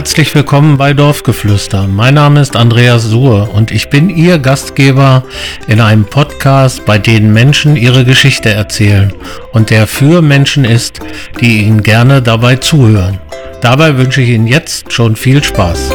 herzlich 0.00 0.34
willkommen 0.34 0.78
bei 0.78 0.94
Dorfgeflüster. 0.94 1.86
Mein 1.86 2.14
Name 2.14 2.40
ist 2.40 2.56
Andreas 2.56 3.04
Suhr 3.04 3.54
und 3.54 3.70
ich 3.70 3.90
bin 3.90 4.08
Ihr 4.08 4.38
Gastgeber 4.38 5.24
in 5.66 5.78
einem 5.78 6.06
Podcast, 6.06 6.86
bei 6.86 6.96
dem 6.96 7.34
Menschen 7.34 7.76
ihre 7.76 8.06
Geschichte 8.06 8.48
erzählen 8.48 9.12
und 9.52 9.68
der 9.68 9.86
für 9.86 10.22
Menschen 10.22 10.64
ist, 10.64 11.00
die 11.42 11.64
Ihnen 11.64 11.82
gerne 11.82 12.22
dabei 12.22 12.56
zuhören. 12.56 13.20
Dabei 13.60 13.98
wünsche 13.98 14.22
ich 14.22 14.30
Ihnen 14.30 14.46
jetzt 14.46 14.90
schon 14.90 15.16
viel 15.16 15.44
Spaß. 15.44 15.90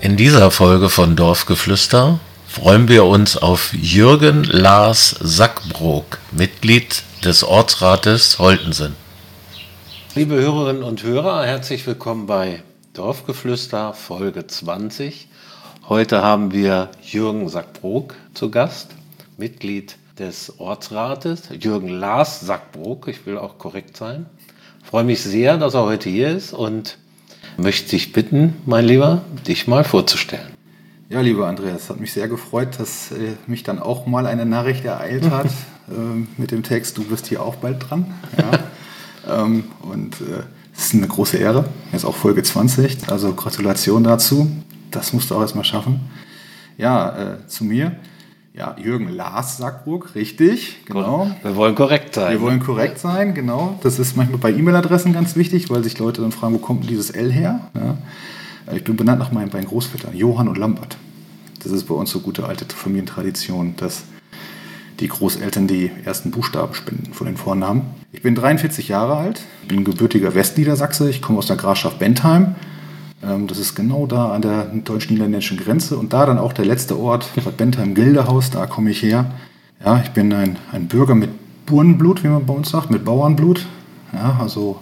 In 0.00 0.16
dieser 0.16 0.50
Folge 0.50 0.88
von 0.88 1.14
Dorfgeflüster 1.14 2.18
freuen 2.52 2.86
wir 2.86 3.06
uns 3.06 3.38
auf 3.38 3.72
Jürgen 3.72 4.44
Lars 4.44 5.16
Sackbrook, 5.20 6.18
Mitglied 6.32 7.02
des 7.24 7.44
Ortsrates 7.44 8.38
Holtensen. 8.38 8.94
Liebe 10.14 10.34
Hörerinnen 10.34 10.82
und 10.82 11.02
Hörer, 11.02 11.46
herzlich 11.46 11.86
willkommen 11.86 12.26
bei 12.26 12.62
Dorfgeflüster 12.92 13.94
Folge 13.94 14.46
20. 14.46 15.28
Heute 15.88 16.20
haben 16.20 16.52
wir 16.52 16.90
Jürgen 17.02 17.48
Sackbrook 17.48 18.16
zu 18.34 18.50
Gast, 18.50 18.88
Mitglied 19.38 19.96
des 20.18 20.60
Ortsrates. 20.60 21.44
Jürgen 21.58 21.88
Lars 21.88 22.40
Sackbrook, 22.40 23.08
ich 23.08 23.24
will 23.24 23.38
auch 23.38 23.56
korrekt 23.56 23.96
sein. 23.96 24.26
Ich 24.82 24.90
freue 24.90 25.04
mich 25.04 25.22
sehr, 25.22 25.56
dass 25.56 25.72
er 25.72 25.84
heute 25.84 26.10
hier 26.10 26.28
ist 26.28 26.52
und 26.52 26.98
möchte 27.56 27.88
dich 27.88 28.12
bitten, 28.12 28.56
mein 28.66 28.84
Lieber, 28.84 29.22
dich 29.46 29.66
mal 29.66 29.84
vorzustellen. 29.84 30.61
Ja, 31.12 31.20
lieber 31.20 31.46
Andreas, 31.46 31.90
hat 31.90 32.00
mich 32.00 32.10
sehr 32.14 32.26
gefreut, 32.26 32.78
dass 32.78 33.12
äh, 33.12 33.34
mich 33.46 33.62
dann 33.62 33.78
auch 33.78 34.06
mal 34.06 34.26
eine 34.26 34.46
Nachricht 34.46 34.86
ereilt 34.86 35.28
hat 35.28 35.44
äh, 35.90 36.40
mit 36.40 36.52
dem 36.52 36.62
Text, 36.62 36.96
du 36.96 37.04
bist 37.04 37.26
hier 37.26 37.42
auch 37.42 37.56
bald 37.56 37.90
dran. 37.90 38.14
Ja. 38.38 39.42
ähm, 39.44 39.64
und 39.82 40.22
äh, 40.22 40.44
es 40.74 40.86
ist 40.86 40.94
eine 40.94 41.06
große 41.06 41.36
Ehre. 41.36 41.66
Jetzt 41.92 42.06
auch 42.06 42.16
Folge 42.16 42.42
20, 42.42 43.10
also 43.10 43.34
Gratulation 43.34 44.04
dazu. 44.04 44.50
Das 44.90 45.12
musst 45.12 45.30
du 45.30 45.34
auch 45.34 45.42
erstmal 45.42 45.66
schaffen. 45.66 46.00
Ja, 46.78 47.34
äh, 47.34 47.46
zu 47.46 47.64
mir. 47.64 47.94
Ja, 48.54 48.74
Jürgen 48.82 49.10
Lars 49.10 49.58
Sackburg, 49.58 50.14
richtig, 50.14 50.78
genau. 50.86 51.30
Wir 51.42 51.56
wollen 51.56 51.74
korrekt 51.74 52.14
sein. 52.14 52.32
Wir 52.32 52.40
wollen 52.40 52.60
korrekt 52.60 52.98
sein, 52.98 53.34
genau. 53.34 53.78
Das 53.82 53.98
ist 53.98 54.16
manchmal 54.16 54.38
bei 54.38 54.50
E-Mail-Adressen 54.50 55.12
ganz 55.12 55.36
wichtig, 55.36 55.68
weil 55.68 55.84
sich 55.84 55.98
Leute 55.98 56.22
dann 56.22 56.32
fragen, 56.32 56.54
wo 56.54 56.58
kommt 56.58 56.88
dieses 56.88 57.10
L 57.10 57.30
her? 57.30 57.68
Ja. 57.74 57.98
Ich 58.74 58.84
bin 58.84 58.96
benannt 58.96 59.18
nach 59.18 59.32
meinen 59.32 59.50
beiden 59.50 59.68
Großvätern, 59.68 60.14
Johann 60.16 60.48
und 60.48 60.58
Lambert. 60.58 60.96
Das 61.62 61.72
ist 61.72 61.84
bei 61.84 61.94
uns 61.94 62.10
so 62.10 62.20
gute 62.20 62.46
alte 62.46 62.64
Familientradition, 62.64 63.74
dass 63.76 64.04
die 65.00 65.08
Großeltern 65.08 65.66
die 65.66 65.90
ersten 66.04 66.30
Buchstaben 66.30 66.74
spenden 66.74 67.12
von 67.12 67.26
den 67.26 67.36
Vornamen. 67.36 67.82
Ich 68.12 68.22
bin 68.22 68.34
43 68.34 68.88
Jahre 68.88 69.16
alt, 69.16 69.42
bin 69.66 69.84
gebürtiger 69.84 70.34
Westniedersachse, 70.34 71.10
ich 71.10 71.22
komme 71.22 71.38
aus 71.38 71.46
der 71.46 71.56
Grafschaft 71.56 71.98
Bentheim. 71.98 72.54
Ähm, 73.22 73.46
das 73.46 73.58
ist 73.58 73.74
genau 73.74 74.06
da 74.06 74.32
an 74.32 74.42
der 74.42 74.64
deutsch-niederländischen 74.64 75.56
Grenze 75.56 75.96
und 75.96 76.12
da 76.12 76.26
dann 76.26 76.38
auch 76.38 76.52
der 76.52 76.64
letzte 76.64 76.98
Ort, 76.98 77.30
Bad 77.34 77.56
Bentheim-Gildehaus, 77.56 78.50
da 78.50 78.66
komme 78.66 78.90
ich 78.90 79.02
her. 79.02 79.32
Ja, 79.84 80.00
ich 80.04 80.10
bin 80.10 80.32
ein, 80.32 80.58
ein 80.70 80.86
Bürger 80.86 81.14
mit 81.14 81.30
Burenblut, 81.66 82.22
wie 82.22 82.28
man 82.28 82.46
bei 82.46 82.54
uns 82.54 82.70
sagt, 82.70 82.90
mit 82.90 83.04
Bauernblut. 83.04 83.66
Ja, 84.12 84.38
also 84.40 84.80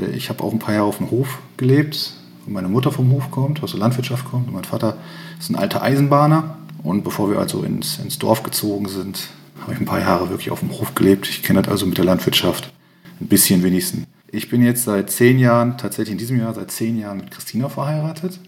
äh, 0.00 0.10
ich 0.10 0.28
habe 0.28 0.44
auch 0.44 0.52
ein 0.52 0.58
paar 0.58 0.74
Jahre 0.74 0.86
auf 0.86 0.98
dem 0.98 1.10
Hof 1.10 1.40
gelebt, 1.56 2.14
wo 2.46 2.52
meine 2.52 2.68
Mutter 2.68 2.92
vom 2.92 3.10
Hof 3.10 3.30
kommt, 3.30 3.62
aus 3.62 3.72
der 3.72 3.80
Landwirtschaft 3.80 4.24
kommt 4.24 4.48
und 4.48 4.54
mein 4.54 4.64
Vater 4.64 4.96
ist 5.38 5.50
ein 5.50 5.56
alter 5.56 5.82
Eisenbahner. 5.82 6.56
Und 6.82 7.02
bevor 7.02 7.30
wir 7.30 7.38
also 7.38 7.62
ins, 7.62 7.98
ins 7.98 8.18
Dorf 8.18 8.44
gezogen 8.44 8.88
sind, 8.88 9.28
habe 9.62 9.72
ich 9.72 9.80
ein 9.80 9.86
paar 9.86 10.00
Jahre 10.00 10.30
wirklich 10.30 10.50
auf 10.50 10.60
dem 10.60 10.70
Hof 10.70 10.94
gelebt. 10.94 11.28
Ich 11.28 11.42
kenne 11.42 11.60
das 11.62 11.70
also 11.70 11.86
mit 11.86 11.98
der 11.98 12.04
Landwirtschaft 12.04 12.72
ein 13.20 13.26
bisschen 13.26 13.62
wenigstens. 13.64 14.04
Ich 14.30 14.48
bin 14.48 14.62
jetzt 14.62 14.84
seit 14.84 15.10
zehn 15.10 15.38
Jahren, 15.38 15.78
tatsächlich 15.78 16.12
in 16.12 16.18
diesem 16.18 16.38
Jahr 16.38 16.54
seit 16.54 16.70
zehn 16.70 16.98
Jahren 16.98 17.18
mit 17.18 17.30
Christina 17.30 17.68
verheiratet. 17.68 18.38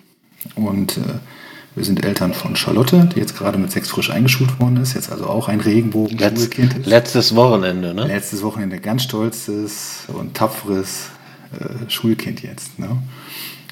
Und 0.54 0.98
äh, 0.98 1.00
wir 1.74 1.84
sind 1.84 2.04
Eltern 2.04 2.34
von 2.34 2.56
Charlotte, 2.56 3.08
die 3.14 3.18
jetzt 3.18 3.36
gerade 3.36 3.58
mit 3.58 3.72
sechs 3.72 3.88
frisch 3.88 4.10
eingeschult 4.10 4.60
worden 4.60 4.76
ist. 4.78 4.94
Jetzt 4.94 5.10
also 5.10 5.26
auch 5.26 5.48
ein 5.48 5.60
Regenbogen-Schulkind 5.60 6.78
ist. 6.78 6.86
Letztes 6.86 7.34
Wochenende, 7.34 7.94
ne? 7.94 8.06
Letztes 8.06 8.42
Wochenende. 8.42 8.78
Ganz 8.78 9.04
stolzes 9.04 10.04
und 10.08 10.34
tapferes 10.34 11.10
äh, 11.52 11.90
Schulkind 11.90 12.42
jetzt. 12.42 12.78
Ne? 12.78 12.88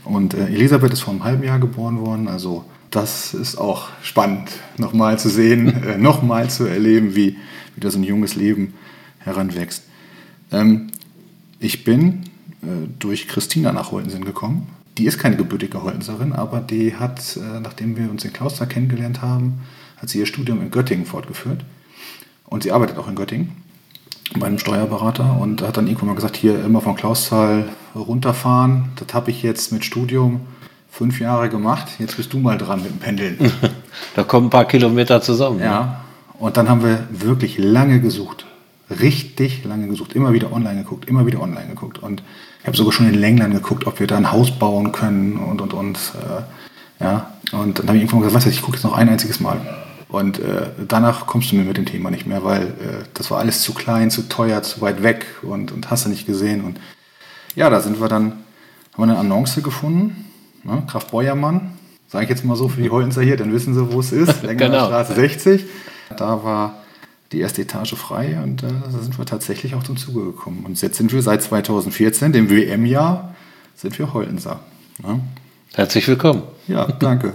Und 0.06 0.34
äh, 0.34 0.46
Elisabeth 0.46 0.92
ist 0.92 1.00
vor 1.00 1.12
einem 1.12 1.24
halben 1.24 1.42
Jahr 1.42 1.58
geboren 1.58 2.00
worden. 2.00 2.28
Also 2.28 2.64
das 2.90 3.34
ist 3.34 3.56
auch 3.58 3.88
spannend, 4.02 4.50
nochmal 4.78 5.18
zu 5.18 5.28
sehen, 5.28 5.82
äh, 5.84 5.98
nochmal 5.98 6.48
zu 6.48 6.64
erleben, 6.64 7.14
wie, 7.14 7.36
wie 7.74 7.80
da 7.80 7.90
so 7.90 7.98
ein 7.98 8.04
junges 8.04 8.36
Leben 8.36 8.74
heranwächst. 9.18 9.82
Ähm, 10.52 10.88
ich 11.58 11.84
bin 11.84 12.24
äh, 12.62 12.88
durch 12.98 13.28
Christina 13.28 13.72
nach 13.72 13.90
Holtensen 13.90 14.24
gekommen. 14.24 14.68
Die 14.96 15.06
ist 15.06 15.18
keine 15.18 15.36
gebürtige 15.36 15.82
Holtenserin, 15.82 16.32
aber 16.32 16.60
die 16.60 16.94
hat, 16.94 17.36
äh, 17.36 17.60
nachdem 17.60 17.96
wir 17.96 18.10
uns 18.10 18.24
in 18.24 18.32
Klauster 18.32 18.66
kennengelernt 18.66 19.20
haben, 19.22 19.60
hat 19.96 20.08
sie 20.08 20.20
ihr 20.20 20.26
Studium 20.26 20.62
in 20.62 20.70
Göttingen 20.70 21.04
fortgeführt. 21.04 21.64
Und 22.44 22.62
sie 22.62 22.70
arbeitet 22.70 22.96
auch 22.96 23.08
in 23.08 23.16
Göttingen 23.16 23.65
bei 24.38 24.46
einem 24.46 24.58
Steuerberater 24.58 25.38
und 25.40 25.62
hat 25.62 25.76
dann 25.76 25.86
irgendwann 25.86 26.08
mal 26.08 26.14
gesagt, 26.14 26.36
hier 26.36 26.64
immer 26.64 26.80
von 26.80 26.96
Klausthal 26.96 27.68
runterfahren. 27.94 28.90
Das 28.96 29.14
habe 29.14 29.30
ich 29.30 29.42
jetzt 29.42 29.72
mit 29.72 29.84
Studium 29.84 30.40
fünf 30.90 31.20
Jahre 31.20 31.48
gemacht. 31.48 31.88
Jetzt 31.98 32.16
bist 32.16 32.32
du 32.32 32.38
mal 32.38 32.58
dran 32.58 32.82
mit 32.82 32.90
dem 32.90 32.98
Pendeln. 32.98 33.52
da 34.16 34.24
kommen 34.24 34.46
ein 34.46 34.50
paar 34.50 34.64
Kilometer 34.64 35.20
zusammen. 35.20 35.60
Ja. 35.60 35.80
Ne? 35.80 35.96
Und 36.38 36.56
dann 36.56 36.68
haben 36.68 36.82
wir 36.82 37.06
wirklich 37.10 37.58
lange 37.58 38.00
gesucht. 38.00 38.46
Richtig 38.88 39.64
lange 39.64 39.88
gesucht. 39.88 40.12
Immer 40.12 40.32
wieder 40.32 40.52
online 40.52 40.82
geguckt, 40.82 41.08
immer 41.08 41.26
wieder 41.26 41.40
online 41.40 41.68
geguckt. 41.68 41.98
Und 41.98 42.22
ich 42.60 42.66
habe 42.66 42.76
sogar 42.76 42.92
schon 42.92 43.08
in 43.08 43.14
Längland 43.14 43.54
geguckt, 43.54 43.86
ob 43.86 44.00
wir 44.00 44.06
da 44.06 44.16
ein 44.16 44.32
Haus 44.32 44.50
bauen 44.50 44.92
können 44.92 45.36
und 45.36 45.60
und 45.60 45.72
und. 45.72 45.98
Äh, 46.14 47.04
ja. 47.04 47.32
Und 47.52 47.78
dann 47.78 47.88
habe 47.88 47.98
ich 47.98 48.04
irgendwann 48.04 48.20
gesagt, 48.20 48.34
weißt 48.34 48.46
du, 48.46 48.50
ich 48.50 48.62
gucke 48.62 48.76
jetzt 48.76 48.84
noch 48.84 48.96
ein 48.96 49.08
einziges 49.08 49.40
Mal. 49.40 49.60
Und 50.08 50.38
äh, 50.38 50.68
danach 50.86 51.26
kommst 51.26 51.50
du 51.50 51.56
mir 51.56 51.64
mit 51.64 51.76
dem 51.76 51.86
Thema 51.86 52.10
nicht 52.10 52.26
mehr, 52.26 52.44
weil 52.44 52.62
äh, 52.62 53.04
das 53.14 53.30
war 53.30 53.38
alles 53.38 53.62
zu 53.62 53.74
klein, 53.74 54.10
zu 54.10 54.28
teuer, 54.28 54.62
zu 54.62 54.80
weit 54.80 55.02
weg 55.02 55.26
und, 55.42 55.72
und 55.72 55.90
hast 55.90 56.04
du 56.04 56.08
nicht 56.08 56.26
gesehen. 56.26 56.62
Und 56.64 56.78
ja, 57.56 57.70
da 57.70 57.80
sind 57.80 58.00
wir 58.00 58.08
dann, 58.08 58.32
haben 58.92 58.98
wir 58.98 59.02
eine 59.04 59.18
Annonce 59.18 59.62
gefunden 59.62 60.26
Ne? 60.66 60.82
Graf 60.86 61.06
Beuermann, 61.10 61.72
sage 62.08 62.24
ich 62.24 62.30
jetzt 62.30 62.44
mal 62.44 62.56
so 62.56 62.68
für 62.68 62.82
die 62.82 62.90
Holtenser 62.90 63.22
hier, 63.22 63.36
dann 63.36 63.52
wissen 63.52 63.74
sie, 63.74 63.92
wo 63.92 64.00
es 64.00 64.12
ist. 64.12 64.42
genau. 64.56 64.86
Straße 64.86 65.14
60. 65.14 65.64
Da 66.16 66.42
war 66.44 66.82
die 67.32 67.40
erste 67.40 67.62
Etage 67.62 67.94
frei 67.94 68.38
und 68.42 68.62
äh, 68.62 68.68
da 68.92 68.98
sind 68.98 69.18
wir 69.18 69.26
tatsächlich 69.26 69.74
auch 69.74 69.82
zum 69.82 69.96
Zuge 69.96 70.24
gekommen. 70.24 70.64
Und 70.64 70.80
jetzt 70.80 70.96
sind 70.96 71.12
wir 71.12 71.22
seit 71.22 71.42
2014, 71.42 72.32
dem 72.32 72.50
WM-Jahr, 72.50 73.34
sind 73.74 73.98
wir 73.98 74.12
Holtenser. 74.12 74.60
Ne? 75.02 75.20
Herzlich 75.74 76.06
willkommen. 76.08 76.42
Ja, 76.66 76.86
danke. 76.86 77.34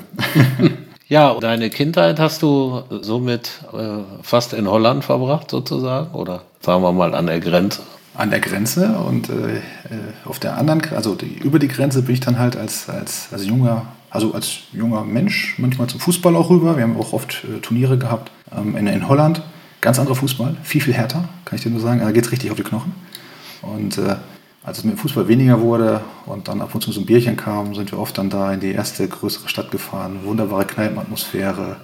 ja, 1.12 1.38
deine 1.42 1.70
Kindheit 1.70 2.22
hast 2.22 2.42
du 2.42 2.84
somit 3.02 3.60
äh, 3.74 4.24
fast 4.24 4.54
in 4.54 4.70
Holland 4.70 5.04
verbracht, 5.04 5.52
sozusagen? 5.52 6.16
Oder 6.16 6.44
sagen 6.62 6.82
wir 6.82 6.94
mal 6.94 7.14
an 7.14 7.28
der 7.28 7.42
Grenze? 7.42 7.82
an 8.14 8.30
der 8.30 8.42
Grenze 8.42 8.98
und 9.00 9.30
äh, 9.30 9.34
äh, 9.34 9.62
auf 10.26 10.38
der 10.38 10.58
anderen, 10.58 10.82
also 10.94 11.16
die, 11.16 11.38
über 11.38 11.60
die 11.60 11.70
Grenze 11.70 12.02
bin 12.02 12.14
ich 12.14 12.20
dann 12.20 12.38
halt 12.38 12.58
als, 12.58 12.90
als, 12.90 13.30
als 13.32 13.46
junger, 13.46 13.86
also 14.10 14.34
als 14.34 14.60
junger 14.74 15.06
Mensch 15.06 15.56
manchmal 15.58 15.88
zum 15.88 16.02
Fußball 16.02 16.36
auch 16.36 16.50
rüber. 16.50 16.76
Wir 16.76 16.84
haben 16.84 16.98
auch 16.98 17.14
oft 17.14 17.46
äh, 17.46 17.60
Turniere 17.60 17.98
gehabt 17.98 18.30
ähm, 18.56 18.76
in, 18.76 18.88
in 18.88 19.08
Holland. 19.08 19.42
Ganz 19.80 19.98
anderer 19.98 20.16
Fußball, 20.16 20.58
viel, 20.62 20.82
viel 20.82 20.94
härter, 20.94 21.30
kann 21.46 21.56
ich 21.56 21.64
dir 21.64 21.72
nur 21.72 21.80
sagen. 21.80 22.02
Da 22.02 22.12
geht 22.12 22.26
es 22.26 22.32
richtig 22.32 22.52
auf 22.52 22.58
die 22.58 22.64
Knochen. 22.64 22.94
Und 23.62 23.98
äh, 23.98 24.18
als 24.64 24.78
es 24.78 24.84
mit 24.84 24.96
dem 24.96 24.98
Fußball 25.00 25.28
weniger 25.28 25.60
wurde 25.62 26.02
und 26.26 26.48
dann 26.48 26.62
ab 26.62 26.76
und 26.76 26.82
zu 26.82 26.92
so 26.92 27.02
ein 27.02 27.06
Bierchen 27.06 27.36
kam, 27.36 27.74
sind 27.74 27.92
wir 27.92 28.00
oft 28.00 28.18
dann 28.18 28.30
da 28.30 28.54
in 28.54 28.60
die 28.60 28.72
erste 28.72 29.08
größere 29.08 29.50
Stadt 29.50 29.72
gefahren. 29.72 30.20
Wunderbare 30.24 30.66
Kneipenatmosphäre. 30.66 31.78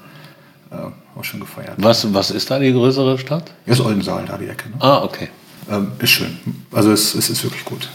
Äh, 0.69 0.75
auch 1.17 1.23
schon 1.23 1.39
gefeiert. 1.39 1.75
Was, 1.77 2.13
was 2.13 2.29
ist 2.29 2.51
da 2.51 2.59
die 2.59 2.71
größere 2.71 3.17
Stadt? 3.17 3.51
Ist 3.65 3.79
Oldensaal, 3.79 4.25
da 4.27 4.37
die 4.37 4.47
Ecke. 4.47 4.69
Ne? 4.69 4.75
Ah, 4.79 5.03
okay. 5.03 5.29
Ähm, 5.71 5.91
ist 5.99 6.11
schön. 6.11 6.37
Also 6.71 6.91
es, 6.91 7.15
es 7.15 7.29
ist 7.29 7.43
wirklich 7.43 7.65
gut. 7.65 7.89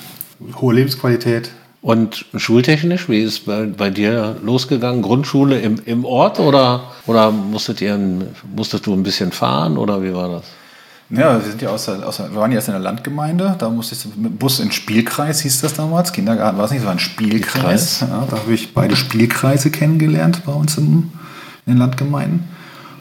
Hohe 0.56 0.74
Lebensqualität. 0.74 1.50
Und 1.82 2.26
schultechnisch, 2.34 3.08
wie 3.08 3.20
ist 3.20 3.44
bei, 3.44 3.66
bei 3.66 3.90
dir 3.90 4.36
losgegangen? 4.42 5.02
Grundschule 5.02 5.60
im, 5.60 5.80
im 5.84 6.04
Ort 6.04 6.40
oder, 6.40 6.92
oder 7.06 7.30
musstet, 7.30 7.80
ihr, 7.80 7.98
musstest 8.54 8.86
du 8.86 8.94
ein 8.94 9.02
bisschen 9.02 9.32
fahren 9.32 9.76
oder 9.76 10.02
wie 10.02 10.14
war 10.14 10.28
das? 10.28 10.44
Ja, 11.12 11.34
wir 11.34 11.50
sind 11.50 11.60
ja 11.60 11.68
aus 11.68 11.84
der, 11.84 12.06
aus 12.06 12.16
der, 12.16 12.32
wir 12.32 12.40
waren 12.40 12.50
ja 12.50 12.56
erst 12.56 12.68
in 12.68 12.74
der 12.74 12.80
Landgemeinde, 12.80 13.54
da 13.58 13.68
musste 13.68 13.94
ich 13.94 14.04
mit 14.16 14.30
dem 14.30 14.36
Bus 14.36 14.60
in 14.60 14.72
Spielkreis, 14.72 15.40
hieß 15.40 15.60
das 15.60 15.74
damals. 15.74 16.12
Kindergarten 16.12 16.56
war 16.56 16.64
es 16.64 16.70
nicht, 16.70 16.80
es 16.80 16.86
war 16.86 16.92
ein 16.92 16.98
Spielkreis. 16.98 18.00
Ja, 18.00 18.26
da 18.30 18.38
habe 18.38 18.52
ich 18.52 18.72
beide 18.72 18.96
Spielkreise 18.96 19.70
kennengelernt 19.70 20.42
bei 20.46 20.52
uns 20.52 20.78
in, 20.78 21.12
in 21.66 21.72
den 21.74 21.78
Landgemeinden. 21.78 22.48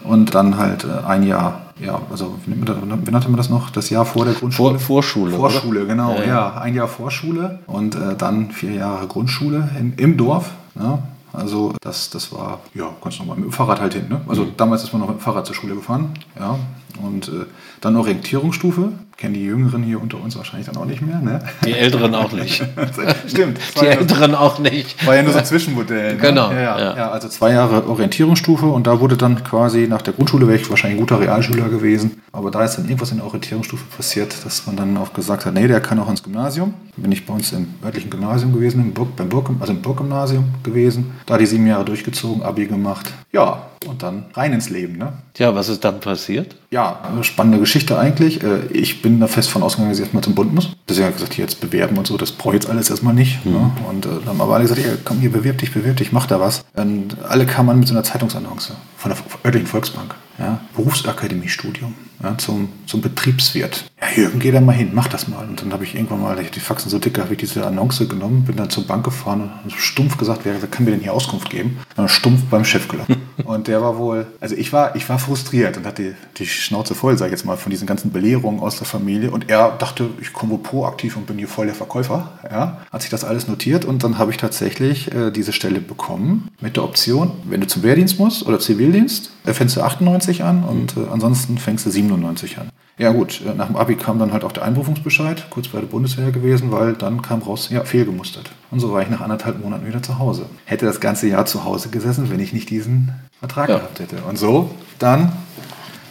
Und 0.04 0.36
dann 0.36 0.58
halt 0.58 0.84
äh, 0.84 1.08
ein 1.08 1.24
Jahr 1.24 1.62
ja, 1.82 2.00
also 2.12 2.36
wie 2.46 2.54
nannte 2.54 3.30
man 3.30 3.38
das 3.38 3.50
noch? 3.50 3.72
Das 3.72 3.90
Jahr 3.90 4.06
vor 4.06 4.26
der 4.26 4.36
Grundschule? 4.36 4.78
Vor, 4.78 5.02
Vorschule. 5.02 5.36
Vorschule, 5.36 5.80
oder? 5.80 5.88
genau, 5.88 6.16
ja, 6.16 6.26
ja, 6.26 6.54
Ein 6.54 6.76
Jahr 6.76 6.88
Vorschule 6.88 7.60
und 7.66 7.96
äh, 7.96 8.16
dann 8.16 8.52
vier 8.52 8.74
Jahre 8.74 9.08
Grundschule 9.08 9.70
in, 9.80 9.94
im 9.98 10.18
Dorf. 10.18 10.52
Ja. 10.76 11.00
Also 11.34 11.74
das, 11.82 12.10
das 12.10 12.32
war, 12.34 12.60
ja, 12.74 12.90
ganz 13.02 13.18
normal, 13.20 13.38
mit 13.38 13.46
dem 13.46 13.52
Fahrrad 13.52 13.80
halt 13.80 13.94
hin. 13.94 14.10
Ne? 14.10 14.22
Also 14.28 14.44
mhm. 14.44 14.58
damals 14.58 14.84
ist 14.84 14.92
man 14.92 15.02
noch 15.02 15.08
mit 15.08 15.18
dem 15.18 15.22
Fahrrad 15.22 15.46
zur 15.46 15.56
Schule 15.56 15.76
gefahren. 15.76 16.12
Ja. 16.38 16.60
Und 17.02 17.30
äh, 17.30 17.46
dann 17.82 17.96
Orientierungsstufe. 17.96 18.94
Kennen 19.18 19.34
die 19.34 19.44
Jüngeren 19.44 19.84
hier 19.84 20.02
unter 20.02 20.20
uns 20.20 20.36
wahrscheinlich 20.36 20.68
dann 20.68 20.78
auch 20.78 20.86
nicht 20.86 21.02
mehr. 21.02 21.20
Ne? 21.20 21.44
Die 21.66 21.74
Älteren 21.74 22.16
auch 22.16 22.32
nicht. 22.32 22.64
Stimmt. 23.28 23.60
Die 23.80 23.86
Älteren 23.86 24.34
auch 24.34 24.58
nicht. 24.58 25.06
War 25.06 25.16
ja 25.16 25.24
nur 25.24 25.34
so 25.34 25.40
ein 25.40 25.46
Zwischenmodell. 25.46 26.16
Ne? 26.16 26.22
Genau. 26.22 26.52
Ja, 26.52 26.60
ja, 26.60 26.80
ja. 26.80 26.98
ja, 26.98 27.12
also 27.12 27.28
zwei 27.28 27.52
Jahre 27.52 27.88
Orientierungsstufe 27.88 28.66
und 28.66 28.88
da 28.88 29.00
wurde 29.00 29.18
dann 29.18 29.44
quasi 29.44 29.88
nach 29.88 30.02
der 30.02 30.14
Grundschule, 30.14 30.48
wäre 30.48 30.58
ich 30.58 30.70
wahrscheinlich 30.70 31.00
ein 31.00 31.06
guter 31.06 31.20
Realschüler 31.20 31.70
gewesen. 31.70 32.22
Aber 32.32 32.50
da 32.50 32.64
ist 32.64 32.78
dann 32.78 32.86
irgendwas 32.86 33.12
in 33.12 33.18
der 33.18 33.26
Orientierungsstufe 33.26 33.84
passiert, 33.96 34.34
dass 34.46 34.66
man 34.66 34.76
dann 34.76 34.98
auch 34.98 35.14
gesagt 35.14 35.46
hat, 35.46 35.54
nee, 35.54 35.68
der 35.68 35.82
kann 35.82 36.00
auch 36.00 36.10
ins 36.10 36.24
Gymnasium. 36.24 36.74
Bin 36.98 37.12
ich 37.12 37.26
bei 37.26 37.34
uns 37.34 37.52
im 37.52 37.76
örtlichen 37.84 38.10
Gymnasium 38.10 38.54
gewesen, 38.54 38.82
im 38.82 38.94
Burg, 38.94 39.16
beim 39.16 39.30
Burg, 39.30 39.50
also 39.60 39.74
im 39.74 39.82
Burggymnasium 39.82 40.46
gewesen. 40.64 41.12
Da 41.26 41.38
die 41.38 41.46
sieben 41.46 41.68
Jahre 41.68 41.86
durchgezogen, 41.86 42.44
Abi 42.44 42.68
gemacht. 42.68 43.12
Ja, 43.32 43.64
und 43.88 44.04
dann 44.04 44.26
rein 44.34 44.54
ins 44.54 44.70
Leben. 44.70 44.98
Ne? 44.98 45.14
Ja, 45.38 45.56
was 45.56 45.70
ist 45.70 45.84
dann 45.84 46.00
passiert? 46.00 46.56
Ja, 46.70 47.00
eine 47.04 47.24
spannende 47.24 47.60
Geschichte 47.60 47.71
eigentlich. 48.00 48.44
Äh, 48.44 48.68
ich 48.72 49.02
bin 49.02 49.20
da 49.20 49.28
fest 49.28 49.50
von 49.50 49.64
ausgegangen, 49.64 49.92
dass 49.92 50.00
ich 50.00 50.06
erstmal 50.06 50.24
zum 50.24 50.36
Bund 50.36 50.54
muss. 50.54 50.70
Deswegen 50.88 51.06
habe 51.06 51.12
ich 51.12 51.18
gesagt, 51.18 51.34
hier 51.34 51.46
jetzt 51.46 51.62
bewerben 51.62 51.98
und 51.98 52.08
so, 52.08 52.18
das 52.18 52.32
brauche 52.32 52.56
ich 52.56 52.62
jetzt 52.64 52.70
alles 52.70 52.90
erstmal 52.90 53.14
nicht. 53.14 53.46
Mhm. 53.46 53.52
Ne? 53.52 53.72
Und 53.90 54.06
äh, 54.06 54.10
dann 54.10 54.26
haben 54.26 54.42
aber 54.42 54.56
alle 54.56 54.64
gesagt, 54.64 54.82
ja, 54.82 54.94
komm 55.04 55.20
hier, 55.20 55.32
bewirb 55.32 55.58
dich, 55.58 55.74
bewirb 55.74 55.98
dich, 55.98 56.12
mach 56.12 56.28
da 56.28 56.40
was. 56.40 56.64
Und 56.74 57.18
alle 57.28 57.46
kamen 57.46 57.70
an 57.70 57.80
mit 57.80 57.88
so 57.88 57.94
einer 57.94 58.04
Zeitungsannonce 58.04 58.74
von 58.98 59.12
der 59.12 59.20
örtlichen 59.46 59.68
Volksbank. 59.68 60.16
Ja, 60.40 60.60
Berufsakademiestudium 60.76 61.94
ja, 62.24 62.38
zum, 62.38 62.70
zum 62.86 63.02
Betriebswirt. 63.02 63.86
Ja, 64.00 64.08
Jürgen, 64.16 64.40
geh 64.40 64.52
da 64.52 64.62
mal 64.62 64.74
hin, 64.74 64.92
mach 64.94 65.08
das 65.08 65.28
mal. 65.28 65.48
Und 65.48 65.62
dann 65.62 65.74
habe 65.74 65.84
ich 65.84 65.96
irgendwann 65.96 66.22
mal, 66.22 66.36
die 66.44 66.60
Faxen 66.60 66.90
so 66.90 67.00
dick, 67.00 67.20
habe 67.20 67.34
ich 67.34 67.40
diese 67.40 67.66
Annonce 67.66 68.08
genommen, 68.08 68.44
bin 68.44 68.56
dann 68.56 68.70
zur 68.70 68.86
Bank 68.86 69.04
gefahren 69.04 69.52
und 69.64 69.72
stumpf 69.74 70.18
gesagt, 70.18 70.42
wer 70.44 70.56
kann 70.68 70.86
mir 70.86 70.92
denn 70.92 71.02
hier 71.02 71.14
Auskunft 71.14 71.50
geben? 71.50 71.78
Und 71.96 72.10
stumpf 72.10 72.44
beim 72.50 72.66
Chef 72.66 72.88
gelaufen. 72.88 73.18
und 73.46 73.68
der 73.68 73.82
war 73.82 73.98
wohl, 73.98 74.28
also 74.40 74.56
ich 74.56 74.74
war, 74.74 74.96
ich 74.96 75.08
war 75.10 75.20
frustriert 75.20 75.78
und 75.78 75.86
hatte 75.86 76.16
die 76.38 76.46
Schnauze 76.46 76.96
voll, 76.96 77.18
sage 77.18 77.30
ich 77.30 77.40
jetzt 77.40 77.46
mal, 77.46 77.58
von 77.58 77.70
diesen 77.70 77.88
ganzen 77.88 78.12
Belehrungen 78.12 78.60
aus 78.60 78.78
der 78.78 78.88
Familie. 78.88 79.32
Und 79.32 79.50
er 79.50 79.72
dachte, 79.78 80.10
ich 80.20 80.34
komme 80.34 80.58
proaktiv 80.58 81.18
und 81.18 81.28
bin 81.28 81.38
hier 81.38 81.48
voll 81.48 81.68
der 81.68 81.76
Verkäufer. 81.76 82.40
Ja, 82.50 82.82
hat 82.92 83.02
sich 83.02 83.12
das 83.12 83.24
alles 83.24 83.48
notiert 83.48 83.86
und 83.86 84.04
dann 84.04 84.18
habe 84.18 84.32
ich 84.32 84.38
tatsächlich 84.38 85.14
äh, 85.14 85.32
diese 85.32 85.54
Stelle 85.54 85.80
bekommen 85.80 86.50
mit 86.60 86.76
der 86.76 86.84
Option, 86.84 87.32
wenn 87.46 87.62
du 87.62 87.68
zum 87.68 87.84
Wehrdienst 87.84 88.20
musst 88.20 88.46
oder 88.46 88.60
Zivildienst, 88.60 89.32
äh, 89.46 89.54
fängst 89.54 89.76
du 89.76 89.82
98 89.82 90.44
an 90.44 90.64
und 90.64 90.98
äh, 90.98 91.10
ansonsten 91.12 91.58
fängst 91.58 91.86
du 91.86 91.90
97 91.90 92.11
an. 92.14 92.70
Ja 92.98 93.12
gut, 93.12 93.42
äh, 93.42 93.56
nach 93.56 93.68
dem 93.68 93.78
Abi 93.78 93.96
kam 93.96 94.20
dann 94.20 94.32
halt 94.32 94.44
auch 94.44 94.52
der 94.52 94.64
Einberufungsbescheid, 94.64 95.48
kurz 95.50 95.70
bei 95.70 95.80
der 95.80 95.88
Bundeswehr 95.88 96.32
gewesen, 96.32 96.72
weil 96.72 96.94
dann 96.94 97.22
kam 97.22 97.42
raus, 97.42 97.70
ja, 97.72 97.84
fehlgemustert. 97.84 98.52
Und 98.70 98.80
so 98.80 98.92
war 98.92 99.02
ich 99.02 99.10
nach 99.10 99.22
anderthalb 99.22 99.60
Monaten 99.60 99.88
wieder 99.88 100.04
zu 100.04 100.20
Hause. 100.20 100.46
Hätte 100.66 100.86
das 100.86 101.00
ganze 101.00 101.28
Jahr 101.28 101.46
zu 101.46 101.64
Hause 101.64 101.90
gesessen, 101.90 102.30
wenn 102.30 102.40
ich 102.40 102.54
nicht 102.54 102.70
diesen 102.70 103.12
Vertrag 103.40 103.70
ja. 103.70 103.78
gehabt 103.78 104.00
hätte. 104.00 104.18
Und 104.30 104.38
so, 104.38 104.72
dann 105.00 105.32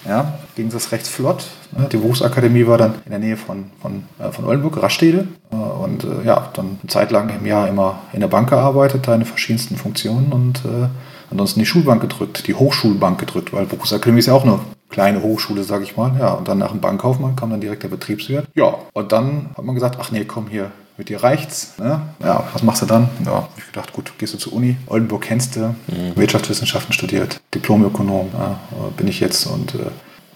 ja, 0.06 0.38
ging 0.56 0.70
das 0.70 0.90
recht 0.92 1.06
flott. 1.06 1.46
Ne? 1.76 1.88
Die 1.92 1.96
Berufsakademie 1.96 2.66
war 2.66 2.78
dann 2.78 2.94
in 3.04 3.10
der 3.10 3.20
Nähe 3.20 3.36
von, 3.36 3.66
von, 3.80 4.04
äh, 4.18 4.32
von 4.32 4.44
Oldenburg, 4.44 4.82
Rastede. 4.82 5.28
Äh, 5.52 5.56
und 5.56 6.06
ja, 6.24 6.48
dann 6.54 6.78
eine 6.82 6.88
Zeit 6.88 7.10
lang 7.10 7.28
im 7.28 7.46
Jahr 7.46 7.68
immer 7.68 8.00
in 8.12 8.20
der 8.20 8.28
Bank 8.28 8.50
gearbeitet, 8.50 9.06
da 9.06 9.14
in 9.14 9.24
verschiedensten 9.24 9.76
Funktionen 9.76 10.32
und 10.32 10.64
äh, 10.64 10.88
ansonsten 11.30 11.60
die 11.60 11.66
Schulbank 11.66 12.00
gedrückt, 12.00 12.46
die 12.46 12.54
Hochschulbank 12.54 13.18
gedrückt, 13.18 13.52
weil 13.52 13.66
Berufsakademie 13.66 14.18
ist 14.18 14.26
ja 14.26 14.34
auch 14.34 14.44
eine 14.44 14.58
kleine 14.90 15.22
Hochschule, 15.22 15.64
sage 15.64 15.84
ich 15.84 15.96
mal. 15.96 16.12
Ja, 16.18 16.32
und 16.32 16.48
dann 16.48 16.58
nach 16.58 16.72
dem 16.72 16.80
Bankkaufmann 16.80 17.36
kam 17.36 17.50
dann 17.50 17.60
direkt 17.60 17.82
der 17.82 17.88
Betriebswirt. 17.88 18.46
Ja, 18.54 18.74
und 18.92 19.12
dann 19.12 19.50
hat 19.56 19.64
man 19.64 19.74
gesagt, 19.74 19.96
ach 20.00 20.10
nee, 20.10 20.24
komm 20.24 20.48
hier, 20.48 20.70
mit 20.96 21.08
dir 21.08 21.22
reicht's. 21.22 21.78
Ne? 21.78 22.00
Ja, 22.22 22.44
was 22.52 22.62
machst 22.62 22.82
du 22.82 22.86
dann? 22.86 23.08
Ja, 23.24 23.32
hab 23.32 23.50
ich 23.56 23.66
gedacht, 23.66 23.92
gut, 23.92 24.12
gehst 24.18 24.34
du 24.34 24.38
zur 24.38 24.52
Uni. 24.52 24.76
Oldenburg 24.86 25.22
kennst 25.22 25.56
du, 25.56 25.60
mhm. 25.60 26.16
Wirtschaftswissenschaften 26.16 26.92
studiert, 26.92 27.40
Diplomökonom 27.54 28.30
ja, 28.32 28.58
bin 28.96 29.08
ich 29.08 29.20
jetzt 29.20 29.46
und 29.46 29.74
äh, 29.74 29.90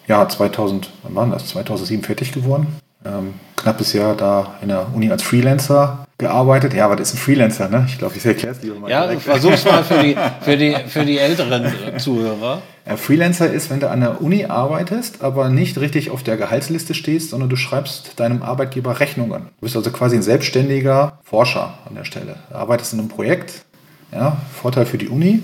ja, 0.07 0.29
2000, 0.29 0.91
wann 1.03 1.15
war 1.15 1.27
das? 1.27 1.49
2007 1.49 2.05
fertig 2.05 2.33
geworden. 2.33 2.67
Ähm, 3.05 3.35
knappes 3.57 3.93
Jahr 3.93 4.15
da 4.15 4.55
in 4.63 4.69
der 4.69 4.87
Uni 4.95 5.11
als 5.11 5.23
Freelancer 5.23 6.04
gearbeitet. 6.19 6.75
Ja, 6.75 6.91
was 6.91 7.01
ist 7.01 7.15
ein 7.15 7.19
Freelancer? 7.19 7.69
Ne? 7.69 7.85
Ich 7.89 7.99
glaube, 7.99 8.15
ich 8.17 8.25
erkläre 8.25 8.55
es 8.55 8.63
lieber 8.63 8.79
mal. 8.79 8.91
Ja, 8.91 9.09
versuch's 9.19 9.65
mal 9.65 9.83
für 9.83 10.03
die, 10.03 10.17
für, 10.43 10.57
die, 10.57 10.77
für 10.87 11.05
die 11.05 11.19
älteren 11.19 11.73
Zuhörer. 11.99 12.63
Ja, 12.87 12.97
Freelancer 12.97 13.51
ist, 13.51 13.71
wenn 13.71 13.81
du 13.81 13.91
an 13.91 14.01
der 14.01 14.21
Uni 14.21 14.45
arbeitest, 14.45 15.23
aber 15.23 15.49
nicht 15.49 15.79
richtig 15.79 16.11
auf 16.11 16.23
der 16.23 16.37
Gehaltsliste 16.37 16.95
stehst, 16.95 17.31
sondern 17.31 17.49
du 17.49 17.57
schreibst 17.57 18.21
deinem 18.21 18.43
Arbeitgeber 18.43 19.01
Rechnungen. 19.01 19.43
Du 19.61 19.63
bist 19.63 19.77
also 19.77 19.91
quasi 19.91 20.17
ein 20.17 20.23
selbstständiger 20.23 21.19
Forscher 21.25 21.79
an 21.89 21.95
der 21.95 22.05
Stelle. 22.05 22.37
Du 22.51 22.57
arbeitest 22.57 22.93
in 22.93 23.01
einem 23.01 23.09
Projekt. 23.09 23.65
Ja, 24.13 24.37
Vorteil 24.53 24.87
für 24.87 24.99
die 24.99 25.09
Uni, 25.09 25.43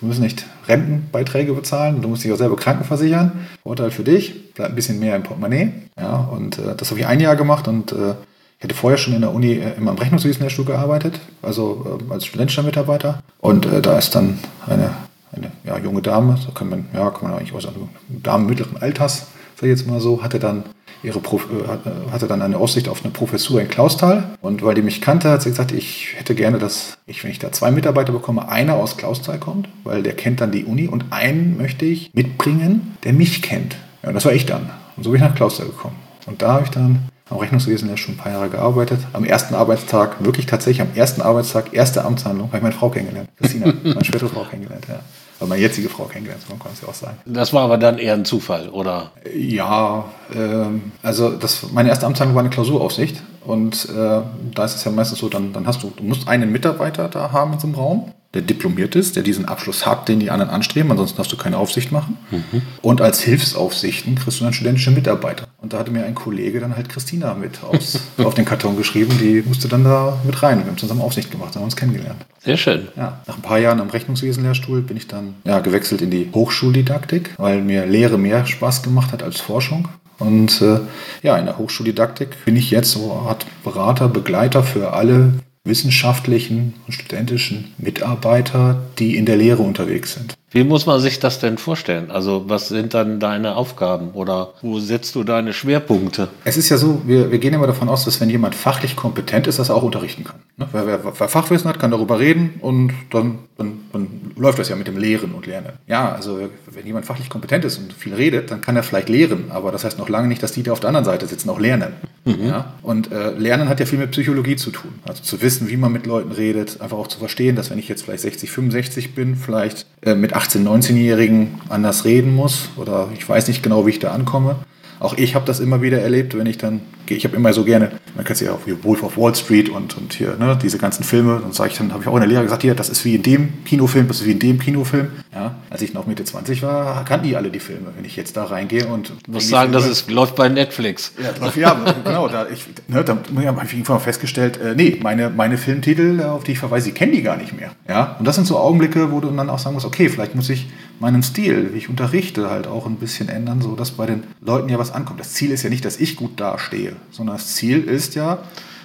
Du 0.00 0.06
musst 0.06 0.20
nicht 0.20 0.46
Rentenbeiträge 0.68 1.52
bezahlen, 1.52 2.02
du 2.02 2.08
musst 2.08 2.22
dich 2.22 2.32
auch 2.32 2.36
selber 2.36 2.56
krankenversichern. 2.56 3.48
Vorteil 3.64 3.90
für 3.90 4.04
dich, 4.04 4.54
bleibt 4.54 4.70
ein 4.70 4.76
bisschen 4.76 5.00
mehr 5.00 5.16
im 5.16 5.24
Portemonnaie. 5.24 5.72
Ja, 5.98 6.16
und 6.16 6.58
äh, 6.58 6.76
das 6.76 6.90
habe 6.90 7.00
ich 7.00 7.06
ein 7.06 7.18
Jahr 7.18 7.34
gemacht 7.34 7.66
und 7.66 7.92
äh, 7.92 8.14
ich 8.58 8.64
hatte 8.64 8.74
vorher 8.74 8.98
schon 8.98 9.14
in 9.14 9.20
der 9.20 9.32
Uni 9.32 9.52
äh, 9.52 9.76
immer 9.76 9.92
im 9.92 9.98
Rechnungswesen 9.98 10.46
gearbeitet, 10.66 11.20
also 11.42 12.00
äh, 12.10 12.12
als 12.12 12.26
studentischer 12.26 12.64
Mitarbeiter. 12.64 13.22
Und 13.38 13.66
äh, 13.66 13.80
da 13.80 13.96
ist 13.96 14.14
dann 14.16 14.38
eine, 14.66 14.90
eine 15.32 15.52
ja, 15.64 15.78
junge 15.78 16.02
Dame, 16.02 16.36
so 16.44 16.50
kann 16.50 16.68
man, 16.68 16.86
ja, 16.92 17.08
kann 17.10 17.30
man 17.30 17.38
eigentlich 17.38 17.54
auch 17.54 17.60
sagen, 17.60 17.88
Dame 18.08 18.46
mittleren 18.46 18.76
Alters, 18.78 19.28
sag 19.54 19.64
ich 19.64 19.68
jetzt 19.68 19.86
mal 19.86 20.00
so, 20.00 20.24
hatte 20.24 20.40
dann 20.40 20.64
ihre 21.04 21.20
Prof 21.20 21.46
äh, 21.52 21.88
äh, 21.88 22.10
hatte 22.10 22.26
dann 22.26 22.42
eine 22.42 22.56
Aussicht 22.56 22.88
auf 22.88 23.04
eine 23.04 23.12
Professur 23.12 23.60
in 23.60 23.68
Klausthal. 23.68 24.36
Und 24.40 24.64
weil 24.64 24.74
die 24.74 24.82
mich 24.82 25.00
kannte, 25.00 25.30
hat 25.30 25.42
sie 25.42 25.50
gesagt, 25.50 25.70
ich 25.70 26.14
hätte 26.16 26.34
gerne, 26.34 26.58
dass 26.58 26.98
ich, 27.06 27.22
wenn 27.22 27.30
ich 27.30 27.38
da 27.38 27.52
zwei 27.52 27.70
Mitarbeiter 27.70 28.12
bekomme, 28.12 28.48
einer 28.48 28.74
aus 28.74 28.96
Klausthal 28.96 29.38
kommt, 29.38 29.68
weil 29.84 30.02
der 30.02 30.14
kennt 30.14 30.40
dann 30.40 30.50
die 30.50 30.64
Uni 30.64 30.88
und 30.88 31.06
einen 31.10 31.56
möchte 31.56 31.84
ich 31.84 32.10
mitbringen, 32.12 32.96
der 33.04 33.12
mich 33.12 33.40
kennt. 33.40 33.76
Ja, 34.02 34.08
und 34.08 34.16
das 34.16 34.24
war 34.24 34.32
ich 34.32 34.46
dann. 34.46 34.70
Und 34.96 35.04
so 35.04 35.10
bin 35.10 35.20
ich 35.20 35.28
nach 35.28 35.36
Klausthal 35.36 35.66
gekommen. 35.66 35.94
Und 36.26 36.42
da 36.42 36.54
habe 36.54 36.64
ich 36.64 36.70
dann 36.70 37.08
am 37.30 37.38
Rechnungswesen 37.38 37.88
ja 37.88 37.96
schon 37.96 38.14
ein 38.14 38.18
paar 38.18 38.32
Jahre 38.32 38.48
gearbeitet. 38.48 39.00
Am 39.12 39.24
ersten 39.24 39.54
Arbeitstag, 39.54 40.24
wirklich 40.24 40.46
tatsächlich 40.46 40.80
am 40.80 40.94
ersten 40.94 41.22
Arbeitstag, 41.22 41.72
erste 41.72 42.04
Amtshandlung, 42.04 42.48
habe 42.48 42.58
ich 42.58 42.62
meine 42.62 42.74
Frau 42.74 42.90
kennengelernt. 42.90 43.28
Christina, 43.36 43.72
meine 43.82 44.04
spätere 44.04 44.28
Frau 44.28 44.44
kennengelernt, 44.44 44.86
ja 44.88 45.00
weil 45.38 45.48
meine 45.48 45.62
jetzige 45.62 45.88
Frau 45.88 46.04
kennengelernt, 46.04 46.42
man 46.48 46.58
kann 46.58 46.72
es 46.72 46.80
ja 46.80 46.88
auch 46.88 46.94
sagen. 46.94 47.16
Das 47.24 47.52
war 47.52 47.62
aber 47.62 47.78
dann 47.78 47.98
eher 47.98 48.14
ein 48.14 48.24
Zufall, 48.24 48.68
oder? 48.70 49.12
Ja, 49.34 50.06
ähm, 50.34 50.92
also 51.02 51.30
das, 51.30 51.70
meine 51.72 51.90
erste 51.90 52.06
Amtshandlung 52.06 52.34
war 52.34 52.42
eine 52.42 52.50
Klausuraufsicht 52.50 53.22
und 53.44 53.88
äh, 53.88 54.20
da 54.54 54.64
ist 54.64 54.74
es 54.74 54.84
ja 54.84 54.90
meistens 54.90 55.20
so, 55.20 55.28
dann, 55.28 55.52
dann 55.52 55.66
hast 55.66 55.82
du, 55.82 55.92
du 55.94 56.02
musst 56.02 56.28
einen 56.28 56.50
Mitarbeiter 56.50 57.08
da 57.08 57.30
haben 57.32 57.52
in 57.52 57.60
so 57.60 57.66
einem 57.66 57.76
Raum 57.76 58.12
der 58.34 58.42
diplomiert 58.42 58.94
ist, 58.94 59.16
der 59.16 59.22
diesen 59.22 59.46
Abschluss 59.46 59.86
hat, 59.86 60.08
den 60.08 60.20
die 60.20 60.30
anderen 60.30 60.50
anstreben, 60.50 60.90
ansonsten 60.90 61.16
darfst 61.16 61.32
du 61.32 61.38
keine 61.38 61.56
Aufsicht 61.56 61.92
machen. 61.92 62.18
Mhm. 62.30 62.62
Und 62.82 63.00
als 63.00 63.20
Hilfsaufsichten 63.20 64.16
kriegst 64.16 64.40
du 64.40 64.44
dann 64.44 64.52
studentische 64.52 64.90
Mitarbeiter. 64.90 65.47
Und 65.60 65.72
da 65.72 65.78
hatte 65.78 65.90
mir 65.90 66.04
ein 66.04 66.14
Kollege 66.14 66.60
dann 66.60 66.76
halt 66.76 66.88
Christina 66.88 67.34
mit 67.34 67.64
aus, 67.64 68.00
auf 68.18 68.34
den 68.34 68.44
Karton 68.44 68.76
geschrieben, 68.76 69.18
die 69.20 69.42
musste 69.42 69.66
dann 69.66 69.82
da 69.82 70.16
mit 70.24 70.40
rein. 70.42 70.58
Wir 70.58 70.66
haben 70.66 70.78
zusammen 70.78 71.00
Aufsicht 71.00 71.32
gemacht, 71.32 71.56
haben 71.56 71.64
uns 71.64 71.74
kennengelernt. 71.74 72.24
Sehr 72.38 72.56
schön. 72.56 72.88
Ja, 72.96 73.20
nach 73.26 73.36
ein 73.36 73.42
paar 73.42 73.58
Jahren 73.58 73.80
am 73.80 73.90
Rechnungswesenlehrstuhl 73.90 74.82
bin 74.82 74.96
ich 74.96 75.08
dann 75.08 75.34
ja, 75.44 75.58
gewechselt 75.58 76.00
in 76.00 76.10
die 76.10 76.30
Hochschuldidaktik, 76.32 77.34
weil 77.38 77.60
mir 77.60 77.86
Lehre 77.86 78.18
mehr 78.18 78.46
Spaß 78.46 78.82
gemacht 78.82 79.12
hat 79.12 79.24
als 79.24 79.40
Forschung. 79.40 79.88
Und 80.18 80.62
äh, 80.62 80.80
ja, 81.22 81.36
in 81.36 81.46
der 81.46 81.58
Hochschuldidaktik 81.58 82.44
bin 82.44 82.56
ich 82.56 82.70
jetzt 82.70 82.92
so 82.92 83.12
eine 83.12 83.28
Art 83.28 83.46
Berater, 83.64 84.08
Begleiter 84.08 84.62
für 84.62 84.92
alle 84.92 85.34
wissenschaftlichen 85.64 86.74
und 86.86 86.92
studentischen 86.92 87.74
Mitarbeiter, 87.78 88.80
die 88.98 89.16
in 89.16 89.26
der 89.26 89.36
Lehre 89.36 89.62
unterwegs 89.62 90.14
sind. 90.14 90.34
Wie 90.50 90.64
muss 90.64 90.86
man 90.86 90.98
sich 91.00 91.20
das 91.20 91.40
denn 91.40 91.58
vorstellen? 91.58 92.10
Also 92.10 92.44
was 92.48 92.68
sind 92.68 92.94
dann 92.94 93.20
deine 93.20 93.56
Aufgaben 93.56 94.12
oder 94.12 94.54
wo 94.62 94.80
setzt 94.80 95.14
du 95.14 95.22
deine 95.22 95.52
Schwerpunkte? 95.52 96.28
Es 96.44 96.56
ist 96.56 96.70
ja 96.70 96.78
so, 96.78 97.02
wir, 97.04 97.30
wir 97.30 97.38
gehen 97.38 97.52
immer 97.52 97.66
davon 97.66 97.88
aus, 97.90 98.06
dass 98.06 98.20
wenn 98.20 98.30
jemand 98.30 98.54
fachlich 98.54 98.96
kompetent 98.96 99.46
ist, 99.46 99.58
dass 99.58 99.68
er 99.68 99.74
auch 99.74 99.82
unterrichten 99.82 100.24
kann. 100.24 100.36
Ne? 100.56 100.66
Wer, 100.72 100.86
wer, 100.86 101.04
wer, 101.04 101.28
Fachwissen 101.28 101.68
hat, 101.68 101.78
kann 101.78 101.90
darüber 101.90 102.18
reden 102.18 102.54
und 102.62 102.92
dann, 103.10 103.40
dann, 103.58 103.80
dann, 103.92 104.08
läuft 104.36 104.58
das 104.58 104.68
ja 104.68 104.76
mit 104.76 104.86
dem 104.86 104.96
Lehren 104.96 105.32
und 105.32 105.46
Lernen. 105.46 105.72
Ja, 105.86 106.12
also 106.12 106.48
wenn 106.70 106.86
jemand 106.86 107.06
fachlich 107.06 107.28
kompetent 107.28 107.64
ist 107.64 107.76
und 107.78 107.92
viel 107.92 108.14
redet, 108.14 108.50
dann 108.50 108.60
kann 108.60 108.76
er 108.76 108.84
vielleicht 108.84 109.08
lehren, 109.08 109.50
aber 109.50 109.72
das 109.72 109.84
heißt 109.84 109.98
noch 109.98 110.08
lange 110.08 110.28
nicht, 110.28 110.42
dass 110.42 110.52
die, 110.52 110.62
die 110.62 110.70
auf 110.70 110.80
der 110.80 110.88
anderen 110.88 111.04
Seite 111.04 111.26
sitzen, 111.26 111.50
auch 111.50 111.58
lernen. 111.58 111.94
Mhm. 112.24 112.46
Ja? 112.46 112.74
Und 112.82 113.10
äh, 113.10 113.30
Lernen 113.32 113.68
hat 113.68 113.80
ja 113.80 113.86
viel 113.86 113.98
mit 113.98 114.10
Psychologie 114.12 114.56
zu 114.56 114.70
tun. 114.70 114.94
Also 115.06 115.22
zu 115.22 115.42
wissen, 115.42 115.68
wie 115.68 115.76
man 115.76 115.92
mit 115.92 116.06
Leuten 116.06 116.32
redet, 116.32 116.80
einfach 116.80 116.96
auch 116.96 117.08
zu 117.08 117.18
verstehen, 117.18 117.56
dass 117.56 117.70
wenn 117.70 117.78
ich 117.78 117.88
jetzt 117.88 118.02
vielleicht 118.02 118.22
60, 118.22 118.50
65 118.50 119.14
bin, 119.14 119.36
vielleicht 119.36 119.86
äh, 120.02 120.14
mit 120.14 120.34
18-, 120.38 120.64
19-Jährigen 120.64 121.60
anders 121.68 122.04
reden 122.04 122.34
muss 122.34 122.68
oder 122.76 123.08
ich 123.14 123.28
weiß 123.28 123.48
nicht 123.48 123.62
genau, 123.62 123.86
wie 123.86 123.90
ich 123.90 123.98
da 123.98 124.12
ankomme. 124.12 124.56
Auch 125.00 125.16
ich 125.16 125.34
habe 125.34 125.44
das 125.44 125.60
immer 125.60 125.82
wieder 125.82 126.00
erlebt, 126.00 126.36
wenn 126.36 126.46
ich 126.46 126.58
dann. 126.58 126.80
Ich 127.16 127.24
habe 127.24 127.36
immer 127.36 127.52
so 127.52 127.64
gerne, 127.64 127.92
man 128.14 128.24
kennt 128.24 128.40
ja 128.40 128.52
auch 128.52 128.60
wie 128.66 128.82
Wolf 128.84 129.02
of 129.02 129.16
Wall 129.16 129.34
Street 129.34 129.68
und, 129.68 129.96
und 129.96 130.12
hier 130.12 130.36
ne, 130.38 130.58
diese 130.60 130.78
ganzen 130.78 131.04
Filme. 131.04 131.40
Dann 131.42 131.52
sage 131.52 131.70
ich 131.70 131.78
dann, 131.78 131.92
habe 131.92 132.02
ich 132.02 132.08
auch 132.08 132.14
in 132.14 132.20
der 132.20 132.28
Lehre 132.28 132.42
gesagt, 132.42 132.62
hier, 132.62 132.74
das 132.74 132.88
ist 132.88 133.04
wie 133.04 133.14
in 133.14 133.22
dem 133.22 133.64
Kinofilm, 133.64 134.08
das 134.08 134.20
ist 134.20 134.26
wie 134.26 134.32
in 134.32 134.38
dem 134.38 134.58
Kinofilm. 134.58 135.08
Ja, 135.34 135.56
als 135.70 135.82
ich 135.82 135.94
noch 135.94 136.06
Mitte 136.06 136.24
20 136.24 136.62
war, 136.62 137.04
kannten 137.04 137.26
die 137.26 137.36
alle 137.36 137.50
die 137.50 137.60
Filme. 137.60 137.92
Wenn 137.94 138.04
ich 138.04 138.16
jetzt 138.16 138.36
da 138.36 138.44
reingehe 138.44 138.86
und. 138.86 139.12
Du 139.26 139.32
musst 139.32 139.48
sagen, 139.48 139.72
das 139.72 139.86
ist, 139.86 140.10
läuft 140.10 140.36
bei 140.36 140.48
Netflix. 140.48 141.12
Ja, 141.22 141.50
ja 141.54 141.94
genau. 142.04 142.28
Da, 142.28 142.46
ich, 142.48 142.66
ne, 142.88 143.04
da 143.04 143.16
habe 143.16 143.64
ich 143.64 143.72
irgendwann 143.72 144.00
festgestellt, 144.00 144.58
äh, 144.60 144.74
nee, 144.74 144.98
meine, 145.02 145.30
meine 145.30 145.58
Filmtitel, 145.58 146.22
auf 146.22 146.44
die 146.44 146.52
ich 146.52 146.58
verweise, 146.58 146.86
die 146.86 146.92
kennen 146.92 147.12
die 147.12 147.22
gar 147.22 147.36
nicht 147.36 147.58
mehr. 147.58 147.70
Ja, 147.88 148.16
und 148.18 148.26
das 148.26 148.34
sind 148.34 148.46
so 148.46 148.58
Augenblicke, 148.58 149.12
wo 149.12 149.20
du 149.20 149.30
dann 149.30 149.50
auch 149.50 149.58
sagen 149.58 149.74
musst, 149.74 149.86
okay, 149.86 150.08
vielleicht 150.08 150.34
muss 150.34 150.48
ich 150.50 150.68
meinen 151.00 151.22
Stil, 151.22 151.70
wie 151.72 151.78
ich 151.78 151.88
unterrichte, 151.88 152.50
halt 152.50 152.66
auch 152.66 152.86
ein 152.86 152.96
bisschen 152.96 153.28
ändern, 153.28 153.60
so 153.60 153.76
dass 153.76 153.92
bei 153.92 154.06
den 154.06 154.24
Leuten 154.40 154.68
ja 154.68 154.78
was 154.78 154.92
ankommt. 154.92 155.20
Das 155.20 155.34
Ziel 155.34 155.50
ist 155.50 155.62
ja 155.62 155.70
nicht, 155.70 155.84
dass 155.84 155.98
ich 155.98 156.16
gut 156.16 156.40
dastehe, 156.40 156.96
sondern 157.10 157.36
das 157.36 157.54
Ziel 157.54 157.82
ist 157.84 158.14
ja, 158.14 158.38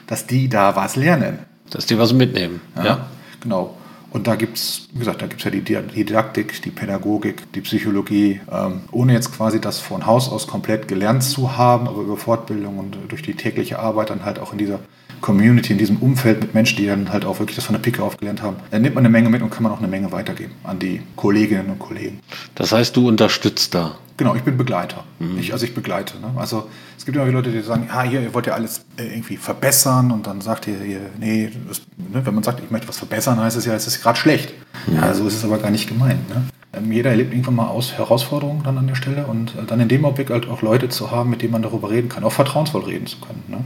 dass 0.07 0.27
die 0.27 0.49
da 0.49 0.75
was 0.75 0.95
lernen. 0.95 1.39
Dass 1.69 1.85
die 1.85 1.97
was 1.97 2.13
mitnehmen. 2.13 2.61
Ja, 2.75 2.85
ja. 2.85 3.07
genau. 3.41 3.77
Und 4.13 4.27
da 4.27 4.35
gibt 4.35 4.57
es, 4.57 4.89
wie 4.93 4.99
gesagt, 4.99 5.23
da 5.23 5.25
gibt 5.25 5.41
es 5.41 5.45
ja 5.45 5.49
die 5.49 5.61
Didaktik, 5.61 6.61
die 6.61 6.69
Pädagogik, 6.69 7.51
die 7.53 7.61
Psychologie, 7.61 8.41
ähm, 8.51 8.81
ohne 8.91 9.13
jetzt 9.13 9.35
quasi 9.35 9.59
das 9.59 9.79
von 9.79 10.05
Haus 10.05 10.29
aus 10.29 10.45
komplett 10.45 10.87
gelernt 10.87 11.23
zu 11.23 11.57
haben, 11.57 11.87
aber 11.87 12.03
über 12.03 12.15
Fortbildung 12.15 12.77
und 12.77 12.95
durch 13.07 13.23
die 13.23 13.33
tägliche 13.33 13.79
Arbeit 13.79 14.11
dann 14.11 14.23
halt 14.23 14.37
auch 14.37 14.51
in 14.51 14.59
dieser 14.59 14.79
Community, 15.19 15.71
in 15.71 15.79
diesem 15.79 15.97
Umfeld 15.97 16.41
mit 16.41 16.53
Menschen, 16.53 16.77
die 16.77 16.85
dann 16.85 17.11
halt 17.11 17.25
auch 17.25 17.39
wirklich 17.39 17.55
das 17.55 17.65
von 17.65 17.73
der 17.73 17.81
Picke 17.81 18.03
aufgelernt 18.03 18.43
haben, 18.43 18.57
dann 18.69 18.83
nimmt 18.83 18.93
man 18.93 19.03
eine 19.03 19.11
Menge 19.11 19.29
mit 19.29 19.41
und 19.41 19.49
kann 19.49 19.63
man 19.63 19.71
auch 19.71 19.79
eine 19.79 19.87
Menge 19.87 20.11
weitergeben 20.11 20.51
an 20.63 20.77
die 20.77 21.01
Kolleginnen 21.15 21.71
und 21.71 21.79
Kollegen. 21.79 22.19
Das 22.53 22.71
heißt, 22.71 22.95
du 22.95 23.07
unterstützt 23.07 23.73
da? 23.73 23.97
Genau, 24.17 24.35
ich 24.35 24.43
bin 24.43 24.57
Begleiter. 24.57 25.03
Mhm. 25.19 25.39
Ich, 25.39 25.53
also 25.53 25.65
ich 25.65 25.73
begleite. 25.73 26.19
Ne? 26.19 26.31
Also 26.35 26.69
es 26.97 27.05
gibt 27.05 27.17
immer 27.17 27.25
Leute, 27.25 27.51
die 27.51 27.61
sagen, 27.61 27.89
ah, 27.91 28.03
hier, 28.03 28.21
ihr 28.21 28.33
wollt 28.33 28.45
ja 28.45 28.53
alles 28.53 28.85
äh, 28.97 29.05
irgendwie 29.05 29.37
verbessern 29.37 30.11
und 30.11 30.27
dann 30.27 30.41
sagt 30.41 30.67
ihr, 30.67 30.77
hier, 30.79 31.09
nee, 31.19 31.51
das, 31.67 31.81
ne? 31.97 32.25
wenn 32.25 32.35
man 32.35 32.43
sagt, 32.43 32.61
ich 32.63 32.69
möchte 32.69 32.87
was 32.87 32.97
verbessern, 32.97 33.39
heißt 33.39 33.57
es 33.57 33.65
ja, 33.65 33.73
es 33.73 33.87
ist 33.87 34.01
gerade 34.01 34.17
schlecht. 34.17 34.53
Mhm. 34.87 34.95
Ja, 34.95 35.13
so 35.13 35.27
ist 35.27 35.35
es 35.35 35.45
aber 35.45 35.57
gar 35.57 35.71
nicht 35.71 35.87
gemeint. 35.87 36.29
Ne? 36.29 36.43
Ähm, 36.73 36.91
jeder 36.91 37.11
erlebt 37.11 37.31
irgendwann 37.31 37.55
mal 37.55 37.67
aus 37.67 37.93
Herausforderungen 37.93 38.63
dann 38.63 38.77
an 38.77 38.87
der 38.87 38.95
Stelle 38.95 39.25
und 39.25 39.55
äh, 39.55 39.65
dann 39.65 39.79
in 39.79 39.87
dem 39.87 40.05
Augenblick 40.05 40.29
halt 40.29 40.47
auch 40.47 40.61
Leute 40.61 40.89
zu 40.89 41.11
haben, 41.11 41.29
mit 41.29 41.41
denen 41.41 41.51
man 41.51 41.61
darüber 41.61 41.89
reden 41.89 42.09
kann, 42.09 42.23
auch 42.23 42.31
vertrauensvoll 42.31 42.83
reden 42.83 43.07
zu 43.07 43.17
können. 43.19 43.43
Ne? 43.47 43.57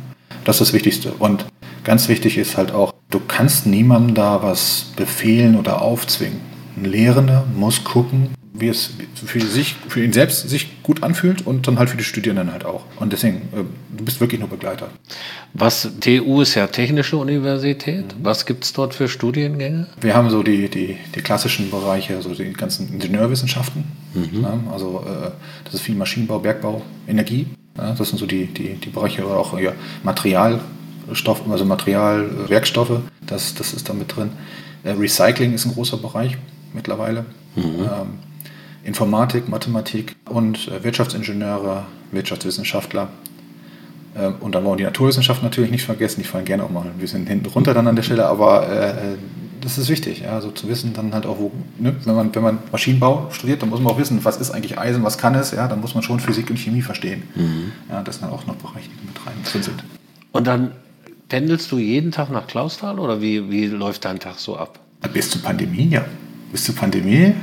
Das 0.44 0.58
ist 0.62 0.70
das 0.70 0.74
Wichtigste. 0.74 1.12
Und 1.20 1.46
ganz 1.84 2.08
wichtig 2.08 2.38
ist 2.38 2.58
halt 2.58 2.72
auch, 2.72 2.94
du 3.10 3.20
kannst 3.20 3.66
niemandem 3.66 4.16
da 4.16 4.44
was 4.44 4.92
befehlen 4.96 5.58
oder 5.58 5.82
aufzwingen. 5.82 6.40
Ein 6.78 6.86
Lehrender 6.86 7.46
muss 7.56 7.84
gucken, 7.84 8.30
wie 8.60 8.68
es 8.70 8.92
für, 9.14 9.40
sich, 9.40 9.76
für 9.88 10.04
ihn 10.04 10.14
selbst 10.14 10.50
sich 10.50 10.84
gut 10.84 11.04
anfühlt 11.04 11.46
und 11.46 11.68
dann 11.68 11.80
halt 11.80 11.90
für 11.90 11.98
die 11.98 12.04
Studierenden 12.04 12.52
halt 12.52 12.66
auch. 12.66 12.86
Und 13.00 13.14
deswegen, 13.14 13.38
äh, 13.54 13.64
du 13.96 14.06
bist 14.06 14.20
wirklich 14.20 14.40
nur 14.40 14.50
Begleiter. 14.50 14.90
Was, 15.54 15.90
TU 16.00 16.42
ist 16.42 16.56
ja 16.56 16.68
Technische 16.68 17.18
Universität. 17.18 18.18
Mhm. 18.18 18.24
Was 18.24 18.46
gibt 18.46 18.64
es 18.64 18.74
dort 18.74 18.94
für 18.94 19.08
Studiengänge? 19.08 19.88
Wir 20.02 20.16
haben 20.16 20.30
so 20.30 20.44
die, 20.44 20.70
die, 20.70 20.98
die 21.16 21.22
klassischen 21.22 21.70
Bereiche, 21.70 22.16
also 22.16 22.34
die 22.34 22.54
ganzen 22.54 22.92
Ingenieurwissenschaften. 22.94 23.86
Mhm. 24.14 24.42
Ja, 24.42 24.60
also 24.72 25.04
äh, 25.06 25.32
das 25.66 25.76
ist 25.76 25.82
viel 25.82 25.96
Maschinenbau, 25.96 26.40
Bergbau, 26.40 26.82
Energie. 27.08 27.48
Ja, 27.78 27.94
das 27.94 28.10
sind 28.10 28.18
so 28.18 28.26
die, 28.26 28.48
die, 28.48 28.76
die 28.76 28.90
Bereiche, 28.90 29.26
oder 29.26 29.38
auch 29.38 29.60
ja, 29.60 29.74
Materialstoff, 30.04 31.42
also 31.50 31.64
Materialwerkstoffe, 31.66 33.02
das, 33.26 33.54
das 33.54 33.74
ist 33.74 33.88
da 33.88 33.94
mit 33.94 34.16
drin. 34.16 34.32
Äh, 34.84 34.92
Recycling 34.92 35.54
ist 35.54 35.66
ein 35.66 35.74
großer 35.74 35.98
Bereich 35.98 36.38
mittlerweile. 36.74 37.26
Mhm. 37.56 37.64
Ähm, 37.64 38.27
Informatik, 38.88 39.50
Mathematik 39.50 40.16
und 40.30 40.70
äh, 40.70 40.82
Wirtschaftsingenieure, 40.82 41.84
Wirtschaftswissenschaftler. 42.12 43.10
Ähm, 44.18 44.36
und 44.40 44.56
dann 44.56 44.64
wollen 44.64 44.76
wir 44.76 44.78
die 44.78 44.84
Naturwissenschaften 44.86 45.46
natürlich 45.46 45.72
nicht 45.72 45.84
vergessen. 45.84 46.22
Die 46.22 46.28
fallen 46.28 46.46
gerne 46.46 46.64
auch 46.64 46.70
mal 46.70 46.84
ein 46.86 46.98
bisschen 46.98 47.28
hinten 47.28 47.48
runter 47.48 47.74
dann 47.74 47.86
an 47.88 47.98
der 47.98 48.04
Stelle, 48.04 48.26
aber 48.28 48.68
äh, 48.70 49.16
das 49.60 49.78
ist 49.78 49.90
wichtig, 49.90 50.22
ja, 50.22 50.32
also 50.32 50.52
zu 50.52 50.70
wissen 50.70 50.94
dann 50.94 51.14
halt 51.14 51.26
auch, 51.26 51.38
wo, 51.38 51.52
ne, 51.78 51.96
wenn, 52.06 52.16
man, 52.16 52.34
wenn 52.34 52.44
man 52.44 52.60
Maschinenbau 52.72 53.28
studiert, 53.32 53.62
dann 53.62 53.70
muss 53.70 53.82
man 53.82 53.92
auch 53.92 53.98
wissen, 53.98 54.24
was 54.24 54.38
ist 54.38 54.52
eigentlich 54.52 54.78
Eisen, 54.78 55.04
was 55.04 55.18
kann 55.18 55.36
es, 55.36 55.52
ja, 55.52 55.68
dann 55.68 55.82
muss 55.82 55.94
man 55.94 56.04
schon 56.04 56.22
Physik 56.22 56.50
und 56.50 56.58
Chemie 56.58 56.82
verstehen. 56.82 57.24
Mhm. 57.36 57.74
Ja, 57.90 58.02
das 58.04 58.16
sind 58.16 58.26
dann 58.26 58.32
auch 58.32 58.46
noch 58.46 58.56
Bereiche, 58.56 58.88
die 58.88 59.06
mit 59.06 59.18
rein 59.28 59.36
drin 59.44 59.64
sind. 59.64 59.84
Und 60.32 60.48
dann 60.48 60.72
pendelst 61.28 61.70
du 61.74 61.78
jeden 61.78 62.12
Tag 62.12 62.32
nach 62.32 62.48
Klausthal 62.48 63.00
oder 63.00 63.20
wie, 63.20 63.50
wie 63.52 63.66
läuft 63.66 64.06
dein 64.06 64.20
Tag 64.20 64.40
so 64.40 64.56
ab? 64.56 64.80
Bis 65.12 65.30
zur 65.30 65.42
Pandemie, 65.42 65.90
ja. 65.90 66.06
Bis 66.54 66.64
zur 66.64 66.76
Pandemie, 66.76 67.34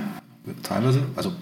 teilweise, 0.63 1.03
also 1.17 1.33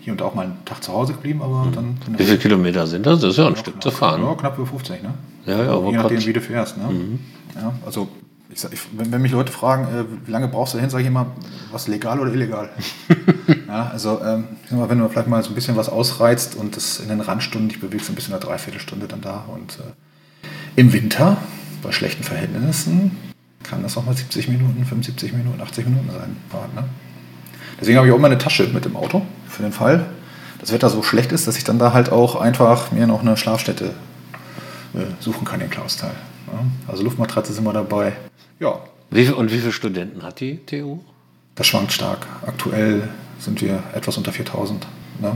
hier 0.00 0.12
und 0.12 0.20
da 0.20 0.26
auch 0.26 0.34
mal 0.34 0.46
einen 0.46 0.64
Tag 0.64 0.82
zu 0.82 0.92
Hause 0.92 1.14
geblieben, 1.14 1.42
aber 1.42 1.64
mhm. 1.64 1.72
dann. 1.72 1.98
Wie 2.16 2.24
viele 2.24 2.38
Kilometer 2.38 2.86
sind 2.86 3.06
das? 3.06 3.20
Das 3.20 3.30
ist 3.30 3.36
ja 3.38 3.46
ein 3.46 3.56
Stück 3.56 3.74
knapp, 3.74 3.82
zu 3.82 3.90
fahren. 3.90 4.22
Ja, 4.22 4.34
knapp 4.34 4.56
über 4.58 4.66
50, 4.66 5.02
ne? 5.02 5.14
Ja, 5.46 5.64
ja, 5.64 5.72
aber 5.72 5.90
Je 5.90 5.96
nachdem, 5.96 6.24
wie 6.24 6.32
du 6.32 6.40
fährst, 6.40 6.76
ne? 6.76 6.84
Mhm. 6.84 7.20
Ja, 7.54 7.72
also 7.84 8.08
ich 8.50 8.60
sag, 8.60 8.72
ich, 8.72 8.80
wenn, 8.92 9.10
wenn, 9.10 9.22
mich 9.22 9.32
Leute 9.32 9.52
fragen, 9.52 9.84
äh, 9.84 10.04
wie 10.26 10.30
lange 10.30 10.48
brauchst 10.48 10.74
du 10.74 10.78
hin, 10.78 10.88
sage 10.88 11.02
ich 11.02 11.08
immer, 11.08 11.26
was 11.72 11.88
legal 11.88 12.20
oder 12.20 12.32
illegal? 12.32 12.70
ja, 13.68 13.88
also 13.88 14.20
ähm, 14.24 14.44
mal, 14.70 14.88
wenn 14.88 14.98
du 14.98 15.08
vielleicht 15.08 15.28
mal 15.28 15.42
so 15.42 15.50
ein 15.50 15.54
bisschen 15.54 15.76
was 15.76 15.88
ausreizt 15.88 16.54
und 16.54 16.76
das 16.76 17.00
in 17.00 17.08
den 17.08 17.20
Randstunden 17.20 17.68
dich 17.68 17.80
bewegst, 17.80 18.08
ein 18.08 18.14
bisschen 18.14 18.34
eine 18.34 18.42
Dreiviertelstunde 18.42 19.08
dann 19.08 19.20
da. 19.20 19.44
Und 19.52 19.78
äh, 19.80 20.80
im 20.80 20.92
Winter, 20.92 21.38
bei 21.82 21.90
schlechten 21.92 22.22
Verhältnissen, 22.22 23.16
kann 23.64 23.82
das 23.82 23.96
auch 23.96 24.04
mal 24.04 24.16
70 24.16 24.48
Minuten, 24.48 24.84
75 24.84 25.32
Minuten, 25.32 25.60
80 25.60 25.86
Minuten 25.86 26.10
sein. 26.10 26.36
Fahrt, 26.50 26.74
ne? 26.74 26.84
Deswegen 27.84 27.98
habe 27.98 28.06
ich 28.06 28.14
auch 28.14 28.16
immer 28.16 28.28
eine 28.28 28.38
Tasche 28.38 28.66
mit 28.68 28.86
dem 28.86 28.96
Auto, 28.96 29.20
für 29.46 29.62
den 29.62 29.70
Fall, 29.70 30.06
das 30.58 30.72
Wetter 30.72 30.88
so 30.88 31.02
schlecht 31.02 31.32
ist, 31.32 31.46
dass 31.46 31.58
ich 31.58 31.64
dann 31.64 31.78
da 31.78 31.92
halt 31.92 32.10
auch 32.10 32.34
einfach 32.34 32.92
mir 32.92 33.06
noch 33.06 33.20
eine 33.20 33.36
Schlafstätte 33.36 33.92
äh, 34.94 35.00
suchen 35.20 35.44
kann 35.44 35.60
in 35.60 35.68
Klausthal. 35.68 36.14
Ja? 36.46 36.60
Also 36.90 37.02
Luftmatratze 37.02 37.52
sind 37.52 37.62
wir 37.62 37.74
dabei. 37.74 38.14
Ja. 38.58 38.80
Wie 39.10 39.26
viel, 39.26 39.34
und 39.34 39.52
wie 39.52 39.58
viele 39.58 39.70
Studenten 39.70 40.22
hat 40.22 40.40
die 40.40 40.64
TU? 40.64 41.00
Das 41.56 41.66
schwankt 41.66 41.92
stark. 41.92 42.26
Aktuell 42.46 43.06
sind 43.38 43.60
wir 43.60 43.82
etwas 43.94 44.16
unter 44.16 44.32
4000. 44.32 44.86
Ne? 45.20 45.28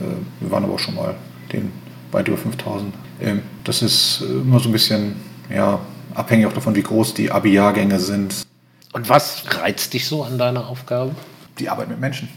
Äh, 0.00 0.04
wir 0.42 0.50
waren 0.52 0.62
aber 0.62 0.74
auch 0.74 0.78
schon 0.78 0.94
mal 0.94 1.16
den 1.52 1.72
weit 2.12 2.28
über 2.28 2.38
5000. 2.38 2.94
Ähm, 3.20 3.42
das 3.64 3.82
ist 3.82 4.22
äh, 4.22 4.26
immer 4.26 4.60
so 4.60 4.68
ein 4.68 4.72
bisschen 4.72 5.16
ja, 5.52 5.80
abhängig 6.14 6.46
auch 6.46 6.52
davon, 6.52 6.76
wie 6.76 6.84
groß 6.84 7.14
die 7.14 7.32
Abi-Jahrgänge 7.32 7.98
sind. 7.98 8.46
Und 8.92 9.08
was 9.08 9.42
reizt 9.60 9.92
dich 9.92 10.06
so 10.06 10.22
an 10.22 10.38
deiner 10.38 10.68
Aufgabe? 10.68 11.10
Die 11.58 11.68
Arbeit 11.68 11.88
mit 11.88 12.00
Menschen. 12.00 12.28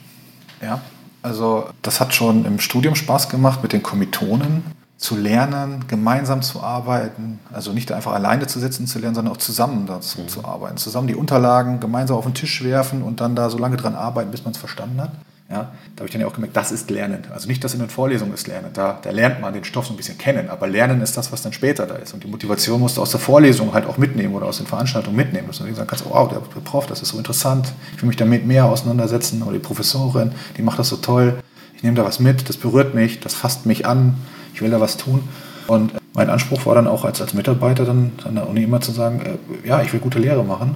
Ja, 0.61 0.81
also 1.21 1.69
das 1.81 1.99
hat 1.99 2.13
schon 2.13 2.45
im 2.45 2.59
Studium 2.59 2.95
Spaß 2.95 3.29
gemacht 3.29 3.61
mit 3.61 3.73
den 3.73 3.83
Kommilitonen 3.83 4.63
zu 4.97 5.15
lernen, 5.15 5.85
gemeinsam 5.87 6.41
zu 6.41 6.61
arbeiten, 6.61 7.39
also 7.53 7.71
nicht 7.71 7.91
einfach 7.91 8.11
alleine 8.11 8.47
zu 8.47 8.59
sitzen 8.59 8.85
zu 8.85 8.99
lernen, 8.99 9.15
sondern 9.15 9.33
auch 9.33 9.37
zusammen 9.37 9.85
dazu 9.87 10.21
mhm. 10.21 10.27
zu 10.27 10.43
arbeiten, 10.43 10.77
zusammen 10.77 11.07
die 11.07 11.15
Unterlagen 11.15 11.79
gemeinsam 11.79 12.17
auf 12.17 12.25
den 12.25 12.33
Tisch 12.33 12.63
werfen 12.63 13.01
und 13.01 13.21
dann 13.21 13.35
da 13.35 13.49
so 13.49 13.57
lange 13.57 13.77
dran 13.77 13.95
arbeiten, 13.95 14.31
bis 14.31 14.43
man 14.43 14.51
es 14.51 14.57
verstanden 14.57 15.01
hat. 15.01 15.11
Ja, 15.51 15.71
da 15.95 16.01
habe 16.01 16.05
ich 16.05 16.11
dann 16.11 16.21
ja 16.21 16.27
auch 16.27 16.33
gemerkt, 16.33 16.55
das 16.55 16.71
ist 16.71 16.91
Lernen. 16.91 17.23
Also 17.33 17.47
nicht, 17.47 17.63
dass 17.63 17.73
in 17.73 17.79
den 17.79 17.89
Vorlesungen 17.89 18.35
ist 18.35 18.47
Lernen. 18.47 18.69
Da, 18.71 18.99
da 19.01 19.09
lernt 19.09 19.41
man 19.41 19.51
den 19.51 19.63
Stoff 19.63 19.87
so 19.87 19.93
ein 19.93 19.97
bisschen 19.97 20.19
kennen, 20.19 20.47
aber 20.47 20.67
Lernen 20.67 21.01
ist 21.01 21.17
das, 21.17 21.31
was 21.31 21.41
dann 21.41 21.53
später 21.53 21.87
da 21.87 21.95
ist. 21.95 22.13
Und 22.13 22.23
die 22.23 22.27
Motivation 22.27 22.79
musst 22.79 22.97
du 22.97 23.01
aus 23.01 23.09
der 23.09 23.19
Vorlesung 23.19 23.73
halt 23.73 23.87
auch 23.87 23.97
mitnehmen 23.97 24.35
oder 24.35 24.45
aus 24.45 24.57
den 24.57 24.67
Veranstaltungen 24.67 25.15
mitnehmen. 25.15 25.47
Dass 25.47 25.57
du 25.57 25.73
sagen 25.73 25.87
kannst, 25.87 26.05
oh, 26.05 26.11
wow, 26.13 26.29
der 26.29 26.37
Prof, 26.61 26.85
das 26.85 27.01
ist 27.01 27.09
so 27.09 27.17
interessant, 27.17 27.73
ich 27.95 28.01
will 28.03 28.07
mich 28.07 28.17
damit 28.17 28.45
mehr 28.45 28.65
auseinandersetzen. 28.65 29.41
Oder 29.41 29.53
die 29.53 29.59
Professorin, 29.59 30.33
die 30.55 30.61
macht 30.61 30.77
das 30.77 30.89
so 30.89 30.97
toll. 30.97 31.39
Ich 31.75 31.81
nehme 31.81 31.95
da 31.95 32.05
was 32.05 32.19
mit, 32.19 32.47
das 32.47 32.57
berührt 32.57 32.93
mich, 32.93 33.19
das 33.19 33.33
fasst 33.33 33.65
mich 33.65 33.87
an, 33.87 34.17
ich 34.53 34.61
will 34.61 34.69
da 34.69 34.79
was 34.79 34.97
tun. 34.97 35.27
Und 35.65 35.95
äh, 35.95 35.97
mein 36.13 36.29
Anspruch 36.29 36.67
war 36.67 36.75
dann 36.75 36.87
auch 36.87 37.05
als, 37.05 37.21
als 37.21 37.33
Mitarbeiter 37.33 37.85
dann 37.85 38.11
an 38.23 38.35
der 38.35 38.47
Uni 38.47 38.61
immer 38.61 38.81
zu 38.81 38.91
sagen, 38.91 39.21
äh, 39.21 39.67
ja, 39.67 39.81
ich 39.81 39.91
will 39.93 39.99
gute 39.99 40.19
Lehre 40.19 40.43
machen. 40.43 40.75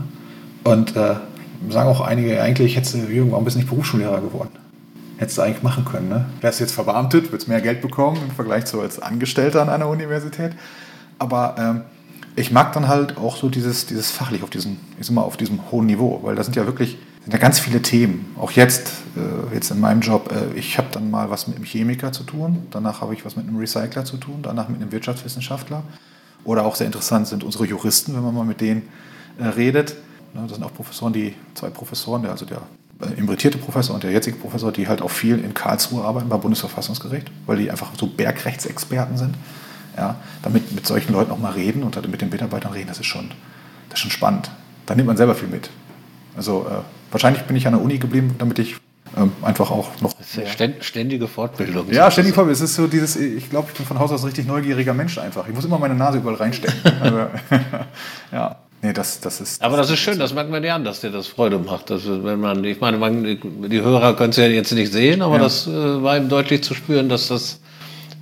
Und 0.63 0.95
äh, 0.95 1.15
sagen 1.69 1.89
auch 1.89 2.01
einige, 2.01 2.41
eigentlich 2.41 2.75
hättest 2.75 2.95
du, 2.95 2.97
Jürgen, 2.99 3.31
warum 3.31 3.43
bist 3.43 3.55
du 3.55 3.59
nicht 3.59 3.69
Berufsschullehrer 3.69 4.21
geworden? 4.21 4.62
Hättest 5.17 5.37
du 5.37 5.41
eigentlich 5.41 5.63
machen 5.63 5.85
können. 5.85 6.09
Ne? 6.09 6.25
Wärst 6.41 6.59
jetzt 6.59 6.73
verbeamtet, 6.73 7.31
würdest 7.31 7.47
mehr 7.47 7.61
Geld 7.61 7.81
bekommen 7.81 8.17
im 8.27 8.31
Vergleich 8.31 8.65
zu 8.65 8.81
als 8.81 8.99
Angestellter 8.99 9.61
an 9.61 9.69
einer 9.69 9.87
Universität. 9.87 10.53
Aber 11.19 11.55
ähm, 11.57 11.81
ich 12.35 12.51
mag 12.51 12.73
dann 12.73 12.87
halt 12.87 13.17
auch 13.17 13.37
so 13.37 13.49
dieses, 13.49 13.85
dieses 13.85 14.11
fachlich 14.11 14.43
auf 14.43 14.49
diesem, 14.49 14.77
ich 14.99 15.07
sag 15.07 15.15
mal, 15.15 15.21
auf 15.21 15.37
diesem 15.37 15.71
hohen 15.71 15.85
Niveau, 15.85 16.19
weil 16.23 16.35
da 16.35 16.43
sind 16.43 16.55
ja 16.55 16.65
wirklich 16.65 16.97
sind 17.23 17.31
ja 17.31 17.39
ganz 17.39 17.59
viele 17.59 17.81
Themen. 17.81 18.35
Auch 18.37 18.51
jetzt, 18.51 18.91
äh, 19.15 19.55
jetzt 19.55 19.71
in 19.71 19.79
meinem 19.79 20.01
Job, 20.01 20.31
äh, 20.31 20.57
ich 20.57 20.77
habe 20.77 20.89
dann 20.91 21.09
mal 21.09 21.29
was 21.29 21.47
mit 21.47 21.55
einem 21.55 21.65
Chemiker 21.65 22.11
zu 22.11 22.23
tun, 22.23 22.67
danach 22.69 22.99
habe 23.01 23.13
ich 23.13 23.25
was 23.25 23.37
mit 23.37 23.47
einem 23.47 23.57
Recycler 23.57 24.03
zu 24.03 24.17
tun, 24.17 24.39
danach 24.41 24.67
mit 24.67 24.81
einem 24.81 24.91
Wirtschaftswissenschaftler. 24.91 25.83
Oder 26.43 26.65
auch 26.65 26.75
sehr 26.75 26.87
interessant 26.87 27.27
sind 27.27 27.45
unsere 27.45 27.65
Juristen, 27.65 28.13
wenn 28.13 28.23
man 28.23 28.35
mal 28.35 28.45
mit 28.45 28.59
denen 28.59 28.89
äh, 29.39 29.45
redet. 29.45 29.95
Das 30.33 30.51
sind 30.51 30.63
auch 30.63 30.73
Professoren, 30.73 31.13
die 31.13 31.35
zwei 31.53 31.69
Professoren, 31.69 32.25
also 32.25 32.45
der 32.45 32.63
emeritierte 33.17 33.57
Professor 33.57 33.95
und 33.95 34.03
der 34.03 34.11
jetzige 34.11 34.37
Professor, 34.37 34.71
die 34.71 34.87
halt 34.87 35.01
auch 35.01 35.11
viel 35.11 35.39
in 35.39 35.53
Karlsruhe 35.53 36.03
arbeiten 36.03 36.29
beim 36.29 36.41
Bundesverfassungsgericht, 36.41 37.31
weil 37.45 37.57
die 37.57 37.71
einfach 37.71 37.91
so 37.97 38.07
Bergrechtsexperten 38.07 39.17
sind. 39.17 39.35
Ja, 39.97 40.15
damit 40.41 40.71
mit 40.71 40.87
solchen 40.87 41.13
Leuten 41.13 41.31
auch 41.31 41.37
mal 41.37 41.51
reden 41.51 41.83
und 41.83 41.95
mit 42.09 42.21
den 42.21 42.29
Mitarbeitern 42.29 42.73
reden, 42.73 42.87
das 42.87 42.99
ist 42.99 43.05
schon, 43.05 43.29
das 43.89 43.99
ist 43.99 44.01
schon 44.01 44.11
spannend. 44.11 44.49
Da 44.87 44.95
nimmt 44.95 45.07
man 45.07 45.17
selber 45.17 45.35
viel 45.35 45.47
mit. 45.47 45.69
Also 46.35 46.65
äh, 46.67 46.81
wahrscheinlich 47.11 47.43
bin 47.43 47.55
ich 47.55 47.67
an 47.67 47.73
der 47.73 47.81
Uni 47.81 47.99
geblieben, 47.99 48.35
damit 48.39 48.57
ich 48.57 48.77
ähm, 49.15 49.31
einfach 49.41 49.69
auch 49.69 50.01
noch. 50.01 50.13
ständige 50.81 51.27
Fortbildung. 51.27 51.91
Ja, 51.91 52.09
ständige 52.09 52.33
Fortbildung. 52.33 52.63
Es 52.63 52.69
ist 52.69 52.75
so 52.75 52.87
dieses, 52.87 53.15
ich 53.15 53.49
glaube, 53.49 53.67
ich 53.71 53.77
bin 53.77 53.85
von 53.85 53.99
Haus 53.99 54.11
aus 54.11 54.23
ein 54.23 54.27
richtig 54.27 54.47
neugieriger 54.47 54.93
Mensch 54.93 55.17
einfach. 55.17 55.47
Ich 55.47 55.53
muss 55.53 55.65
immer 55.65 55.77
meine 55.77 55.95
Nase 55.95 56.17
überall 56.17 56.35
reinstecken. 56.35 56.91
also, 57.01 57.17
ja. 58.31 58.55
Nee, 58.83 58.91
das, 58.91 59.21
das 59.21 59.39
ist. 59.39 59.61
Aber 59.61 59.77
das 59.77 59.89
ist 59.89 59.99
schön, 59.99 60.19
das 60.19 60.33
merkt 60.33 60.51
man 60.51 60.61
ja 60.61 60.75
an, 60.75 60.83
dass 60.83 60.99
dir 60.99 61.09
das 61.09 61.27
Freude 61.27 61.57
macht. 61.57 61.89
Dass, 61.89 62.01
wenn 62.05 62.41
man, 62.41 62.65
ich 62.65 62.81
meine, 62.81 62.97
man, 62.97 63.23
die 63.23 63.81
Hörer 63.81 64.13
können 64.13 64.31
es 64.31 64.35
ja 64.35 64.45
jetzt 64.45 64.73
nicht 64.73 64.91
sehen, 64.91 65.21
aber 65.21 65.37
ja. 65.37 65.43
das 65.43 65.67
äh, 65.67 66.03
war 66.03 66.17
ihm 66.17 66.27
deutlich 66.27 66.65
zu 66.65 66.73
spüren, 66.73 67.07
dass 67.07 67.29
das 67.29 67.61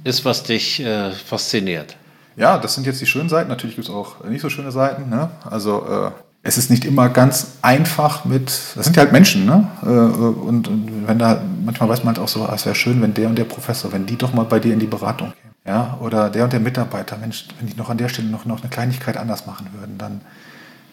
ist, 0.03 0.23
was 0.23 0.43
dich 0.43 0.79
äh, 0.79 1.11
fasziniert. 1.11 1.97
Ja, 2.35 2.59
das 2.59 2.75
sind 2.75 2.85
jetzt 2.85 3.01
die 3.01 3.07
schönen 3.07 3.27
Seiten. 3.27 3.49
Natürlich 3.49 3.75
gibt 3.75 3.87
es 3.87 3.93
auch 3.93 4.23
nicht 4.23 4.41
so 4.41 4.49
schöne 4.49 4.71
Seiten. 4.71 5.09
Ne? 5.09 5.31
Also 5.49 5.83
äh, 5.89 6.11
es 6.43 6.59
ist 6.59 6.69
nicht 6.69 6.85
immer 6.85 7.09
ganz 7.09 7.57
einfach 7.63 8.25
mit, 8.25 8.51
das 8.75 8.85
sind 8.85 8.95
ja 8.95 9.01
halt 9.01 9.11
Menschen, 9.11 9.45
ne? 9.47 9.67
Äh, 9.81 9.87
und, 9.87 10.67
und, 10.67 11.07
wenn 11.07 11.17
da, 11.17 11.41
manchmal 11.65 11.89
weiß 11.89 12.03
man 12.03 12.15
halt 12.15 12.23
auch 12.23 12.27
so, 12.27 12.45
ah, 12.45 12.53
es 12.53 12.67
wäre 12.67 12.75
schön, 12.75 13.01
wenn 13.01 13.15
der 13.15 13.29
und 13.29 13.35
der 13.35 13.45
Professor, 13.45 13.91
wenn 13.91 14.05
die 14.05 14.15
doch 14.15 14.33
mal 14.33 14.45
bei 14.45 14.59
dir 14.59 14.73
in 14.73 14.79
die 14.79 14.85
Beratung 14.85 15.29
gehen. 15.29 15.51
Ja, 15.65 15.97
oder 16.01 16.29
der 16.29 16.43
und 16.43 16.53
der 16.53 16.59
Mitarbeiter, 16.59 17.17
Mensch, 17.17 17.47
wenn 17.59 17.67
die 17.67 17.77
noch 17.77 17.89
an 17.89 17.97
der 17.97 18.09
Stelle 18.09 18.29
noch, 18.29 18.45
noch 18.45 18.61
eine 18.61 18.69
Kleinigkeit 18.69 19.17
anders 19.17 19.45
machen 19.45 19.67
würden, 19.73 19.97
dann, 19.97 20.21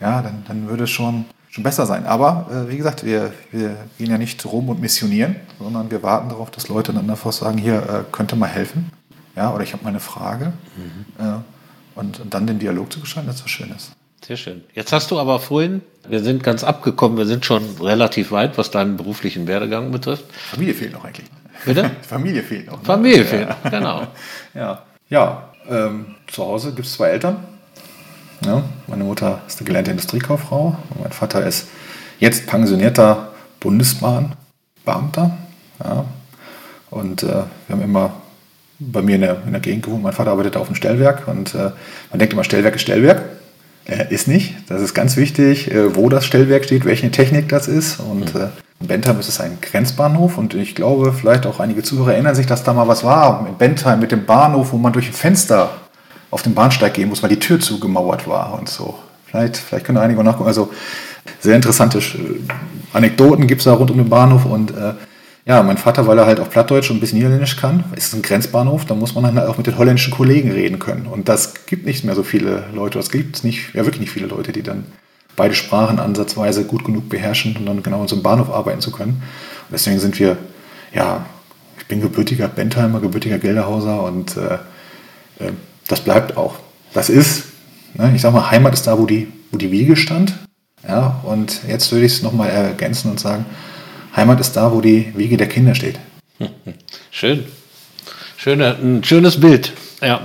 ja, 0.01 0.23
dann, 0.23 0.45
dann 0.47 0.69
würde 0.69 0.85
es 0.85 0.91
schon, 0.91 1.25
schon 1.51 1.65
besser 1.65 1.87
sein. 1.87 2.07
Aber 2.07 2.49
äh, 2.51 2.71
wie 2.71 2.77
gesagt, 2.77 3.05
wir, 3.05 3.33
wir 3.51 3.77
gehen 3.99 4.11
ja 4.11 4.19
nicht 4.19 4.45
rum 4.47 4.69
und 4.69 4.81
missionieren, 4.81 5.37
sondern 5.59 5.91
wir 5.91 6.03
warten 6.03 6.29
darauf, 6.29 6.51
dass 6.51 6.69
Leute 6.69 6.93
dann 6.93 7.09
einfach 7.11 7.33
sagen, 7.33 7.59
hier 7.59 7.77
äh, 7.77 8.05
könnte 8.13 8.37
mal 8.37 8.49
helfen. 8.49 8.91
Ja, 9.37 9.53
oder 9.55 9.63
ich 9.63 9.73
habe 9.73 9.85
mal 9.85 9.91
eine 9.91 10.01
Frage. 10.01 10.53
Mhm. 10.77 11.25
Äh, 11.25 11.33
und, 11.95 12.21
und, 12.21 12.35
dann 12.35 12.47
den 12.47 12.59
Dialog 12.59 12.93
zu 12.93 13.01
gestalten, 13.01 13.29
das 13.29 13.43
was 13.43 13.51
Schönes. 13.51 13.93
Sehr 14.25 14.37
schön. 14.37 14.63
Jetzt 14.75 14.93
hast 14.93 15.11
du 15.11 15.19
aber 15.19 15.39
vorhin, 15.41 15.83
wir 16.09 16.23
sind 16.23 16.43
ganz 16.43 16.65
abgekommen, 16.65 17.19
wir 17.19 17.27
sind 17.27 17.45
schon 17.45 17.63
relativ 17.81 18.31
weit, 18.31 18.59
was 18.59 18.71
deinen 18.71 18.97
beruflichen 18.97 19.47
Werdegang 19.47 19.91
betrifft. 19.91 20.25
Familie 20.33 20.75
fehlt 20.75 20.93
noch 20.93 21.05
eigentlich. 21.05 21.29
Bitte? 21.65 21.91
Familie 22.03 22.43
fehlt 22.43 22.67
noch. 22.67 22.79
Ne? 22.79 22.85
Familie 22.85 23.25
fehlt, 23.25 23.49
genau. 23.71 24.07
Ja, 24.55 24.83
ja 25.09 25.51
ähm, 25.69 26.17
zu 26.27 26.45
Hause 26.45 26.73
gibt 26.73 26.87
es 26.87 26.95
zwei 26.95 27.09
Eltern. 27.09 27.37
Ja, 28.45 28.63
meine 28.87 29.05
Mutter 29.05 29.41
ist 29.47 29.59
eine 29.59 29.67
gelernte 29.67 29.91
Industriekauffrau 29.91 30.77
und 30.91 31.03
mein 31.03 31.13
Vater 31.13 31.45
ist 31.47 31.67
jetzt 32.19 32.47
pensionierter 32.47 33.33
Bundesbahnbeamter. 33.61 35.37
Ja, 35.85 36.05
und 36.91 37.23
äh, 37.23 37.27
wir 37.27 37.47
haben 37.71 37.83
immer 37.83 38.13
bei 38.79 39.03
mir 39.03 39.17
in 39.17 39.23
der, 39.23 39.43
in 39.45 39.53
der 39.53 39.61
Gegend 39.61 39.85
gewohnt. 39.85 40.03
Mein 40.03 40.13
Vater 40.13 40.31
arbeitet 40.31 40.57
auf 40.57 40.69
dem 40.69 40.77
Stellwerk 40.77 41.27
und 41.27 41.55
äh, 41.55 41.71
man 42.11 42.19
denkt 42.19 42.33
immer, 42.33 42.45
Stellwerk 42.45 42.77
ist 42.77 42.83
Stellwerk. 42.83 43.23
Äh, 43.89 44.13
ist 44.13 44.29
nicht. 44.29 44.55
Das 44.69 44.83
ist 44.83 44.95
ganz 44.95 45.17
wichtig, 45.17 45.71
äh, 45.71 45.97
wo 45.97 46.09
das 46.09 46.27
Stellwerk 46.27 46.65
steht, 46.65 46.85
welche 46.85 47.11
Technik 47.11 47.49
das 47.49 47.69
ist. 47.69 47.99
Und 47.99 48.35
mhm. 48.35 48.41
äh, 48.41 48.49
in 48.81 48.87
Bentheim 48.87 49.19
ist 49.19 49.29
es 49.29 49.41
ein 49.41 49.59
Grenzbahnhof 49.61 50.39
und 50.39 50.55
ich 50.55 50.75
glaube, 50.75 51.13
vielleicht 51.13 51.47
auch 51.47 51.59
einige 51.59 51.83
Zuhörer 51.83 52.13
erinnern 52.13 52.35
sich, 52.35 52.47
dass 52.47 52.63
da 52.63 52.73
mal 52.75 52.87
was 52.87 53.03
war 53.03 53.47
in 53.49 53.57
Bentheim 53.57 53.99
mit 53.99 54.13
dem 54.13 54.25
Bahnhof, 54.25 54.73
wo 54.73 54.77
man 54.77 54.93
durch 54.93 55.09
ein 55.09 55.15
Fenster 55.15 55.71
auf 56.31 56.43
den 56.43 56.55
Bahnsteig 56.55 56.95
gehen 56.95 57.09
muss, 57.09 57.23
weil 57.23 57.31
die 57.31 57.39
Tür 57.39 57.61
zugemauert 57.61 58.27
war 58.29 58.59
und 58.59 58.69
so. 58.69 58.99
Vielleicht, 59.27 59.57
vielleicht 59.57 59.87
können 59.87 59.99
einige 59.99 60.23
nachgucken. 60.25 60.49
Also 60.49 60.71
sehr 61.41 61.57
interessante 61.57 61.99
äh, 61.99 62.03
Anekdoten 62.93 63.47
gibt 63.47 63.61
es 63.61 63.67
da 63.67 63.75
rund 63.75 63.91
um 63.91 63.99
den 63.99 64.09
Bahnhof 64.09 64.45
und 64.45 64.71
äh, 64.71 64.95
ja, 65.49 65.63
mein 65.63 65.79
Vater, 65.79 66.07
weil 66.07 66.19
er 66.19 66.27
halt 66.27 66.41
auch 66.41 66.51
Plattdeutsch 66.51 66.91
und 66.91 66.99
ein 66.99 67.01
bisschen 67.01 67.19
Niederländisch 67.19 67.57
kann, 67.57 67.85
ist 67.97 68.13
ein 68.15 68.21
Grenzbahnhof, 68.21 68.85
da 68.85 68.95
muss 68.95 69.15
man 69.15 69.25
dann 69.25 69.39
halt 69.39 69.49
auch 69.49 69.57
mit 69.57 69.67
den 69.67 69.79
holländischen 69.79 70.13
Kollegen 70.13 70.53
reden 70.53 70.79
können. 70.79 71.07
Und 71.07 71.31
das 71.31 71.65
gibt 71.65 71.87
nicht 71.87 72.05
mehr 72.05 72.15
so 72.15 72.23
viele 72.23 72.65
Leute, 72.75 72.99
das 72.99 73.09
gibt 73.09 73.37
es 73.37 73.45
nicht, 73.45 73.75
ja 73.75 73.85
wirklich 73.87 74.01
nicht 74.01 74.11
viele 74.11 74.27
Leute, 74.27 74.53
die 74.53 74.63
dann 74.63 74.85
beide 75.37 75.55
Sprachen 75.55 76.01
ansatzweise 76.01 76.65
gut 76.65 76.85
genug 76.85 77.09
beherrschen, 77.09 77.57
um 77.57 77.65
dann 77.65 77.83
genau 77.83 78.03
in 78.03 78.09
so 78.09 78.17
einem 78.17 78.23
Bahnhof 78.23 78.51
arbeiten 78.51 78.83
zu 78.83 78.91
können. 78.91 79.23
Und 79.23 79.73
deswegen 79.73 79.99
sind 79.99 80.19
wir, 80.19 80.37
ja, 80.93 81.25
ich 81.79 81.87
bin 81.87 82.03
gebürtiger 82.03 82.49
Bentheimer, 82.49 83.01
gebürtiger 83.01 83.39
Gelderhauser 83.39 84.03
und 84.03 84.37
äh, 84.37 84.55
äh, 85.43 85.53
das 85.89 86.01
bleibt 86.01 86.37
auch. 86.37 86.57
Das 86.95 87.09
ist, 87.09 87.45
ne, 87.95 88.13
ich 88.15 88.23
sag 88.23 88.33
mal, 88.33 88.51
Heimat 88.51 88.75
ist 88.75 88.87
da, 88.87 88.99
wo 88.99 89.07
die, 89.07 89.29
wo 89.51 89.59
die 89.59 89.71
Wiege 89.71 89.97
stand. 89.97 90.35
Ja, 90.87 91.21
und 91.25 91.61
jetzt 91.67 91.91
würde 91.91 92.07
ich 92.07 92.13
es 92.13 92.23
nochmal 92.23 92.51
ergänzen 92.51 93.11
und 93.11 93.19
sagen, 93.19 93.45
Heimat 94.15 94.41
ist 94.41 94.53
da, 94.53 94.73
wo 94.73 94.81
die 94.81 95.13
Wiege 95.17 95.37
der 95.37 95.49
Kinder 95.49 95.75
steht. 95.75 95.99
Schön. 97.11 97.45
Schöne, 98.37 98.77
ein 98.77 99.03
schönes 99.03 99.41
Bild. 99.41 99.73
Ja. 100.01 100.21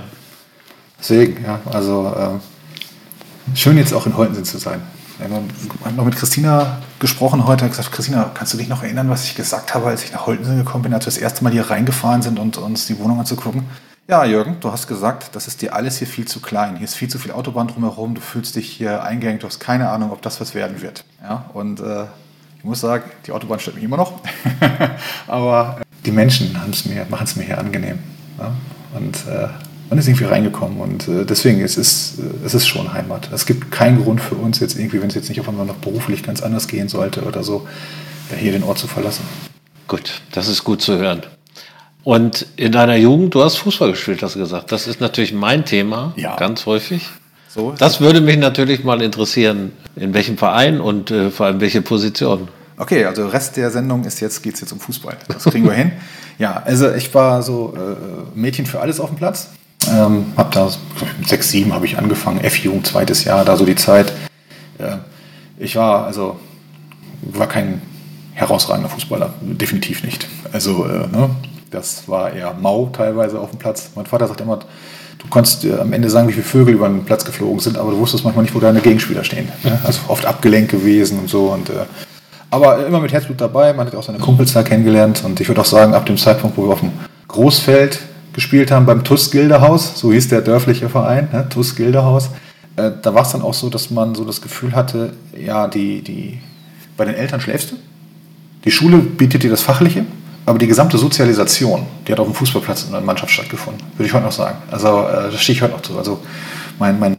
Deswegen, 1.00 1.44
ja, 1.44 1.60
also 1.66 2.14
äh, 2.16 3.56
schön 3.58 3.76
jetzt 3.76 3.92
auch 3.92 4.06
in 4.06 4.16
Holtensinn 4.16 4.44
zu 4.44 4.58
sein. 4.58 4.80
Wir 5.18 5.28
haben 5.28 5.96
noch 5.96 6.04
mit 6.04 6.16
Christina 6.16 6.78
gesprochen 6.98 7.46
heute. 7.46 7.68
gesagt, 7.68 7.92
Christina, 7.92 8.30
kannst 8.32 8.54
du 8.54 8.58
dich 8.58 8.68
noch 8.68 8.82
erinnern, 8.82 9.10
was 9.10 9.24
ich 9.24 9.34
gesagt 9.34 9.74
habe, 9.74 9.86
als 9.86 10.04
ich 10.04 10.12
nach 10.12 10.26
Holtensinn 10.26 10.58
gekommen 10.58 10.84
bin, 10.84 10.94
als 10.94 11.06
wir 11.06 11.12
das 11.12 11.18
erste 11.18 11.44
Mal 11.44 11.52
hier 11.52 11.68
reingefahren 11.68 12.22
sind 12.22 12.38
und 12.38 12.56
uns 12.56 12.86
die 12.86 12.98
Wohnung 12.98 13.18
anzugucken? 13.18 13.64
Ja, 14.06 14.26
Jürgen, 14.26 14.58
du 14.60 14.70
hast 14.70 14.86
gesagt, 14.86 15.34
das 15.34 15.46
ist 15.46 15.62
dir 15.62 15.74
alles 15.74 15.96
hier 15.96 16.06
viel 16.06 16.26
zu 16.26 16.40
klein. 16.40 16.76
Hier 16.76 16.84
ist 16.84 16.94
viel 16.94 17.08
zu 17.08 17.18
viel 17.18 17.32
Autobahn 17.32 17.68
drumherum. 17.68 18.14
Du 18.14 18.20
fühlst 18.20 18.54
dich 18.54 18.68
hier 18.68 19.02
eingehängt. 19.02 19.42
Du 19.42 19.46
hast 19.46 19.60
keine 19.60 19.88
Ahnung, 19.88 20.12
ob 20.12 20.20
das 20.20 20.42
was 20.42 20.54
werden 20.54 20.82
wird. 20.82 21.04
Ja, 21.22 21.46
und 21.54 21.80
äh, 21.80 22.04
ich 22.58 22.64
muss 22.64 22.80
sagen, 22.80 23.04
die 23.26 23.32
Autobahn 23.32 23.60
stört 23.60 23.76
mich 23.76 23.84
immer 23.84 23.96
noch. 23.96 24.20
Aber 25.26 25.78
äh, 25.80 25.84
die 26.04 26.10
Menschen 26.10 26.52
machen 26.52 26.70
es 26.72 27.36
mir 27.36 27.44
hier 27.44 27.58
angenehm. 27.58 27.98
Ja? 28.38 28.52
Und 28.94 29.26
äh, 29.26 29.48
man 29.88 29.98
ist 29.98 30.06
irgendwie 30.06 30.24
reingekommen 30.24 30.80
und 30.80 31.08
äh, 31.08 31.24
deswegen 31.24 31.62
es 31.62 31.76
ist 31.76 32.18
es 32.44 32.54
ist 32.54 32.66
schon 32.66 32.92
Heimat. 32.92 33.30
Es 33.32 33.46
gibt 33.46 33.70
keinen 33.70 34.02
Grund 34.02 34.20
für 34.20 34.34
uns 34.34 34.60
jetzt 34.60 34.78
irgendwie, 34.78 35.00
wenn 35.00 35.08
es 35.08 35.14
jetzt 35.14 35.30
nicht 35.30 35.40
auf 35.40 35.48
einmal 35.48 35.66
noch 35.66 35.76
beruflich 35.76 36.22
ganz 36.22 36.42
anders 36.42 36.68
gehen 36.68 36.88
sollte 36.88 37.22
oder 37.22 37.42
so, 37.42 37.66
hier 38.36 38.52
den 38.52 38.64
Ort 38.64 38.78
zu 38.78 38.86
verlassen. 38.86 39.24
Gut, 39.88 40.22
das 40.32 40.48
ist 40.48 40.64
gut 40.64 40.82
zu 40.82 40.98
hören. 40.98 41.22
Und 42.04 42.46
in 42.56 42.70
deiner 42.70 42.96
Jugend, 42.96 43.34
du 43.34 43.42
hast 43.42 43.56
Fußball 43.56 43.90
gespielt, 43.90 44.22
hast 44.22 44.34
du 44.34 44.38
gesagt. 44.38 44.70
Das 44.70 44.86
ist 44.86 45.00
natürlich 45.00 45.32
mein 45.32 45.64
Thema, 45.64 46.12
ja. 46.16 46.36
ganz 46.36 46.66
häufig. 46.66 47.08
So 47.48 47.72
das 47.78 48.00
würde 48.00 48.20
mich 48.20 48.36
natürlich 48.36 48.84
mal 48.84 49.00
interessieren, 49.00 49.72
in 49.96 50.12
welchem 50.12 50.36
Verein 50.36 50.80
und 50.80 51.10
äh, 51.10 51.30
vor 51.30 51.46
allem 51.46 51.60
welche 51.60 51.80
Position. 51.80 52.48
Okay, 52.76 53.04
also 53.06 53.28
Rest 53.28 53.56
der 53.56 53.70
Sendung 53.70 54.04
ist 54.04 54.20
jetzt, 54.20 54.42
geht 54.42 54.54
es 54.54 54.60
jetzt 54.60 54.72
um 54.72 54.80
Fußball. 54.80 55.16
Das 55.28 55.44
kriegen 55.44 55.64
wir 55.64 55.74
hin. 55.74 55.92
Ja, 56.36 56.60
also 56.64 56.92
ich 56.92 57.14
war 57.14 57.44
so 57.44 57.74
äh, 57.76 58.36
Mädchen 58.36 58.66
für 58.66 58.80
alles 58.80 58.98
auf 58.98 59.08
dem 59.08 59.16
Platz. 59.16 59.50
Ähm, 59.88 60.32
hab 60.36 60.50
da 60.50 60.68
6, 61.24 61.48
7 61.48 61.72
habe 61.72 61.86
ich 61.86 61.96
angefangen, 61.96 62.40
F-Jugend, 62.40 62.88
zweites 62.88 63.22
Jahr, 63.22 63.44
da 63.44 63.56
so 63.56 63.64
die 63.64 63.76
Zeit. 63.76 64.12
Äh, 64.78 64.96
ich 65.56 65.76
war 65.76 66.06
also 66.06 66.40
war 67.22 67.46
kein 67.46 67.80
herausragender 68.32 68.90
Fußballer, 68.90 69.32
definitiv 69.42 70.02
nicht. 70.02 70.26
Also 70.52 70.86
äh, 70.86 71.06
ne, 71.06 71.30
das 71.74 72.08
war 72.08 72.32
eher 72.32 72.54
mau 72.54 72.90
teilweise 72.92 73.38
auf 73.38 73.50
dem 73.50 73.58
Platz. 73.58 73.90
Mein 73.94 74.06
Vater 74.06 74.28
sagt 74.28 74.40
immer, 74.40 74.58
du 75.18 75.26
konntest 75.28 75.66
am 75.66 75.92
Ende 75.92 76.08
sagen, 76.08 76.28
wie 76.28 76.32
viele 76.32 76.44
Vögel 76.44 76.74
über 76.74 76.88
den 76.88 77.04
Platz 77.04 77.24
geflogen 77.24 77.60
sind, 77.60 77.76
aber 77.76 77.90
du 77.90 77.98
wusstest 77.98 78.24
manchmal 78.24 78.44
nicht, 78.44 78.54
wo 78.54 78.60
deine 78.60 78.80
Gegenspieler 78.80 79.24
stehen. 79.24 79.48
Ne? 79.62 79.78
Also 79.84 80.00
oft 80.08 80.24
abgelenkt 80.26 80.70
gewesen 80.70 81.18
und 81.18 81.28
so. 81.28 81.46
Und, 81.46 81.70
äh, 81.70 81.84
aber 82.50 82.86
immer 82.86 83.00
mit 83.00 83.12
Herzblut 83.12 83.40
dabei, 83.40 83.72
man 83.72 83.86
hat 83.86 83.94
auch 83.94 84.02
seine 84.02 84.18
Kumpels 84.18 84.52
da 84.52 84.62
kennengelernt. 84.62 85.22
Und 85.24 85.40
ich 85.40 85.48
würde 85.48 85.60
auch 85.60 85.66
sagen, 85.66 85.94
ab 85.94 86.06
dem 86.06 86.16
Zeitpunkt, 86.16 86.56
wo 86.56 86.64
wir 86.64 86.72
auf 86.72 86.80
dem 86.80 86.92
Großfeld 87.28 87.98
gespielt 88.32 88.70
haben, 88.70 88.86
beim 88.86 89.04
TUS 89.04 89.30
Gildehaus, 89.30 89.98
so 89.98 90.12
hieß 90.12 90.28
der 90.28 90.40
dörfliche 90.40 90.88
Verein, 90.88 91.28
ne? 91.32 91.48
TUS 91.48 91.74
Gildehaus, 91.74 92.30
äh, 92.76 92.90
da 93.00 93.14
war 93.14 93.22
es 93.22 93.30
dann 93.30 93.42
auch 93.42 93.54
so, 93.54 93.70
dass 93.70 93.90
man 93.90 94.14
so 94.14 94.24
das 94.24 94.40
Gefühl 94.40 94.74
hatte, 94.74 95.12
ja, 95.36 95.68
die, 95.68 96.02
die, 96.02 96.38
bei 96.96 97.04
den 97.04 97.14
Eltern 97.14 97.40
schläfst 97.40 97.72
du. 97.72 97.76
Die 98.64 98.70
Schule 98.70 98.98
bietet 98.98 99.42
dir 99.42 99.50
das 99.50 99.62
Fachliche, 99.62 100.04
aber 100.46 100.58
die 100.58 100.66
gesamte 100.66 100.98
Sozialisation, 100.98 101.86
die 102.06 102.12
hat 102.12 102.20
auf 102.20 102.26
dem 102.26 102.34
Fußballplatz 102.34 102.84
in 102.84 102.92
der 102.92 103.00
Mannschaft 103.00 103.32
stattgefunden, 103.32 103.82
würde 103.96 104.06
ich 104.06 104.12
heute 104.12 104.24
noch 104.24 104.32
sagen. 104.32 104.58
Also 104.70 104.88
äh, 105.06 105.30
das 105.30 105.40
stehe 105.40 105.56
ich 105.56 105.62
heute 105.62 105.72
noch 105.72 105.82
zu. 105.82 105.96
Also 105.96 106.20
mein, 106.78 106.98
mein, 106.98 107.16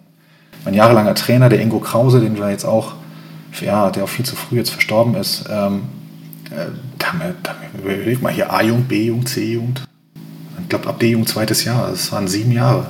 mein 0.63 0.73
jahrelanger 0.73 1.15
Trainer, 1.15 1.49
der 1.49 1.59
Ingo 1.61 1.79
Krause, 1.79 2.19
den 2.19 2.37
wir 2.37 2.49
jetzt 2.49 2.65
auch, 2.65 2.93
ja, 3.61 3.89
der 3.89 4.03
auch 4.03 4.09
viel 4.09 4.25
zu 4.25 4.35
früh 4.35 4.57
jetzt 4.57 4.69
verstorben 4.69 5.15
ist, 5.15 5.45
ähm, 5.49 5.83
äh, 6.51 6.67
da 6.99 7.07
haben 7.07 7.21
wir, 7.21 7.81
überleg 7.81 8.21
mal 8.21 8.31
hier 8.31 8.51
A-Jugend, 8.51 8.87
B-Jugend, 8.87 9.29
C-Jugend. 9.29 9.83
Ich 10.61 10.69
glaube 10.69 10.89
ab 10.89 10.99
D-Jugend 10.99 11.29
zweites 11.29 11.63
Jahr, 11.63 11.89
das 11.89 12.11
waren 12.11 12.27
sieben 12.27 12.51
Jahre. 12.51 12.87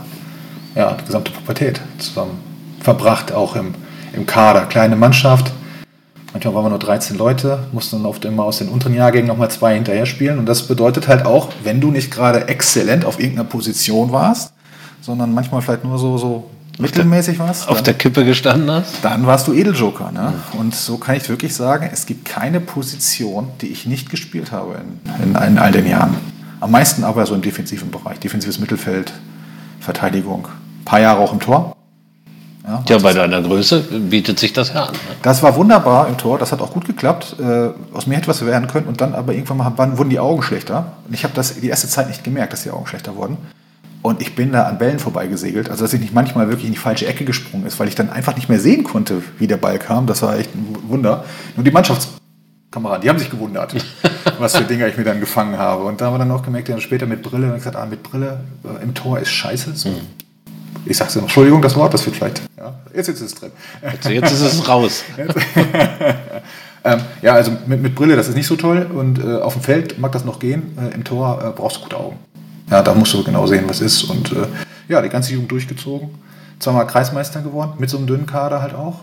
Ja, 0.76 0.94
die 0.94 1.06
gesamte 1.06 1.32
Pubertät 1.32 1.80
zusammen 1.98 2.38
verbracht, 2.82 3.32
auch 3.32 3.56
im, 3.56 3.74
im 4.14 4.26
Kader. 4.26 4.66
Kleine 4.66 4.96
Mannschaft, 4.96 5.54
Manchmal 6.36 6.54
waren 6.54 6.66
wir 6.66 6.70
nur 6.72 6.80
13 6.80 7.18
Leute, 7.18 7.60
mussten 7.72 7.96
dann 7.96 8.06
oft 8.06 8.26
immer 8.26 8.44
aus 8.44 8.58
den 8.58 8.68
unteren 8.68 8.94
Jahrgängen 8.94 9.26
nochmal 9.26 9.50
zwei 9.50 9.74
hinterher 9.74 10.06
spielen. 10.06 10.38
Und 10.38 10.48
das 10.48 10.68
bedeutet 10.68 11.08
halt 11.08 11.26
auch, 11.26 11.48
wenn 11.64 11.80
du 11.80 11.92
nicht 11.92 12.12
gerade 12.12 12.50
exzellent 12.50 13.06
auf 13.06 13.22
irgendeiner 13.22 13.48
Position 13.48 14.12
warst, 14.12 14.52
sondern 15.00 15.34
manchmal 15.34 15.62
vielleicht 15.62 15.86
nur 15.86 15.98
so, 15.98 16.18
so 16.18 16.50
mittelmäßig 16.78 17.40
warst. 17.40 17.70
Auf 17.70 17.84
der 17.84 17.94
Kippe 17.94 18.26
gestanden 18.26 18.70
hast? 18.70 18.96
Dann 19.02 19.26
warst 19.26 19.48
du 19.48 19.54
Edeljoker. 19.54 20.12
Ne? 20.12 20.34
Und 20.60 20.76
so 20.76 20.98
kann 20.98 21.16
ich 21.16 21.30
wirklich 21.30 21.56
sagen, 21.56 21.90
es 21.94 22.06
gibt 22.06 22.26
keine 22.26 22.60
Position, 22.60 23.48
die 23.62 23.68
ich 23.68 23.86
nicht 23.86 24.10
gespielt 24.10 24.52
habe 24.52 24.82
in, 25.24 25.36
in, 25.36 25.42
in 25.42 25.58
all 25.58 25.72
den 25.72 25.88
Jahren. 25.88 26.18
Am 26.60 26.70
meisten 26.70 27.06
aber 27.06 27.26
so 27.26 27.34
im 27.34 27.44
defensiven 27.44 27.92
Bereich. 27.92 28.20
Defensives 28.20 28.60
Mittelfeld, 28.60 29.14
Verteidigung. 29.80 30.50
Ein 30.82 30.84
paar 30.84 31.00
Jahre 31.00 31.22
auch 31.22 31.32
im 31.32 31.40
Tor. 31.40 31.78
Ja, 32.68 32.84
ja 32.88 32.98
bei 32.98 33.14
deiner 33.14 33.42
Größe 33.42 33.82
bietet 33.82 34.40
sich 34.40 34.54
das 34.54 34.74
ja 34.74 34.86
an. 34.86 34.94
Ne? 34.94 35.00
Das 35.22 35.44
war 35.44 35.56
wunderbar 35.56 36.08
im 36.08 36.18
Tor, 36.18 36.38
das 36.38 36.52
hat 36.52 36.62
auch 36.62 36.72
gut 36.72 36.86
geklappt. 36.86 37.36
Äh, 37.40 37.70
aus 37.96 38.08
mir 38.08 38.16
hätte 38.18 38.28
was 38.28 38.46
werden 38.46 38.68
können 38.68 38.88
und 38.88 39.02
dann 39.02 39.14
aber 39.14 39.34
irgendwann 39.34 39.58
mal 39.58 39.98
wurden 39.98 40.10
die 40.10 40.20
Augen 40.20 40.42
schlechter. 40.42 40.94
Und 41.08 41.14
ich 41.14 41.24
habe 41.24 41.34
das 41.34 41.60
die 41.60 41.68
erste 41.68 41.88
Zeit 41.88 42.08
nicht 42.08 42.24
gemerkt, 42.24 42.54
dass 42.54 42.64
die 42.64 42.72
Augen 42.72 42.88
schlechter 42.88 43.16
wurden. 43.16 43.38
Und 44.02 44.22
ich 44.22 44.36
bin 44.36 44.52
da 44.52 44.64
an 44.64 44.78
Bällen 44.78 45.00
vorbeigesegelt. 45.00 45.70
Also, 45.70 45.84
dass 45.84 45.94
ich 45.94 46.00
nicht 46.00 46.14
manchmal 46.14 46.48
wirklich 46.48 46.68
in 46.68 46.74
die 46.74 46.78
falsche 46.78 47.08
Ecke 47.08 47.26
gesprungen 47.26 47.66
ist, 47.66 47.80
weil 47.80 47.88
ich 47.88 47.96
dann 47.96 48.12
einfach 48.12 48.36
nicht 48.36 48.50
mehr 48.50 48.60
sehen 48.60 48.84
konnte, 48.84 49.24
wie 49.40 49.48
der 49.48 49.58
Ball 49.58 49.80
kam. 49.80 50.06
Das 50.06 50.22
war 50.22 50.38
echt 50.38 50.54
ein 50.54 50.78
Wunder. 50.88 51.26
Nur 51.56 51.64
die 51.64 51.72
Mannschaftskameraden, 51.72 53.02
die 53.02 53.10
haben 53.10 53.18
sich 53.18 53.32
gewundert, 53.32 53.74
was 54.40 54.56
für 54.56 54.64
Dinger 54.64 54.88
ich 54.88 54.98
mir 54.98 55.06
dann 55.06 55.20
gefangen 55.20 55.58
habe. 55.58 55.86
Und 55.86 56.02
da 56.02 56.06
haben 56.06 56.14
wir 56.14 56.20
dann 56.20 56.30
auch 56.30 56.44
gemerkt, 56.44 56.70
ja, 56.70 56.80
später 56.80 57.08
mit 57.08 57.24
Brille, 57.24 57.48
und 57.48 57.56
gesagt, 57.56 57.76
ah, 57.76 57.88
mit 57.88 58.04
Brille 58.04 58.42
äh, 58.64 58.84
im 58.84 58.94
Tor 58.94 59.18
ist 59.18 59.30
scheiße. 59.30 59.74
So. 59.74 59.90
Mhm. 59.90 60.02
Ich 60.86 60.98
sag's 60.98 61.16
Entschuldigung, 61.16 61.62
das 61.62 61.76
Wort, 61.76 61.94
das 61.94 62.06
wird 62.06 62.16
vielleicht. 62.16 62.42
Ja, 62.58 62.74
jetzt, 62.94 63.08
jetzt 63.08 63.22
ist 63.22 63.34
es 63.34 63.36
drin. 63.36 63.52
Jetzt, 63.82 64.08
jetzt 64.08 64.32
ist 64.32 64.42
es 64.42 64.68
raus. 64.68 65.04
ähm, 66.84 67.00
ja, 67.22 67.34
also 67.34 67.52
mit, 67.66 67.82
mit 67.82 67.96
Brille, 67.96 68.16
das 68.16 68.28
ist 68.28 68.36
nicht 68.36 68.48
so 68.48 68.56
toll. 68.56 68.88
Und 68.94 69.24
äh, 69.24 69.38
auf 69.38 69.54
dem 69.54 69.62
Feld 69.62 70.00
mag 70.00 70.12
das 70.12 70.26
noch 70.26 70.40
gehen. 70.40 70.78
Äh, 70.78 70.94
Im 70.94 71.04
Tor 71.04 71.44
äh, 71.44 71.52
brauchst 71.58 71.78
du 71.78 71.82
gute 71.82 71.98
Augen. 71.98 72.18
Ja, 72.70 72.82
da 72.82 72.94
musst 72.94 73.14
du 73.14 73.24
genau 73.24 73.48
sehen, 73.48 73.66
was 73.68 73.82
ist. 73.82 74.04
Und 74.04 74.32
äh, 74.32 74.48
ja, 74.88 75.02
die 75.02 75.10
ganze 75.10 75.34
Jugend 75.34 75.52
durchgezogen. 75.52 76.10
Zweimal 76.60 76.88
Kreismeister 76.88 77.42
geworden, 77.42 77.74
mit 77.80 77.90
so 77.90 77.98
einem 77.98 78.08
dünnen 78.08 78.26
Kader 78.26 78.62
halt 78.62 78.74
auch. 78.74 79.02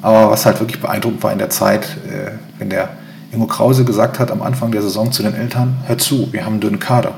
Aber 0.00 0.30
was 0.30 0.46
halt 0.46 0.60
wirklich 0.60 0.80
beeindruckend 0.80 1.22
war 1.22 1.32
in 1.32 1.38
der 1.38 1.50
Zeit, 1.50 1.84
äh, 2.06 2.32
wenn 2.58 2.70
der 2.70 2.90
Ingo 3.32 3.46
Krause 3.46 3.84
gesagt 3.84 4.18
hat 4.18 4.30
am 4.30 4.42
Anfang 4.42 4.70
der 4.70 4.82
Saison 4.82 5.12
zu 5.12 5.22
den 5.22 5.34
Eltern, 5.34 5.78
hör 5.86 5.98
zu, 5.98 6.32
wir 6.32 6.44
haben 6.44 6.54
einen 6.54 6.60
dünnen 6.60 6.78
Kader. 6.78 7.14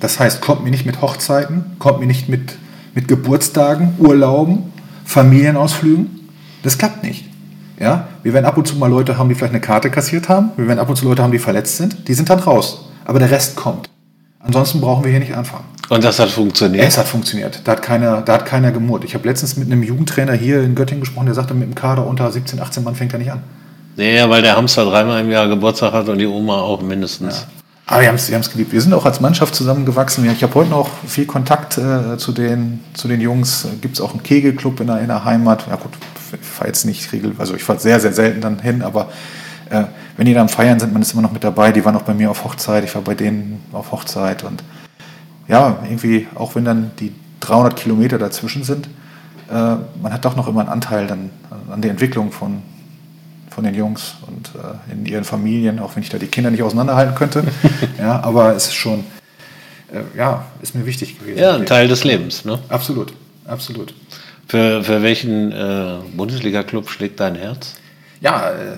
Das 0.00 0.20
heißt, 0.20 0.40
kommt 0.40 0.64
mir 0.64 0.70
nicht 0.70 0.86
mit 0.86 1.00
Hochzeiten, 1.00 1.76
kommt 1.78 2.00
mir 2.00 2.06
nicht 2.06 2.28
mit, 2.28 2.56
mit 2.98 3.06
Geburtstagen, 3.06 3.94
Urlauben, 3.98 4.72
Familienausflügen. 5.04 6.28
Das 6.64 6.78
klappt 6.78 7.04
nicht. 7.04 7.26
Ja? 7.78 8.08
Wir 8.24 8.32
werden 8.32 8.44
ab 8.44 8.58
und 8.58 8.66
zu 8.66 8.74
mal 8.74 8.90
Leute 8.90 9.16
haben, 9.16 9.28
die 9.28 9.36
vielleicht 9.36 9.52
eine 9.52 9.60
Karte 9.60 9.88
kassiert 9.88 10.28
haben. 10.28 10.50
Wir 10.56 10.66
werden 10.66 10.80
ab 10.80 10.88
und 10.88 10.96
zu 10.96 11.04
Leute 11.04 11.22
haben, 11.22 11.30
die 11.30 11.38
verletzt 11.38 11.76
sind. 11.76 12.08
Die 12.08 12.14
sind 12.14 12.28
dann 12.28 12.40
raus. 12.40 12.88
Aber 13.04 13.20
der 13.20 13.30
Rest 13.30 13.54
kommt. 13.54 13.88
Ansonsten 14.40 14.80
brauchen 14.80 15.04
wir 15.04 15.12
hier 15.12 15.20
nicht 15.20 15.32
anfangen. 15.32 15.62
Und 15.88 16.02
das 16.02 16.18
hat 16.18 16.30
funktioniert? 16.30 16.88
Es 16.88 16.98
hat 16.98 17.06
funktioniert. 17.06 17.60
Da 17.62 17.72
hat 17.72 17.82
keiner, 17.82 18.20
da 18.20 18.32
hat 18.32 18.46
keiner 18.46 18.72
gemurrt. 18.72 19.04
Ich 19.04 19.14
habe 19.14 19.28
letztens 19.28 19.56
mit 19.56 19.70
einem 19.70 19.84
Jugendtrainer 19.84 20.32
hier 20.32 20.60
in 20.64 20.74
Göttingen 20.74 21.02
gesprochen, 21.02 21.26
der 21.26 21.36
sagte, 21.36 21.54
mit 21.54 21.68
dem 21.68 21.76
Kader 21.76 22.04
unter 22.04 22.28
17, 22.32 22.58
18 22.58 22.82
Mann 22.82 22.96
fängt 22.96 23.12
er 23.12 23.20
nicht 23.20 23.30
an. 23.30 23.44
Nee, 23.96 24.20
weil 24.28 24.42
der 24.42 24.56
Hamster 24.56 24.84
dreimal 24.84 25.20
im 25.20 25.30
Jahr 25.30 25.46
Geburtstag 25.46 25.92
hat 25.92 26.08
und 26.08 26.18
die 26.18 26.26
Oma 26.26 26.62
auch 26.62 26.82
mindestens. 26.82 27.42
Ja. 27.42 27.57
Aber 27.90 28.02
wir 28.02 28.08
haben 28.08 28.16
es 28.16 28.30
wir 28.30 28.38
geliebt. 28.38 28.72
Wir 28.72 28.82
sind 28.82 28.92
auch 28.92 29.06
als 29.06 29.22
Mannschaft 29.22 29.54
zusammengewachsen. 29.54 30.30
Ich 30.30 30.42
habe 30.42 30.54
heute 30.54 30.68
noch 30.68 30.90
viel 31.06 31.24
Kontakt 31.24 31.78
äh, 31.78 32.18
zu, 32.18 32.32
den, 32.32 32.80
zu 32.92 33.08
den 33.08 33.18
Jungs. 33.22 33.66
Gibt 33.80 33.94
es 33.94 34.02
auch 34.02 34.10
einen 34.10 34.22
Kegelclub 34.22 34.78
in 34.80 34.88
der, 34.88 35.00
in 35.00 35.06
der 35.06 35.24
Heimat. 35.24 35.66
Ja 35.70 35.76
gut, 35.76 35.92
ich 36.38 36.46
fahre 36.46 36.68
jetzt 36.68 36.84
nicht 36.84 37.10
regelmäßig, 37.14 37.40
also 37.40 37.54
ich 37.54 37.64
fahre 37.64 37.78
sehr, 37.78 37.98
sehr 37.98 38.12
selten 38.12 38.42
dann 38.42 38.58
hin, 38.58 38.82
aber 38.82 39.08
äh, 39.70 39.84
wenn 40.18 40.26
die 40.26 40.34
dann 40.34 40.50
feiern 40.50 40.78
sind, 40.78 40.92
man 40.92 41.00
ist 41.00 41.14
immer 41.14 41.22
noch 41.22 41.32
mit 41.32 41.42
dabei. 41.42 41.72
Die 41.72 41.82
waren 41.82 41.96
auch 41.96 42.02
bei 42.02 42.12
mir 42.12 42.30
auf 42.30 42.44
Hochzeit, 42.44 42.84
ich 42.84 42.94
war 42.94 43.00
bei 43.00 43.14
denen 43.14 43.64
auf 43.72 43.90
Hochzeit 43.90 44.44
und 44.44 44.62
ja, 45.48 45.78
irgendwie, 45.84 46.28
auch 46.34 46.56
wenn 46.56 46.66
dann 46.66 46.90
die 47.00 47.14
300 47.40 47.74
Kilometer 47.74 48.18
dazwischen 48.18 48.64
sind, 48.64 48.86
äh, 49.50 49.52
man 50.02 50.12
hat 50.12 50.26
doch 50.26 50.36
noch 50.36 50.46
immer 50.46 50.60
einen 50.60 50.68
Anteil 50.68 51.06
dann 51.06 51.30
an 51.70 51.80
der 51.80 51.90
Entwicklung 51.90 52.32
von, 52.32 52.62
von 53.50 53.64
den 53.64 53.74
Jungs 53.74 54.14
und 54.26 54.50
äh, 54.54 54.92
in 54.92 55.06
ihren 55.06 55.24
Familien, 55.24 55.78
auch 55.78 55.96
wenn 55.96 56.02
ich 56.02 56.08
da 56.08 56.18
die 56.18 56.26
Kinder 56.26 56.50
nicht 56.50 56.62
auseinanderhalten 56.62 57.14
könnte. 57.14 57.44
ja, 57.98 58.22
aber 58.22 58.54
es 58.54 58.66
ist 58.66 58.74
schon, 58.74 59.00
äh, 59.92 60.16
ja, 60.16 60.44
ist 60.62 60.74
mir 60.74 60.86
wichtig 60.86 61.18
gewesen. 61.18 61.38
Ja, 61.38 61.54
ein 61.54 61.66
Teil 61.66 61.88
des 61.88 62.04
Lebens, 62.04 62.44
ne? 62.44 62.58
Absolut, 62.68 63.12
absolut. 63.46 63.94
Für, 64.46 64.82
für 64.82 65.02
welchen 65.02 65.52
äh, 65.52 65.98
Bundesliga-Club 66.16 66.88
schlägt 66.88 67.20
dein 67.20 67.34
Herz? 67.34 67.74
Ja, 68.20 68.50
äh, 68.50 68.76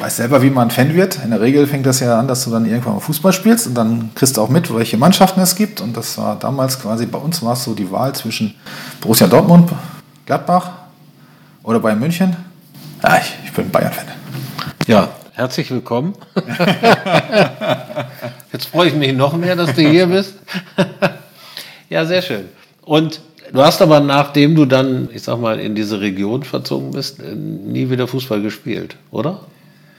weiß 0.00 0.16
selber, 0.16 0.42
wie 0.42 0.50
man 0.50 0.70
Fan 0.70 0.94
wird. 0.94 1.18
In 1.24 1.30
der 1.30 1.40
Regel 1.40 1.66
fängt 1.66 1.86
das 1.86 2.00
ja 2.00 2.18
an, 2.18 2.28
dass 2.28 2.44
du 2.44 2.50
dann 2.50 2.66
irgendwann 2.66 2.94
mal 2.94 3.00
Fußball 3.00 3.32
spielst 3.32 3.66
und 3.66 3.74
dann 3.74 4.10
kriegst 4.14 4.36
du 4.36 4.42
auch 4.42 4.48
mit, 4.48 4.74
welche 4.74 4.96
Mannschaften 4.96 5.40
es 5.40 5.56
gibt. 5.56 5.80
Und 5.80 5.96
das 5.96 6.18
war 6.18 6.38
damals 6.38 6.80
quasi, 6.80 7.06
bei 7.06 7.18
uns 7.18 7.42
war 7.42 7.54
es 7.54 7.64
so 7.64 7.74
die 7.74 7.90
Wahl 7.90 8.14
zwischen 8.14 8.54
Borussia 9.00 9.26
Dortmund, 9.26 9.70
Gladbach 10.26 10.70
oder 11.62 11.80
Bayern 11.80 11.98
München. 11.98 12.36
Ja, 13.02 13.18
ich, 13.18 13.32
ich 13.44 13.52
bin 13.52 13.70
Bayern-Fan. 13.70 14.06
Ja, 14.86 15.10
herzlich 15.34 15.70
willkommen. 15.70 16.14
Jetzt 18.52 18.66
freue 18.66 18.88
ich 18.88 18.94
mich 18.94 19.12
noch 19.12 19.36
mehr, 19.36 19.54
dass 19.54 19.74
du 19.74 19.82
hier 19.82 20.06
bist. 20.06 20.34
ja, 21.90 22.04
sehr 22.06 22.22
schön. 22.22 22.46
Und 22.84 23.20
du 23.52 23.62
hast 23.62 23.80
aber, 23.82 24.00
nachdem 24.00 24.56
du 24.56 24.64
dann, 24.64 25.08
ich 25.12 25.22
sag 25.22 25.38
mal, 25.38 25.60
in 25.60 25.76
diese 25.76 26.00
Region 26.00 26.42
verzogen 26.42 26.90
bist, 26.90 27.20
nie 27.22 27.88
wieder 27.88 28.08
Fußball 28.08 28.42
gespielt, 28.42 28.96
oder? 29.12 29.42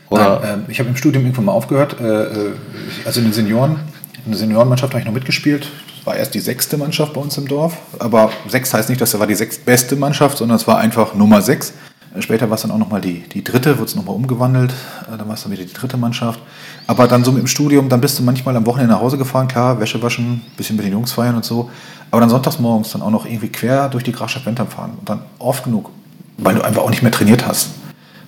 Oder? 0.10 0.42
Nein, 0.42 0.66
äh, 0.68 0.72
ich 0.72 0.80
habe 0.80 0.90
im 0.90 0.98
Studium 0.98 1.24
irgendwann 1.24 1.46
mal 1.46 1.54
aufgehört. 1.54 2.02
Äh, 2.02 2.24
äh, 2.24 2.52
also 3.06 3.22
in 3.22 3.28
den 3.28 3.34
Senioren, 3.34 3.80
in 4.26 4.32
der 4.32 4.40
Seniorenmannschaft 4.40 4.92
habe 4.92 5.00
ich 5.00 5.06
noch 5.06 5.14
mitgespielt. 5.14 5.70
Das 5.98 6.06
war 6.06 6.16
erst 6.18 6.34
die 6.34 6.40
sechste 6.40 6.76
Mannschaft 6.76 7.14
bei 7.14 7.22
uns 7.22 7.38
im 7.38 7.48
Dorf. 7.48 7.78
Aber 8.00 8.32
sechs 8.48 8.74
heißt 8.74 8.90
nicht, 8.90 9.00
dass 9.00 9.12
das 9.12 9.20
war 9.20 9.28
die 9.28 9.36
sechstbeste 9.36 9.96
Mannschaft, 9.96 10.40
sondern 10.40 10.58
es 10.58 10.68
war 10.68 10.80
einfach 10.80 11.14
Nummer 11.14 11.42
sechs. 11.42 11.74
Später 12.20 12.50
war 12.50 12.56
es 12.56 12.64
dann 12.64 12.72
auch 12.72 12.78
nochmal 12.78 13.02
die, 13.02 13.20
die 13.30 13.44
dritte, 13.44 13.78
wurde 13.78 13.86
es 13.86 13.96
nochmal 13.96 14.16
umgewandelt. 14.16 14.72
Äh, 15.08 15.18
dann 15.18 15.28
war 15.28 15.36
es 15.36 15.44
dann 15.44 15.52
wieder 15.52 15.64
die 15.64 15.74
dritte 15.74 15.98
Mannschaft. 15.98 16.40
Aber 16.88 17.08
dann 17.08 17.24
so 17.24 17.32
mit 17.32 17.42
dem 17.42 17.48
Studium, 17.48 17.88
dann 17.88 18.02
bist 18.02 18.18
du 18.18 18.24
manchmal 18.24 18.56
am 18.56 18.66
Wochenende 18.66 18.94
nach 18.94 19.02
Hause 19.02 19.18
gefahren, 19.18 19.48
klar, 19.48 19.80
Wäsche 19.80 20.02
waschen, 20.02 20.42
bisschen 20.58 20.76
mit 20.76 20.86
den 20.86 20.94
Jungs 20.94 21.12
feiern 21.12 21.36
und 21.36 21.46
so. 21.46 21.70
Aber 22.10 22.22
dann 22.22 22.30
sonntags 22.30 22.60
morgens 22.60 22.92
dann 22.92 23.04
auch 23.04 23.12
noch 23.12 23.26
irgendwie 23.26 23.50
quer 23.50 23.90
durch 23.90 24.04
die 24.04 24.12
Grafschaft 24.12 24.46
Bentham 24.46 24.68
fahren. 24.68 24.94
Und 25.00 25.08
dann 25.08 25.22
oft 25.38 25.64
genug, 25.64 25.92
weil 26.38 26.56
du 26.56 26.64
einfach 26.64 26.82
auch 26.82 26.90
nicht 26.90 27.04
mehr 27.04 27.12
trainiert 27.12 27.46
hast 27.46 27.70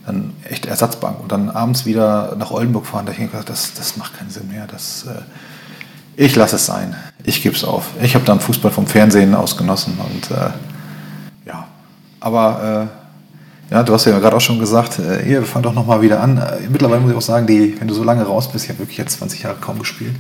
dann 0.05 0.33
echt 0.49 0.65
Ersatzbank 0.65 1.19
und 1.19 1.31
dann 1.31 1.49
abends 1.49 1.85
wieder 1.85 2.35
nach 2.37 2.51
Oldenburg 2.51 2.85
fahren, 2.85 3.05
da 3.05 3.11
ich 3.11 3.19
gedacht, 3.19 3.49
das, 3.49 3.73
das 3.73 3.97
macht 3.97 4.17
keinen 4.17 4.29
Sinn 4.29 4.47
mehr. 4.47 4.67
Das, 4.67 5.05
äh, 5.07 5.21
ich 6.15 6.35
lasse 6.35 6.55
es 6.55 6.65
sein. 6.65 6.95
Ich 7.23 7.41
gebe 7.43 7.55
es 7.55 7.63
auf. 7.63 7.91
Ich 8.01 8.15
habe 8.15 8.25
dann 8.25 8.39
Fußball 8.39 8.71
vom 8.71 8.87
Fernsehen 8.87 9.35
aus 9.35 9.57
genossen 9.57 9.99
und 9.99 10.31
äh, 10.31 10.49
ja, 11.45 11.67
aber 12.19 12.89
äh, 12.89 13.00
ja, 13.71 13.83
du 13.83 13.93
hast 13.93 14.05
ja 14.05 14.19
gerade 14.19 14.35
auch 14.35 14.41
schon 14.41 14.59
gesagt, 14.59 14.99
äh, 14.99 15.23
hier, 15.23 15.43
fang 15.43 15.63
doch 15.63 15.73
nochmal 15.73 16.01
wieder 16.01 16.21
an. 16.21 16.37
Äh, 16.37 16.67
mittlerweile 16.69 16.99
muss 16.99 17.11
ich 17.11 17.17
auch 17.17 17.21
sagen, 17.21 17.47
die, 17.47 17.79
wenn 17.79 17.87
du 17.87 17.93
so 17.93 18.03
lange 18.03 18.23
raus 18.23 18.51
bist, 18.51 18.65
ich 18.65 18.69
habe 18.69 18.79
wirklich 18.79 18.97
jetzt 18.97 19.17
20 19.17 19.43
Jahre 19.43 19.55
kaum 19.61 19.79
gespielt. 19.79 20.15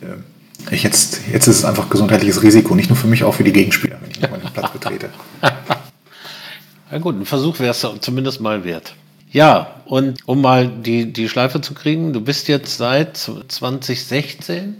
Äh, 0.00 0.72
ich 0.72 0.84
jetzt, 0.84 1.20
jetzt 1.32 1.48
ist 1.48 1.58
es 1.58 1.64
einfach 1.64 1.90
gesundheitliches 1.90 2.42
Risiko, 2.42 2.76
nicht 2.76 2.88
nur 2.88 2.96
für 2.96 3.08
mich, 3.08 3.24
auch 3.24 3.34
für 3.34 3.42
die 3.42 3.52
Gegenspieler, 3.52 3.96
wenn 4.00 4.10
ich 4.12 4.20
nochmal 4.20 4.38
den 4.38 4.52
Platz 4.52 4.70
betrete. 4.70 5.10
Na 6.92 6.98
gut, 6.98 7.18
ein 7.18 7.26
Versuch 7.26 7.58
wäre 7.58 7.72
es 7.72 7.84
zumindest 8.00 8.40
mal 8.40 8.62
wert. 8.62 8.94
Ja, 9.32 9.76
und 9.86 10.18
um 10.26 10.40
mal 10.40 10.68
die, 10.68 11.12
die 11.12 11.28
Schleife 11.28 11.60
zu 11.60 11.74
kriegen, 11.74 12.12
du 12.12 12.20
bist 12.20 12.46
jetzt 12.46 12.76
seit 12.76 13.16
2016 13.16 14.76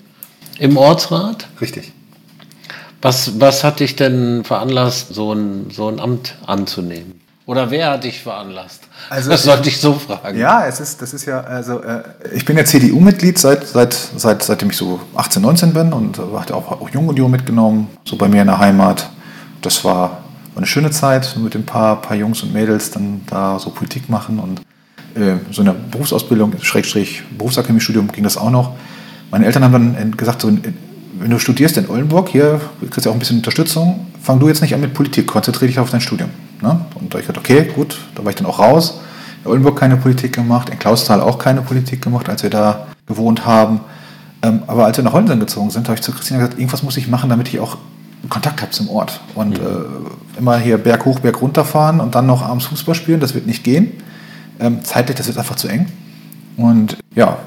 im 0.60 0.76
Ortsrat. 0.76 1.48
Richtig. 1.60 1.90
Was, 3.00 3.40
was 3.40 3.64
hat 3.64 3.80
dich 3.80 3.96
denn 3.96 4.44
veranlasst, 4.44 5.12
so 5.12 5.32
ein, 5.32 5.70
so 5.70 5.88
ein 5.88 5.98
Amt 5.98 6.36
anzunehmen? 6.46 7.21
Oder 7.44 7.70
wer 7.70 7.90
hat 7.90 8.04
dich 8.04 8.22
veranlasst? 8.22 8.82
Also, 9.10 9.30
das 9.30 9.42
sollte 9.42 9.68
ich 9.68 9.80
so 9.80 9.94
fragen. 9.94 10.38
Ja, 10.38 10.64
es 10.66 10.78
ist, 10.78 11.02
das 11.02 11.12
ist 11.12 11.26
ja, 11.26 11.40
also 11.40 11.82
äh, 11.82 12.02
ich 12.34 12.44
bin 12.44 12.56
ja 12.56 12.64
CDU-Mitglied 12.64 13.36
seit, 13.36 13.66
seit, 13.66 13.92
seit, 13.92 14.42
seitdem 14.42 14.70
ich 14.70 14.76
so 14.76 15.00
18, 15.16 15.42
19 15.42 15.72
bin 15.72 15.92
und 15.92 16.18
äh, 16.18 16.22
hatte 16.38 16.54
auch, 16.54 16.70
auch 16.70 16.88
Jung 16.90 17.08
und 17.08 17.18
Jung 17.18 17.30
mitgenommen, 17.30 17.88
so 18.04 18.16
bei 18.16 18.28
mir 18.28 18.42
in 18.42 18.46
der 18.46 18.58
Heimat. 18.58 19.10
Das 19.60 19.84
war 19.84 20.22
war 20.54 20.58
eine 20.58 20.66
schöne 20.66 20.90
Zeit 20.90 21.36
mit 21.42 21.54
ein 21.54 21.64
paar, 21.64 22.00
paar 22.02 22.16
Jungs 22.16 22.42
und 22.42 22.52
Mädels 22.52 22.90
dann 22.90 23.22
da 23.26 23.58
so 23.58 23.70
Politik 23.70 24.08
machen 24.08 24.38
und 24.38 24.60
äh, 25.18 25.36
so 25.50 25.62
eine 25.62 25.72
Berufsausbildung, 25.72 26.52
Schrägstrich 26.60 27.22
Berufsakademiestudium 27.36 28.12
ging 28.12 28.24
das 28.24 28.36
auch 28.36 28.50
noch. 28.50 28.74
Meine 29.30 29.46
Eltern 29.46 29.64
haben 29.64 29.94
dann 29.94 30.16
gesagt, 30.16 30.42
so, 30.42 30.48
wenn 30.48 31.30
du 31.30 31.38
studierst 31.38 31.78
in 31.78 31.88
Oldenburg, 31.88 32.28
hier 32.28 32.60
kriegst 32.90 33.06
du 33.06 33.10
auch 33.10 33.14
ein 33.14 33.18
bisschen 33.18 33.38
Unterstützung, 33.38 34.06
fang 34.20 34.40
du 34.40 34.48
jetzt 34.48 34.60
nicht 34.60 34.74
an 34.74 34.80
mit 34.80 34.92
Politik, 34.92 35.26
konzentriere 35.26 35.68
dich 35.68 35.78
auf 35.78 35.90
dein 35.90 36.02
Studium. 36.02 36.28
Ne? 36.62 36.80
Und 36.94 37.12
da 37.12 37.18
ich 37.18 37.26
gesagt, 37.26 37.38
okay, 37.38 37.70
gut, 37.74 37.98
da 38.14 38.24
war 38.24 38.30
ich 38.30 38.36
dann 38.36 38.46
auch 38.46 38.58
raus. 38.58 39.00
In 39.44 39.50
Oldenburg 39.50 39.78
keine 39.78 39.96
Politik 39.96 40.34
gemacht, 40.34 40.70
in 40.70 40.78
Klausthal 40.78 41.20
auch 41.20 41.38
keine 41.38 41.62
Politik 41.62 42.00
gemacht, 42.00 42.28
als 42.28 42.42
wir 42.42 42.50
da 42.50 42.86
gewohnt 43.06 43.44
haben. 43.44 43.80
Ähm, 44.42 44.62
aber 44.66 44.86
als 44.86 44.96
wir 44.96 45.04
nach 45.04 45.12
Hollensen 45.12 45.40
gezogen 45.40 45.70
sind, 45.70 45.88
habe 45.88 45.96
ich 45.96 46.02
zu 46.02 46.12
Christina 46.12 46.38
gesagt, 46.40 46.58
irgendwas 46.58 46.82
muss 46.82 46.96
ich 46.96 47.08
machen, 47.08 47.28
damit 47.28 47.48
ich 47.48 47.60
auch 47.60 47.76
Kontakt 48.28 48.62
habe 48.62 48.70
zum 48.70 48.88
Ort. 48.88 49.20
Und 49.34 49.60
mhm. 49.60 49.66
äh, 49.66 50.38
immer 50.38 50.58
hier 50.58 50.78
Berg 50.78 51.04
hoch, 51.04 51.20
Berg 51.20 51.40
runter 51.40 51.64
fahren 51.64 52.00
und 52.00 52.14
dann 52.14 52.26
noch 52.26 52.42
abends 52.42 52.66
Fußball 52.66 52.94
spielen, 52.94 53.20
das 53.20 53.34
wird 53.34 53.46
nicht 53.46 53.64
gehen. 53.64 53.92
Ähm, 54.60 54.84
zeitlich, 54.84 55.16
das 55.16 55.26
wird 55.26 55.38
einfach 55.38 55.56
zu 55.56 55.68
eng. 55.68 55.86
Und 56.56 56.98
ja, 57.14 57.38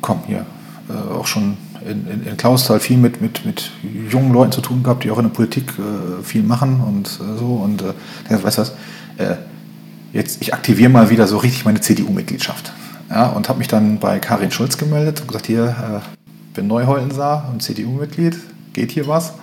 komm, 0.00 0.20
hier 0.26 0.46
äh, 0.88 1.14
auch 1.14 1.26
schon 1.26 1.56
in, 1.88 2.06
in, 2.08 2.26
in 2.26 2.36
Klausthal 2.36 2.80
viel 2.80 2.96
mit, 2.96 3.20
mit, 3.20 3.44
mit 3.44 3.70
jungen 4.10 4.32
Leuten 4.32 4.52
zu 4.52 4.60
tun 4.60 4.82
gehabt, 4.82 5.04
die 5.04 5.10
auch 5.10 5.18
in 5.18 5.24
der 5.24 5.30
Politik 5.30 5.72
äh, 5.78 6.22
viel 6.22 6.42
machen 6.42 6.80
und 6.80 7.06
äh, 7.06 7.38
so. 7.38 7.54
Und 7.56 7.82
äh, 7.82 7.92
weißt 8.28 8.58
du 8.58 8.62
was, 8.62 8.70
äh, 9.18 9.36
jetzt, 10.12 10.42
ich 10.42 10.54
aktiviere 10.54 10.90
mal 10.90 11.10
wieder 11.10 11.26
so 11.26 11.38
richtig 11.38 11.64
meine 11.64 11.80
CDU-Mitgliedschaft. 11.80 12.72
Ja, 13.10 13.28
und 13.28 13.48
habe 13.48 13.58
mich 13.58 13.68
dann 13.68 13.98
bei 13.98 14.18
Karin 14.18 14.50
Schulz 14.50 14.78
gemeldet 14.78 15.20
und 15.20 15.28
gesagt, 15.28 15.46
hier, 15.46 15.64
äh, 15.64 16.54
bin 16.54 16.66
Neuhollensaar 16.66 17.48
und 17.52 17.62
CDU-Mitglied, 17.62 18.36
geht 18.72 18.90
hier 18.90 19.06
was? 19.06 19.34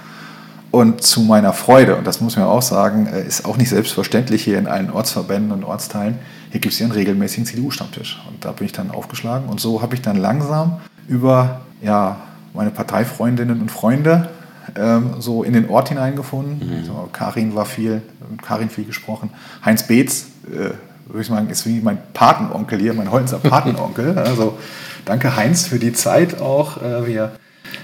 Und 0.71 1.03
zu 1.03 1.21
meiner 1.21 1.53
Freude, 1.53 1.95
und 1.95 2.07
das 2.07 2.19
muss 2.19 2.35
man 2.35 2.45
auch 2.45 2.63
sagen, 2.63 3.05
äh, 3.05 3.25
ist 3.25 3.45
auch 3.45 3.57
nicht 3.57 3.69
selbstverständlich 3.69 4.43
hier 4.43 4.57
in 4.57 4.67
allen 4.67 4.89
Ortsverbänden 4.89 5.51
und 5.51 5.63
Ortsteilen, 5.63 6.17
hier 6.51 6.59
gibt 6.59 6.73
es 6.73 6.79
ja 6.79 6.85
einen 6.85 6.93
regelmäßigen 6.93 7.45
CDU-Stammtisch. 7.45 8.21
Und 8.27 8.43
da 8.43 8.51
bin 8.51 8.65
ich 8.65 8.73
dann 8.73 8.91
aufgeschlagen. 8.91 9.47
Und 9.49 9.59
so 9.59 9.81
habe 9.81 9.95
ich 9.95 10.01
dann 10.01 10.17
langsam 10.17 10.79
über 11.07 11.61
ja, 11.81 12.17
meine 12.53 12.71
Parteifreundinnen 12.71 13.61
und 13.61 13.71
Freunde 13.71 14.29
ähm, 14.75 15.15
so 15.19 15.43
in 15.43 15.53
den 15.53 15.69
Ort 15.69 15.89
hineingefunden. 15.89 16.81
Mhm. 16.81 16.85
So, 16.85 17.09
Karin 17.11 17.55
war 17.55 17.65
viel, 17.65 18.01
Karin 18.41 18.69
viel 18.69 18.85
gesprochen. 18.85 19.29
Heinz 19.63 19.87
Beetz, 19.87 20.27
äh, 20.47 20.71
würde 21.07 21.21
ich 21.21 21.27
sagen, 21.27 21.49
ist 21.49 21.65
wie 21.67 21.81
mein 21.81 21.97
Patenonkel 22.13 22.79
hier, 22.79 22.93
mein 22.93 23.11
Holzer 23.11 23.39
Patenonkel. 23.39 24.17
also 24.17 24.57
danke 25.05 25.35
Heinz 25.35 25.67
für 25.67 25.79
die 25.79 25.93
Zeit 25.93 26.39
auch. 26.39 26.81
Äh, 26.81 27.07
wir, 27.07 27.33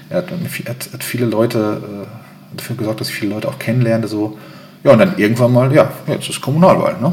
er 0.08 0.18
hat, 0.18 0.30
hat, 0.92 1.04
viele 1.04 1.26
Leute 1.26 2.06
äh, 2.06 2.56
dafür 2.56 2.76
gesorgt, 2.76 3.00
dass 3.00 3.08
ich 3.08 3.14
viele 3.14 3.34
Leute 3.34 3.48
auch 3.48 3.58
kennenlernte. 3.58 4.08
So. 4.08 4.38
Ja, 4.82 4.92
und 4.92 4.98
dann 4.98 5.18
irgendwann 5.18 5.52
mal, 5.52 5.72
ja, 5.74 5.90
jetzt 6.06 6.28
ist 6.28 6.40
Kommunalwahl. 6.40 6.96
Ne? 7.00 7.12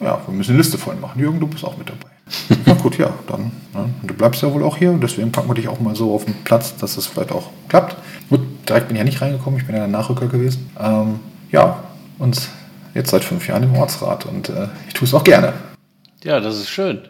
Ja, 0.00 0.20
wir 0.24 0.34
müssen 0.34 0.52
eine 0.52 0.58
Liste 0.58 0.78
voll 0.78 0.96
machen. 0.96 1.20
Jürgen, 1.20 1.40
du 1.40 1.48
bist 1.48 1.64
auch 1.64 1.76
mit 1.76 1.88
dabei. 1.88 2.08
Gut, 2.88 2.96
ja, 2.96 3.12
dann. 3.26 3.52
Ne? 3.74 3.90
Du 4.02 4.14
bleibst 4.14 4.40
ja 4.40 4.50
wohl 4.50 4.62
auch 4.62 4.78
hier, 4.78 4.92
deswegen 4.94 5.30
packen 5.30 5.46
wir 5.50 5.54
dich 5.54 5.68
auch 5.68 5.78
mal 5.78 5.94
so 5.94 6.14
auf 6.14 6.24
den 6.24 6.32
Platz, 6.44 6.74
dass 6.78 6.96
es 6.96 7.06
vielleicht 7.06 7.32
auch 7.32 7.50
klappt. 7.68 7.96
Gut, 8.30 8.40
direkt 8.66 8.88
bin 8.88 8.96
ich 8.96 9.00
ja 9.00 9.04
nicht 9.04 9.20
reingekommen, 9.20 9.60
ich 9.60 9.66
bin 9.66 9.74
ja 9.76 9.82
der 9.82 9.90
Nachrücker 9.90 10.26
gewesen. 10.26 10.70
Ähm, 10.80 11.20
ja, 11.52 11.82
und 12.18 12.40
jetzt 12.94 13.10
seit 13.10 13.24
fünf 13.24 13.46
Jahren 13.46 13.64
im 13.64 13.76
Ortsrat 13.76 14.24
und 14.24 14.48
äh, 14.48 14.68
ich 14.86 14.94
tue 14.94 15.06
es 15.06 15.12
auch 15.12 15.22
gerne. 15.22 15.52
Ja, 16.24 16.40
das 16.40 16.56
ist 16.56 16.70
schön. 16.70 17.02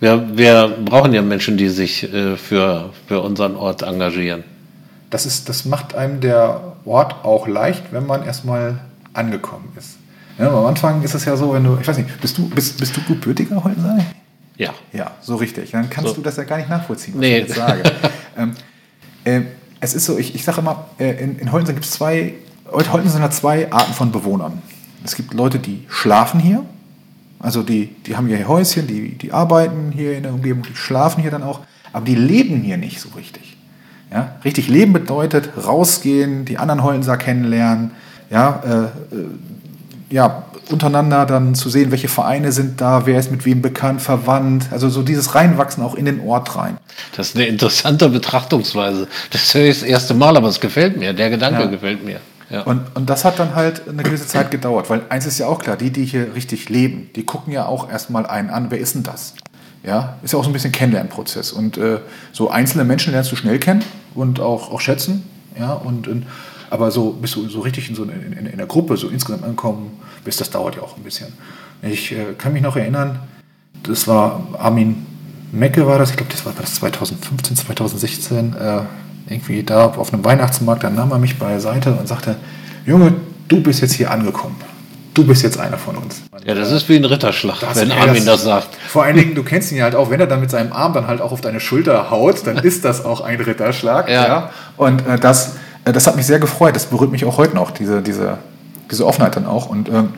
Wir, 0.00 0.34
wir 0.34 0.78
brauchen 0.82 1.12
ja 1.12 1.20
Menschen, 1.20 1.58
die 1.58 1.68
sich 1.68 2.10
äh, 2.10 2.38
für, 2.38 2.88
für 3.06 3.20
unseren 3.20 3.54
Ort 3.56 3.82
engagieren. 3.82 4.44
Das, 5.10 5.26
ist, 5.26 5.50
das 5.50 5.66
macht 5.66 5.94
einem 5.94 6.22
der 6.22 6.72
Ort 6.86 7.22
auch 7.22 7.46
leicht, 7.46 7.92
wenn 7.92 8.06
man 8.06 8.24
erstmal 8.24 8.78
angekommen 9.12 9.74
ist. 9.78 9.98
Ja, 10.38 10.48
am 10.48 10.64
Anfang 10.64 11.02
ist 11.02 11.14
es 11.14 11.26
ja 11.26 11.36
so, 11.36 11.52
wenn 11.52 11.64
du, 11.64 11.76
ich 11.78 11.86
weiß 11.86 11.98
nicht, 11.98 12.18
bist 12.18 12.38
du, 12.38 12.48
bist, 12.48 12.78
bist 12.78 12.96
du 12.96 13.02
gebürtiger 13.02 13.62
Holzenei? 13.62 14.06
Ja. 14.62 14.74
Ja, 14.92 15.10
so 15.20 15.36
richtig. 15.36 15.70
Dann 15.72 15.90
kannst 15.90 16.10
so. 16.10 16.16
du 16.16 16.22
das 16.22 16.36
ja 16.36 16.44
gar 16.44 16.58
nicht 16.58 16.68
nachvollziehen, 16.68 17.14
was 17.14 17.20
nee. 17.20 17.38
ich 17.38 17.48
jetzt 17.48 17.56
sage. 17.56 17.82
ähm, 18.36 18.52
äh, 19.24 19.42
es 19.80 19.94
ist 19.94 20.04
so, 20.04 20.18
ich, 20.18 20.34
ich 20.34 20.44
sage 20.44 20.60
immer, 20.60 20.86
äh, 20.98 21.22
in, 21.22 21.38
in 21.38 21.52
Holten 21.52 21.74
gibt 21.74 21.84
es 21.84 21.90
zwei, 21.90 22.34
Holten 22.70 23.08
sind 23.08 23.32
zwei 23.32 23.70
Arten 23.72 23.92
von 23.92 24.12
Bewohnern. 24.12 24.62
Es 25.04 25.16
gibt 25.16 25.34
Leute, 25.34 25.58
die 25.58 25.84
schlafen 25.88 26.40
hier, 26.40 26.64
also 27.40 27.62
die, 27.62 27.88
die 28.06 28.16
haben 28.16 28.28
hier 28.28 28.46
Häuschen, 28.46 28.86
die, 28.86 29.18
die 29.18 29.32
arbeiten 29.32 29.90
hier 29.90 30.16
in 30.16 30.22
der 30.22 30.32
Umgebung, 30.32 30.62
die 30.62 30.76
schlafen 30.76 31.20
hier 31.20 31.32
dann 31.32 31.42
auch, 31.42 31.60
aber 31.92 32.04
die 32.04 32.14
leben 32.14 32.62
hier 32.62 32.76
nicht 32.76 33.00
so 33.00 33.08
richtig. 33.16 33.56
Ja? 34.12 34.36
Richtig 34.44 34.68
leben 34.68 34.92
bedeutet 34.92 35.50
rausgehen, 35.66 36.44
die 36.44 36.58
anderen 36.58 36.84
Hollenser 36.84 37.16
kennenlernen, 37.16 37.90
ja, 38.30 38.62
äh, 38.64 39.16
äh 39.16 39.26
ja, 40.10 40.44
untereinander 40.70 41.26
dann 41.26 41.54
zu 41.54 41.68
sehen, 41.68 41.90
welche 41.90 42.08
Vereine 42.08 42.52
sind 42.52 42.80
da, 42.80 43.06
wer 43.06 43.18
ist 43.18 43.30
mit 43.30 43.44
wem 43.44 43.62
bekannt, 43.62 44.00
verwandt. 44.00 44.66
Also 44.70 44.88
so 44.88 45.02
dieses 45.02 45.34
Reinwachsen 45.34 45.82
auch 45.82 45.94
in 45.94 46.04
den 46.04 46.20
Ort 46.20 46.56
rein. 46.56 46.78
Das 47.16 47.28
ist 47.28 47.36
eine 47.36 47.46
interessante 47.46 48.08
Betrachtungsweise. 48.08 49.08
Das 49.30 49.52
höre 49.54 49.64
ich 49.64 49.80
das 49.80 49.88
erste 49.88 50.14
Mal, 50.14 50.36
aber 50.36 50.48
es 50.48 50.60
gefällt 50.60 50.96
mir. 50.96 51.12
Der 51.12 51.30
Gedanke 51.30 51.62
ja. 51.62 51.66
gefällt 51.66 52.04
mir. 52.04 52.20
Ja. 52.50 52.62
Und, 52.62 52.82
und 52.94 53.08
das 53.08 53.24
hat 53.24 53.38
dann 53.38 53.54
halt 53.54 53.88
eine 53.88 54.02
gewisse 54.02 54.26
Zeit 54.26 54.50
gedauert, 54.50 54.90
weil 54.90 55.02
eins 55.08 55.24
ist 55.24 55.38
ja 55.38 55.46
auch 55.46 55.58
klar, 55.58 55.76
die, 55.76 55.90
die 55.90 56.04
hier 56.04 56.34
richtig 56.34 56.68
leben, 56.68 57.08
die 57.16 57.24
gucken 57.24 57.52
ja 57.52 57.64
auch 57.64 57.90
erstmal 57.90 58.26
einen 58.26 58.50
an, 58.50 58.70
wer 58.70 58.78
ist 58.78 58.94
denn 58.94 59.02
das? 59.02 59.34
Ja, 59.82 60.18
ist 60.22 60.32
ja 60.32 60.38
auch 60.38 60.44
so 60.44 60.50
ein 60.50 60.52
bisschen 60.52 60.70
Kennenlernprozess. 60.70 61.50
Und 61.50 61.78
äh, 61.78 61.98
so 62.30 62.50
einzelne 62.50 62.84
Menschen 62.84 63.12
lernst 63.12 63.32
du 63.32 63.36
schnell 63.36 63.58
kennen 63.58 63.82
und 64.14 64.38
auch, 64.38 64.70
auch 64.70 64.80
schätzen. 64.80 65.24
Ja, 65.58 65.72
und, 65.72 66.08
und 66.08 66.26
aber 66.72 66.90
so 66.90 67.10
bist 67.10 67.36
du 67.36 67.46
so 67.50 67.60
richtig 67.60 67.90
in, 67.90 67.94
so 67.94 68.04
in, 68.04 68.32
in, 68.32 68.46
in 68.46 68.56
der 68.56 68.66
Gruppe, 68.66 68.96
so 68.96 69.08
insgesamt 69.08 69.44
ankommen, 69.44 69.90
bis 70.24 70.38
das 70.38 70.48
dauert 70.48 70.76
ja 70.76 70.82
auch 70.82 70.96
ein 70.96 71.02
bisschen. 71.02 71.30
Ich 71.82 72.12
äh, 72.12 72.32
kann 72.38 72.54
mich 72.54 72.62
noch 72.62 72.76
erinnern, 72.76 73.18
das 73.82 74.08
war 74.08 74.46
Armin 74.58 75.04
Mecke 75.52 75.86
war 75.86 75.98
das, 75.98 76.12
ich 76.12 76.16
glaube, 76.16 76.32
das 76.32 76.46
war 76.46 76.54
das 76.58 76.76
2015, 76.76 77.56
2016, 77.56 78.54
äh, 78.54 78.80
irgendwie 79.28 79.62
da 79.62 79.84
auf 79.84 80.14
einem 80.14 80.24
Weihnachtsmarkt, 80.24 80.82
dann 80.82 80.94
nahm 80.94 81.10
er 81.10 81.18
mich 81.18 81.38
beiseite 81.38 81.92
und 81.92 82.08
sagte, 82.08 82.36
Junge, 82.86 83.16
du 83.48 83.62
bist 83.62 83.82
jetzt 83.82 83.92
hier 83.92 84.10
angekommen. 84.10 84.56
Du 85.12 85.26
bist 85.26 85.42
jetzt 85.42 85.60
einer 85.60 85.76
von 85.76 85.98
uns. 85.98 86.22
Ja, 86.46 86.54
das 86.54 86.72
ist 86.72 86.88
wie 86.88 86.96
ein 86.96 87.04
Ritterschlag, 87.04 87.60
das, 87.60 87.76
wenn 87.78 87.92
Armin 87.92 88.24
das, 88.24 88.24
das, 88.24 88.44
sagt. 88.44 88.68
Vor 88.88 89.02
allen 89.04 89.16
Dingen, 89.16 89.34
du 89.34 89.42
kennst 89.42 89.70
ihn 89.70 89.76
ja 89.76 89.84
halt 89.84 89.94
auch, 89.94 90.08
wenn 90.08 90.20
er 90.20 90.26
dann 90.26 90.40
mit 90.40 90.50
seinem 90.50 90.72
Arm 90.72 90.94
dann 90.94 91.06
halt 91.06 91.20
auch 91.20 91.32
auf 91.32 91.42
deine 91.42 91.60
Schulter 91.60 92.10
haut, 92.10 92.46
dann 92.46 92.56
ist 92.64 92.86
das 92.86 93.04
auch 93.04 93.20
ein 93.20 93.38
Ritterschlag. 93.38 94.08
Ja. 94.08 94.26
ja. 94.26 94.50
Und 94.78 95.06
äh, 95.06 95.18
das, 95.18 95.56
das 95.84 96.06
hat 96.06 96.16
mich 96.16 96.26
sehr 96.26 96.38
gefreut. 96.38 96.76
Das 96.76 96.86
berührt 96.86 97.10
mich 97.10 97.24
auch 97.24 97.38
heute 97.38 97.54
noch, 97.54 97.70
diese, 97.70 98.02
diese, 98.02 98.38
diese 98.90 99.06
Offenheit 99.06 99.36
dann 99.36 99.46
auch. 99.46 99.68
Und 99.68 99.88
ähm, 99.88 100.10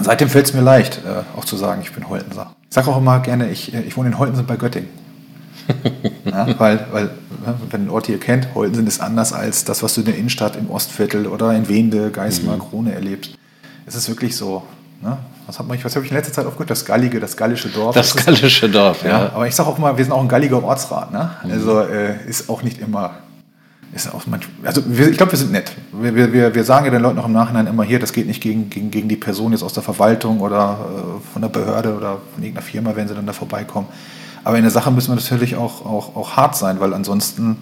seitdem 0.00 0.28
fällt 0.28 0.46
es 0.46 0.54
mir 0.54 0.60
leicht, 0.60 1.00
äh, 1.04 1.38
auch 1.38 1.44
zu 1.44 1.56
sagen, 1.56 1.82
ich 1.82 1.92
bin 1.92 2.08
Holtenser. 2.08 2.54
Ich 2.68 2.74
sage 2.74 2.90
auch 2.90 2.98
immer 2.98 3.20
gerne, 3.20 3.50
ich, 3.50 3.74
äh, 3.74 3.82
ich 3.82 3.96
wohne 3.96 4.10
in 4.10 4.18
Holtensen 4.18 4.46
bei 4.46 4.56
Göttingen. 4.56 4.88
ja, 6.24 6.46
weil, 6.58 6.86
weil, 6.92 7.10
wenn 7.70 7.86
ein 7.86 7.90
Ort 7.90 8.06
hier 8.06 8.20
kennt, 8.20 8.48
Holtensen 8.54 8.86
ist 8.86 9.00
anders 9.00 9.32
als 9.32 9.64
das, 9.64 9.82
was 9.82 9.94
du 9.94 10.00
in 10.00 10.06
der 10.06 10.16
Innenstadt, 10.16 10.56
im 10.56 10.70
Ostviertel 10.70 11.26
oder 11.26 11.54
in 11.54 11.68
Wende, 11.68 12.10
Geismar, 12.10 12.56
mhm. 12.56 12.60
Krone 12.60 12.94
erlebst. 12.94 13.36
Es 13.86 13.94
ist 13.94 14.08
wirklich 14.08 14.36
so. 14.36 14.62
Ne? 15.02 15.16
Was, 15.46 15.58
hat 15.58 15.66
man, 15.66 15.82
was 15.82 15.94
habe 15.94 16.04
ich 16.04 16.10
in 16.10 16.16
letzter 16.16 16.32
Zeit 16.32 16.46
aufgehört? 16.46 16.70
Das 16.70 16.84
gallige, 16.84 17.20
das 17.20 17.36
gallische 17.36 17.68
Dorf. 17.68 17.94
Das, 17.94 18.14
das 18.14 18.24
gallische 18.24 18.68
Dorf, 18.68 19.04
ja. 19.04 19.10
ja. 19.10 19.32
Aber 19.34 19.46
ich 19.46 19.54
sage 19.54 19.68
auch 19.68 19.78
immer, 19.78 19.96
wir 19.96 20.04
sind 20.04 20.12
auch 20.12 20.22
ein 20.22 20.28
galliger 20.28 20.62
Ortsrat. 20.62 21.12
Ne? 21.12 21.30
Mhm. 21.44 21.50
Also 21.50 21.80
äh, 21.80 22.16
ist 22.26 22.48
auch 22.48 22.62
nicht 22.62 22.80
immer 22.80 23.14
ist 23.94 24.12
auch 24.12 24.26
manchmal, 24.26 24.66
also 24.66 24.82
wir, 24.86 25.08
ich 25.08 25.16
glaube, 25.16 25.32
wir 25.32 25.38
sind 25.38 25.52
nett. 25.52 25.72
Wir, 25.92 26.32
wir, 26.32 26.54
wir 26.54 26.64
sagen 26.64 26.84
ja 26.84 26.90
den 26.90 27.02
Leuten 27.02 27.18
auch 27.18 27.26
im 27.26 27.32
Nachhinein 27.32 27.66
immer 27.66 27.84
hier, 27.84 27.98
das 27.98 28.12
geht 28.12 28.26
nicht 28.26 28.42
gegen, 28.42 28.68
gegen, 28.68 28.90
gegen 28.90 29.08
die 29.08 29.16
Person 29.16 29.52
jetzt 29.52 29.62
aus 29.62 29.72
der 29.72 29.82
Verwaltung 29.82 30.40
oder 30.40 30.78
äh, 30.80 31.32
von 31.32 31.42
der 31.42 31.48
Behörde 31.48 31.94
oder 31.94 32.18
von 32.34 32.42
irgendeiner 32.42 32.66
Firma, 32.66 32.96
wenn 32.96 33.06
sie 33.06 33.14
dann 33.14 33.26
da 33.26 33.32
vorbeikommen. 33.32 33.86
Aber 34.42 34.56
in 34.56 34.62
der 34.62 34.70
Sache 34.70 34.90
müssen 34.90 35.08
wir 35.08 35.20
natürlich 35.20 35.56
auch, 35.56 35.86
auch, 35.86 36.16
auch 36.16 36.36
hart 36.36 36.56
sein, 36.56 36.80
weil 36.80 36.92
ansonsten 36.92 37.56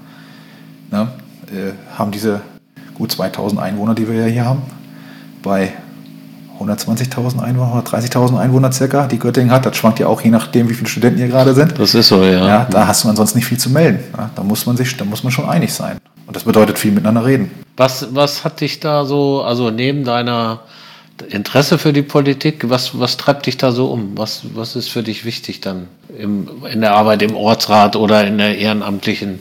ne, 0.91 1.09
äh, 1.49 1.73
haben 1.97 2.11
diese 2.11 2.41
gut 2.95 3.13
2000 3.13 3.61
Einwohner, 3.61 3.95
die 3.95 4.09
wir 4.09 4.15
ja 4.15 4.27
hier 4.27 4.45
haben, 4.45 4.63
bei 5.43 5.73
120.000 6.61 7.41
Einwohner, 7.41 7.83
30.000 7.83 8.39
Einwohner 8.39 8.73
circa, 8.73 9.07
die 9.07 9.19
Göttingen 9.19 9.51
hat. 9.51 9.67
Das 9.67 9.77
schwankt 9.77 9.99
ja 9.99 10.07
auch 10.07 10.21
je 10.21 10.31
nachdem, 10.31 10.69
wie 10.69 10.75
viele 10.75 10.89
Studenten 10.89 11.19
hier 11.19 11.29
gerade 11.29 11.55
sind. 11.55 11.79
Das 11.79 11.95
ist 11.95 12.09
so, 12.09 12.23
ja. 12.23 12.47
ja 12.47 12.67
da 12.71 12.87
hast 12.87 13.05
du 13.05 13.09
ansonsten 13.09 13.39
nicht 13.39 13.47
viel 13.47 13.59
zu 13.59 13.71
melden. 13.71 14.01
Ja, 14.17 14.31
da 14.35 14.43
muss 14.43 14.67
man 14.67 14.77
sich, 14.77 14.97
da 14.97 15.05
muss 15.05 15.23
man 15.25 15.33
schon 15.33 15.49
einig 15.49 15.73
sein. 15.73 15.99
Und 16.27 16.37
das 16.37 16.45
bedeutet 16.45 16.79
viel 16.79 16.93
miteinander 16.93 17.25
reden. 17.25 17.51
Was, 17.77 18.15
was 18.15 18.45
hat 18.45 18.61
dich 18.61 18.81
da 18.81 19.05
so, 19.05 19.43
also 19.43 19.71
neben 19.71 20.05
deiner 20.05 20.61
Interesse 21.31 21.79
für 21.79 21.93
die 21.93 22.03
Politik, 22.03 22.69
was, 22.69 22.99
was 22.99 23.17
treibt 23.17 23.47
dich 23.47 23.57
da 23.57 23.73
so 23.73 23.87
um? 23.87 24.13
Was, 24.17 24.43
was 24.55 24.77
ist 24.77 24.89
für 24.89 25.03
dich 25.03 25.25
wichtig 25.25 25.61
dann 25.61 25.89
im, 26.19 26.49
in 26.73 26.81
der 26.81 26.95
Arbeit 26.95 27.23
im 27.23 27.35
Ortsrat 27.35 27.97
oder 27.97 28.27
in 28.27 28.39
der 28.39 28.59
ehrenamtlichen 28.59 29.39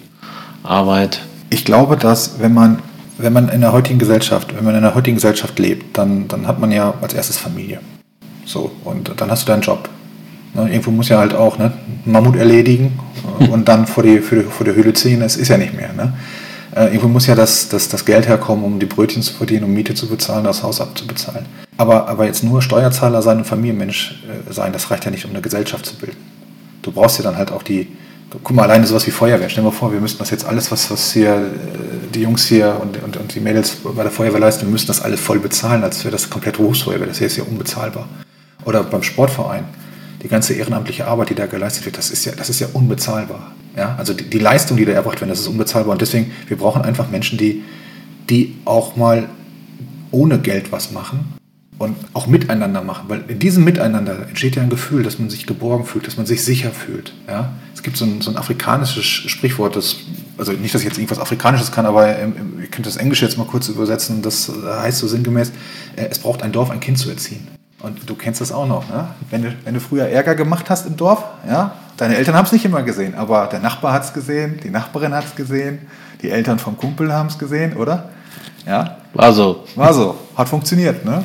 Arbeit? 0.64 1.22
Ich 1.50 1.66
glaube, 1.66 1.98
dass 1.98 2.40
wenn 2.40 2.54
man, 2.54 2.80
wenn 3.18 3.34
man 3.34 3.50
in 3.50 3.62
der 3.62 3.74
heutigen 3.74 4.00
Gesellschaft, 4.00 4.56
wenn 4.56 4.64
man 4.64 4.76
in 4.76 4.82
der 4.82 4.96
heutigen 4.96 5.16
Gesellschaft 5.16 5.58
lebt, 5.60 5.98
dann, 5.98 6.28
dann 6.28 6.48
hat 6.48 6.60
man 6.60 6.72
ja 6.72 6.94
als 7.02 7.14
erstes 7.14 7.38
Familie. 7.38 7.80
So, 8.46 8.72
und 8.84 9.12
dann 9.18 9.30
hast 9.32 9.44
du 9.44 9.52
deinen 9.52 9.62
Job. 9.62 9.90
Ne, 10.54 10.70
irgendwo 10.70 10.92
muss 10.92 11.10
ja 11.10 11.18
halt 11.18 11.34
auch 11.34 11.58
ne, 11.58 11.72
Mammut 12.06 12.36
erledigen 12.36 13.00
und 13.50 13.68
dann 13.68 13.88
vor 13.88 14.04
die, 14.04 14.20
die, 14.20 14.42
vor 14.42 14.66
die 14.66 14.74
Höhle 14.74 14.94
ziehen, 14.94 15.22
das 15.22 15.38
ist 15.38 15.48
ja 15.48 15.58
nicht 15.58 15.74
mehr. 15.74 15.94
Ne? 15.94 16.14
Äh, 16.76 16.86
irgendwo 16.86 17.08
muss 17.08 17.28
ja 17.28 17.36
das, 17.36 17.70
das, 17.70 17.90
das 17.90 18.06
Geld 18.06 18.28
herkommen, 18.28 18.64
um 18.64 18.80
die 18.80 18.86
Brötchen 18.86 19.22
zu 19.22 19.34
verdienen, 19.34 19.66
um 19.66 19.74
Miete 19.74 19.94
zu 19.94 20.08
bezahlen, 20.08 20.44
das 20.46 20.64
Haus 20.64 20.80
abzubezahlen. 20.80 21.46
Aber, 21.78 22.08
aber 22.08 22.26
jetzt 22.26 22.44
nur 22.44 22.62
Steuerzahler 22.62 23.22
sein 23.22 23.40
und 23.40 23.46
Familienmensch 23.46 24.24
äh, 24.50 24.54
sein, 24.54 24.72
das 24.72 24.90
reicht 24.90 25.06
ja 25.06 25.12
nicht, 25.12 25.26
um 25.26 25.32
eine 25.32 25.42
Gesellschaft 25.42 25.86
zu 25.86 25.96
bilden. 25.96 26.18
Du 26.82 26.92
brauchst 26.92 27.18
ja 27.18 27.24
dann 27.24 27.36
halt 27.36 27.52
auch 27.52 27.64
die, 27.64 27.88
guck 28.44 28.56
mal, 28.56 28.64
alleine 28.64 28.88
sowas 28.88 29.06
wie 29.06 29.12
Feuerwehr. 29.12 29.50
Stell 29.50 29.64
dir 29.64 29.70
mal 29.70 29.76
vor, 29.76 29.92
wir 29.92 30.00
müssten 30.00 30.20
das 30.20 30.30
jetzt 30.30 30.46
alles, 30.46 30.72
was, 30.72 30.90
was 30.90 31.12
hier 31.12 31.36
äh, 31.36 32.14
die 32.14 32.22
Jungs 32.22 32.46
hier 32.46 32.78
und, 32.82 33.04
und, 33.04 33.18
und 33.18 33.36
die 33.36 33.42
Mädels 33.42 33.78
bei 33.84 34.04
der 34.04 34.12
Feuerwehr 34.12 34.40
leisten, 34.40 34.66
wir 34.66 34.72
müssten 34.72 34.88
das 34.88 35.02
alles 35.02 35.20
voll 35.20 35.40
bezahlen, 35.40 35.84
als 35.84 36.04
wäre 36.06 36.12
das 36.12 36.30
komplett 36.30 36.58
Berufsfeuerwehr. 36.58 37.08
Das 37.08 37.18
hier 37.18 37.28
ist 37.28 37.38
ja 37.38 37.44
unbezahlbar. 37.44 38.08
Oder 38.64 38.84
beim 38.84 39.04
Sportverein 39.04 39.66
die 40.22 40.28
ganze 40.28 40.54
ehrenamtliche 40.54 41.08
Arbeit, 41.08 41.30
die 41.30 41.36
da 41.36 41.46
geleistet 41.46 41.86
wird, 41.86 41.98
das 41.98 42.12
ist 42.12 42.26
ja, 42.26 42.34
das 42.34 42.50
ist 42.50 42.60
ja 42.60 42.68
unbezahlbar. 42.74 43.54
Ja? 43.76 43.96
Also 43.98 44.14
die, 44.14 44.30
die 44.30 44.40
Leistung, 44.40 44.78
die 44.78 44.86
da 44.86 44.92
erbracht 44.92 45.20
wird, 45.22 45.32
das 45.32 45.40
ist 45.40 45.48
unbezahlbar. 45.48 45.94
Und 45.94 46.02
deswegen, 46.02 46.32
wir 46.48 46.58
brauchen 46.58 46.82
einfach 46.82 47.10
Menschen, 47.10 47.38
die, 47.38 47.64
die 48.30 48.56
auch 48.66 48.96
mal 48.96 49.30
ohne 50.12 50.40
Geld 50.40 50.72
was 50.72 50.92
machen 50.92 51.34
und 51.80 51.96
auch 52.14 52.28
miteinander 52.28 52.84
machen. 52.84 53.06
Weil 53.08 53.24
in 53.28 53.40
diesem 53.40 53.64
Miteinander 53.64 54.28
entsteht 54.28 54.56
ja 54.56 54.62
ein 54.62 54.70
Gefühl, 54.70 55.04
dass 55.04 55.18
man 55.18 55.30
sich 55.30 55.48
geborgen 55.48 55.86
fühlt, 55.86 56.06
dass 56.06 56.18
man 56.18 56.26
sich 56.26 56.44
sicher 56.44 56.72
fühlt. 56.72 57.14
Ja? 57.28 57.54
Es 57.74 57.82
gibt 57.82 57.98
so 57.98 58.06
ein, 58.06 58.22
so 58.22 58.30
ein 58.30 58.38
afrikanisches 58.38 59.06
Sprichwort, 59.06 59.76
das, 59.76 59.98
also 60.38 60.52
nicht, 60.52 60.76
dass 60.76 60.82
ich 60.82 60.88
jetzt 60.88 60.98
irgendwas 60.98 61.20
Afrikanisches 61.20 61.72
kann, 61.72 61.86
aber 61.86 62.16
ich 62.62 62.70
könnte 62.70 62.90
das 62.90 62.98
Englische 62.98 63.26
jetzt 63.26 63.38
mal 63.38 63.48
kurz 63.48 63.70
übersetzen. 63.70 64.22
Das 64.22 64.52
heißt 64.66 65.00
so 65.00 65.08
sinngemäß, 65.08 65.52
äh, 65.96 66.06
es 66.10 66.20
braucht 66.20 66.44
ein 66.44 66.52
Dorf, 66.52 66.70
ein 66.70 66.80
Kind 66.80 67.00
zu 67.00 67.10
erziehen. 67.10 67.48
Und 67.84 68.08
du 68.08 68.16
kennst 68.16 68.42
das 68.42 68.52
auch 68.52 68.68
noch, 68.68 68.88
ne? 68.90 69.08
wenn, 69.32 69.42
du, 69.42 69.54
wenn 69.64 69.74
du 69.74 69.80
früher 69.80 70.08
Ärger 70.08 70.36
gemacht 70.36 70.70
hast 70.70 70.86
im 70.86 70.98
Dorf, 70.98 71.24
ja, 71.50 71.74
deine 71.98 72.16
Eltern 72.16 72.36
haben 72.36 72.46
es 72.46 72.52
nicht 72.52 72.66
immer 72.66 72.84
gesehen, 72.84 73.16
aber 73.16 73.48
der 73.48 73.60
Nachbar 73.60 73.94
hat 73.94 74.04
es 74.04 74.14
gesehen, 74.14 74.60
die 74.64 74.70
Nachbarin 74.70 75.14
hat 75.14 75.26
es 75.26 75.36
gesehen, 75.36 75.80
die 76.22 76.30
Eltern 76.30 76.60
vom 76.60 76.78
Kumpel 76.78 77.12
haben 77.12 77.28
es 77.28 77.40
gesehen, 77.40 77.76
oder? 77.76 78.10
Ja? 78.68 78.98
War 79.14 79.34
so. 79.34 79.66
War 79.76 79.94
so, 79.94 80.16
hat 80.36 80.48
funktioniert. 80.48 81.04
Ne? 81.06 81.24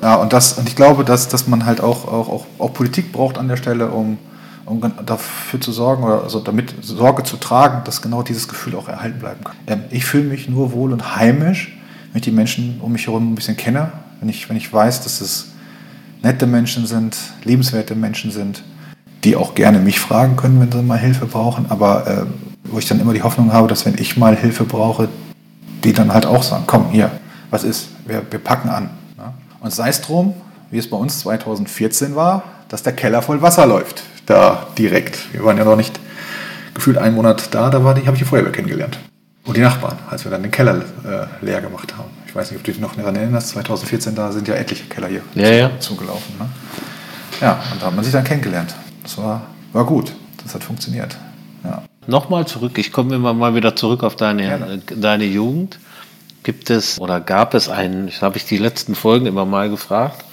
Ja, 0.00 0.16
und, 0.16 0.32
das, 0.32 0.54
und 0.54 0.68
ich 0.68 0.76
glaube, 0.76 1.04
dass, 1.04 1.28
dass 1.28 1.46
man 1.46 1.66
halt 1.66 1.80
auch, 1.80 2.08
auch, 2.08 2.28
auch, 2.28 2.46
auch 2.58 2.72
Politik 2.72 3.12
braucht 3.12 3.36
an 3.36 3.48
der 3.48 3.56
Stelle, 3.56 3.88
um, 3.88 4.18
um 4.64 4.80
dafür 5.04 5.60
zu 5.60 5.70
sorgen 5.70 6.02
oder 6.04 6.22
also 6.22 6.40
damit 6.40 6.74
Sorge 6.82 7.22
zu 7.24 7.36
tragen, 7.36 7.82
dass 7.84 8.00
genau 8.00 8.22
dieses 8.22 8.48
Gefühl 8.48 8.74
auch 8.76 8.88
erhalten 8.88 9.18
bleiben 9.18 9.44
kann. 9.44 9.54
Ähm, 9.66 9.84
ich 9.90 10.06
fühle 10.06 10.24
mich 10.24 10.48
nur 10.48 10.72
wohl 10.72 10.92
und 10.92 11.16
heimisch, 11.16 11.76
wenn 12.12 12.20
ich 12.20 12.24
die 12.24 12.32
Menschen 12.32 12.80
um 12.80 12.92
mich 12.92 13.06
herum 13.06 13.32
ein 13.32 13.34
bisschen 13.34 13.56
kenne, 13.56 13.92
wenn 14.20 14.28
ich, 14.28 14.48
wenn 14.48 14.56
ich 14.56 14.72
weiß, 14.72 15.02
dass 15.02 15.20
es 15.20 15.53
nette 16.24 16.46
Menschen 16.46 16.86
sind, 16.86 17.16
liebenswerte 17.44 17.94
Menschen 17.94 18.30
sind, 18.30 18.64
die 19.22 19.36
auch 19.36 19.54
gerne 19.54 19.78
mich 19.78 20.00
fragen 20.00 20.36
können, 20.36 20.60
wenn 20.60 20.72
sie 20.72 20.82
mal 20.82 20.98
Hilfe 20.98 21.26
brauchen, 21.26 21.66
aber 21.68 22.06
äh, 22.06 22.26
wo 22.64 22.78
ich 22.78 22.88
dann 22.88 22.98
immer 22.98 23.12
die 23.12 23.22
Hoffnung 23.22 23.52
habe, 23.52 23.68
dass 23.68 23.86
wenn 23.86 23.96
ich 23.98 24.16
mal 24.16 24.34
Hilfe 24.34 24.64
brauche, 24.64 25.08
die 25.84 25.92
dann 25.92 26.12
halt 26.12 26.26
auch 26.26 26.42
sagen, 26.42 26.64
komm, 26.66 26.90
hier, 26.90 27.10
was 27.50 27.62
ist, 27.62 27.88
wir, 28.06 28.22
wir 28.30 28.38
packen 28.38 28.68
an. 28.68 28.90
Ne? 29.16 29.32
Und 29.60 29.72
sei 29.72 29.90
es 29.90 30.00
drum, 30.00 30.34
wie 30.70 30.78
es 30.78 30.88
bei 30.88 30.96
uns 30.96 31.20
2014 31.20 32.16
war, 32.16 32.42
dass 32.68 32.82
der 32.82 32.94
Keller 32.94 33.22
voll 33.22 33.42
Wasser 33.42 33.66
läuft, 33.66 34.02
da 34.26 34.66
direkt. 34.78 35.32
Wir 35.32 35.44
waren 35.44 35.58
ja 35.58 35.64
noch 35.64 35.76
nicht 35.76 36.00
gefühlt 36.72 36.98
einen 36.98 37.14
Monat 37.14 37.54
da, 37.54 37.70
da 37.70 37.82
habe 37.82 38.00
ich 38.00 38.18
die 38.18 38.24
Feuerwehr 38.24 38.50
kennengelernt. 38.50 38.98
Und 39.44 39.58
die 39.58 39.60
Nachbarn, 39.60 39.98
als 40.10 40.24
wir 40.24 40.30
dann 40.30 40.42
den 40.42 40.50
Keller 40.50 40.76
äh, 41.04 41.44
leer 41.44 41.60
gemacht 41.60 41.94
haben. 41.96 42.08
Ich 42.34 42.40
weiß 42.40 42.50
nicht, 42.50 42.58
ob 42.58 42.64
du 42.64 42.72
dich 42.72 42.80
noch 42.80 42.96
daran 42.96 43.14
erinnerst, 43.14 43.50
2014, 43.50 44.16
da 44.16 44.32
sind 44.32 44.48
ja 44.48 44.54
etliche 44.54 44.86
Keller 44.86 45.06
hier 45.06 45.22
ja, 45.36 45.50
ja. 45.50 45.70
zugelaufen. 45.78 46.34
Ne? 46.36 46.48
Ja, 47.40 47.62
und 47.72 47.80
da 47.80 47.86
hat 47.86 47.94
man 47.94 48.04
sich 48.04 48.12
dann 48.12 48.24
kennengelernt. 48.24 48.74
Das 49.04 49.16
war, 49.18 49.46
war 49.72 49.86
gut, 49.86 50.10
das 50.42 50.52
hat 50.52 50.64
funktioniert. 50.64 51.16
Ja. 51.62 51.84
Nochmal 52.08 52.44
zurück, 52.44 52.76
ich 52.76 52.90
komme 52.90 53.14
immer 53.14 53.34
mal 53.34 53.54
wieder 53.54 53.76
zurück 53.76 54.02
auf 54.02 54.16
deine, 54.16 54.80
deine 54.96 55.26
Jugend. 55.26 55.78
Gibt 56.42 56.70
es 56.70 56.98
oder 56.98 57.20
gab 57.20 57.54
es 57.54 57.68
einen, 57.68 58.06
das 58.06 58.20
habe 58.20 58.36
ich 58.36 58.44
die 58.44 58.58
letzten 58.58 58.96
Folgen 58.96 59.26
immer 59.26 59.44
mal 59.44 59.70
gefragt, 59.70 60.24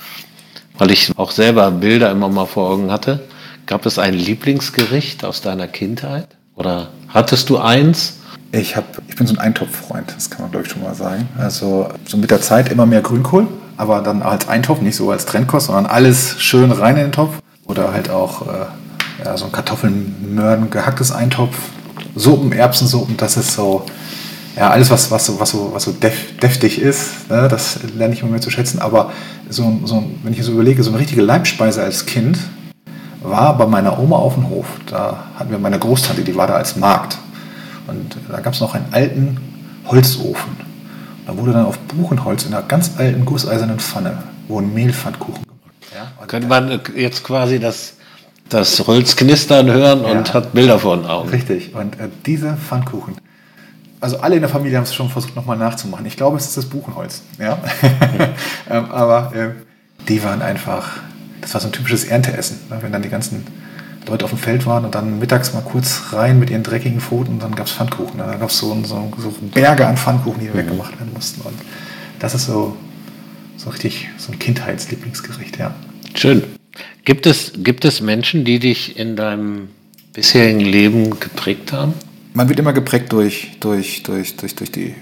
weil 0.79 0.89
ich 0.89 1.11
auch 1.17 1.29
selber 1.29 1.69
Bilder 1.69 2.09
immer 2.09 2.29
mal 2.29 2.47
vor 2.47 2.71
Augen 2.71 2.91
hatte. 2.91 3.19
Gab 3.67 3.85
es 3.85 3.99
ein 3.99 4.15
Lieblingsgericht 4.15 5.23
aus 5.23 5.41
deiner 5.41 5.67
Kindheit? 5.67 6.29
Oder 6.55 6.89
hattest 7.09 7.51
du 7.51 7.59
eins? 7.59 8.20
Ich, 8.53 8.75
hab, 8.75 8.85
ich 9.07 9.15
bin 9.15 9.27
so 9.27 9.33
ein 9.33 9.39
Eintopffreund, 9.39 10.13
das 10.15 10.29
kann 10.29 10.41
man 10.41 10.51
glaube 10.51 10.65
ich 10.65 10.71
schon 10.71 10.83
mal 10.83 10.93
sagen. 10.93 11.29
Also 11.37 11.89
so 12.05 12.17
mit 12.17 12.31
der 12.31 12.41
Zeit 12.41 12.69
immer 12.69 12.85
mehr 12.85 13.01
Grünkohl, 13.01 13.47
aber 13.77 14.01
dann 14.01 14.21
als 14.21 14.47
Eintopf, 14.47 14.81
nicht 14.81 14.95
so 14.95 15.09
als 15.09 15.25
Trendkost, 15.25 15.67
sondern 15.67 15.85
alles 15.85 16.41
schön 16.41 16.71
rein 16.71 16.97
in 16.97 17.03
den 17.03 17.11
Topf. 17.11 17.41
Oder 17.65 17.93
halt 17.93 18.09
auch 18.09 18.47
äh, 18.47 18.65
ja, 19.23 19.37
so 19.37 19.45
ein 19.45 19.51
Kartoffeln, 19.51 20.33
Möhren, 20.35 20.69
gehacktes 20.69 21.11
Eintopf, 21.11 21.55
Suppen, 22.15 22.51
Erbsensuppen, 22.51 23.15
das 23.17 23.37
ist 23.37 23.53
so, 23.53 23.85
ja, 24.57 24.69
alles, 24.69 24.89
was, 24.89 25.11
was 25.11 25.25
so, 25.25 25.39
was 25.39 25.51
so, 25.51 25.71
was 25.73 25.83
so 25.83 25.91
def, 25.91 26.37
deftig 26.39 26.81
ist, 26.81 27.29
ne, 27.29 27.47
das 27.47 27.79
lerne 27.95 28.13
ich 28.13 28.21
immer 28.21 28.31
mehr 28.31 28.41
zu 28.41 28.49
schätzen. 28.49 28.79
Aber 28.79 29.11
so, 29.49 29.79
so, 29.85 30.03
wenn 30.23 30.33
ich 30.33 30.43
so 30.43 30.51
überlege, 30.51 30.83
so 30.83 30.91
eine 30.91 30.99
richtige 30.99 31.21
Leibspeise 31.21 31.81
als 31.81 32.05
Kind 32.05 32.37
war 33.21 33.57
bei 33.57 33.67
meiner 33.67 33.99
Oma 33.99 34.17
auf 34.17 34.33
dem 34.33 34.49
Hof. 34.49 34.65
Da 34.87 35.25
hatten 35.37 35.51
wir 35.51 35.59
meine 35.59 35.79
Großtante, 35.79 36.23
die 36.23 36.35
war 36.35 36.47
da 36.47 36.55
als 36.55 36.75
Markt. 36.75 37.17
Und 37.91 38.17
da 38.29 38.39
gab 38.39 38.53
es 38.53 38.59
noch 38.59 38.73
einen 38.73 38.87
alten 38.91 39.37
Holzofen. 39.85 40.55
Da 41.25 41.37
wurde 41.37 41.53
dann 41.53 41.65
auf 41.65 41.77
Buchenholz 41.79 42.45
in 42.45 42.53
einer 42.53 42.63
ganz 42.63 42.93
alten 42.97 43.25
gusseisernen 43.25 43.79
Pfanne, 43.79 44.23
ein 44.49 44.73
Mehlpfannkuchen 44.73 45.43
gemacht. 45.43 45.75
Ja, 45.93 46.25
Könnte 46.25 46.47
man 46.47 46.81
jetzt 46.95 47.23
quasi 47.23 47.59
das 47.59 47.93
das 48.51 48.85
Holz 48.85 49.15
knistern 49.15 49.71
hören 49.71 50.01
und 50.01 50.27
ja. 50.27 50.33
hat 50.33 50.53
Bilder 50.53 50.77
vor 50.77 50.97
den 50.97 51.05
Augen. 51.05 51.29
Richtig. 51.29 51.73
Und 51.73 51.99
äh, 51.99 52.09
dieser 52.25 52.57
Pfannkuchen, 52.57 53.15
also 54.01 54.19
alle 54.19 54.35
in 54.35 54.41
der 54.41 54.49
Familie 54.49 54.77
haben 54.77 54.83
es 54.83 54.93
schon 54.93 55.09
versucht 55.09 55.35
nochmal 55.35 55.57
nachzumachen. 55.57 56.05
Ich 56.05 56.17
glaube, 56.17 56.37
es 56.37 56.47
ist 56.47 56.57
das 56.57 56.65
Buchenholz. 56.65 57.21
Ja? 57.39 57.57
ähm, 58.69 58.91
aber 58.91 59.33
äh, 59.33 59.49
die 60.07 60.21
waren 60.23 60.41
einfach, 60.41 60.97
das 61.39 61.53
war 61.53 61.61
so 61.61 61.67
ein 61.67 61.71
typisches 61.71 62.03
Ernteessen. 62.03 62.59
Ne? 62.69 62.79
Wenn 62.81 62.91
dann 62.91 63.01
die 63.01 63.09
ganzen 63.09 63.47
Leute 64.07 64.25
auf 64.25 64.31
dem 64.31 64.39
Feld 64.39 64.65
waren 64.65 64.85
und 64.85 64.95
dann 64.95 65.19
mittags 65.19 65.53
mal 65.53 65.61
kurz 65.61 66.01
rein 66.11 66.39
mit 66.39 66.49
ihren 66.49 66.63
dreckigen 66.63 66.99
Pfoten 66.99 67.33
und 67.33 67.43
dann 67.43 67.55
gab 67.55 67.67
es 67.67 67.73
Pfannkuchen. 67.73 68.17
Da 68.17 68.35
gab 68.35 68.49
es 68.49 68.57
so, 68.57 68.75
so, 68.83 69.11
so, 69.17 69.33
Berge 69.53 69.85
an 69.85 69.97
Pfannkuchen, 69.97 70.41
die 70.41 70.49
mhm. 70.49 70.55
weggemacht 70.55 70.99
werden 70.99 71.13
mussten. 71.13 71.41
Und 71.41 71.55
das 72.19 72.33
ist 72.33 72.45
so, 72.45 72.75
so 73.57 73.69
richtig 73.69 74.09
so 74.17 74.31
ein 74.31 74.39
Kindheitslieblingsgericht, 74.39 75.57
ja. 75.59 75.73
Schön. 76.15 76.43
Gibt 77.05 77.25
es, 77.25 77.53
gibt 77.57 77.85
es 77.85 78.01
Menschen, 78.01 78.43
die 78.43 78.59
dich 78.59 78.97
in 78.97 79.15
deinem 79.15 79.69
bisherigen 80.13 80.59
Leben 80.59 81.19
geprägt 81.19 81.71
haben? 81.71 81.93
Man 82.33 82.47
wird 82.47 82.59
immer 82.59 82.73
geprägt 82.73 83.11
durch, 83.11 83.51
durch, 83.59 84.03
durch, 84.03 84.37
durch, 84.37 84.55
durch 84.55 84.71
die 84.71 84.87
äh, 84.87 84.95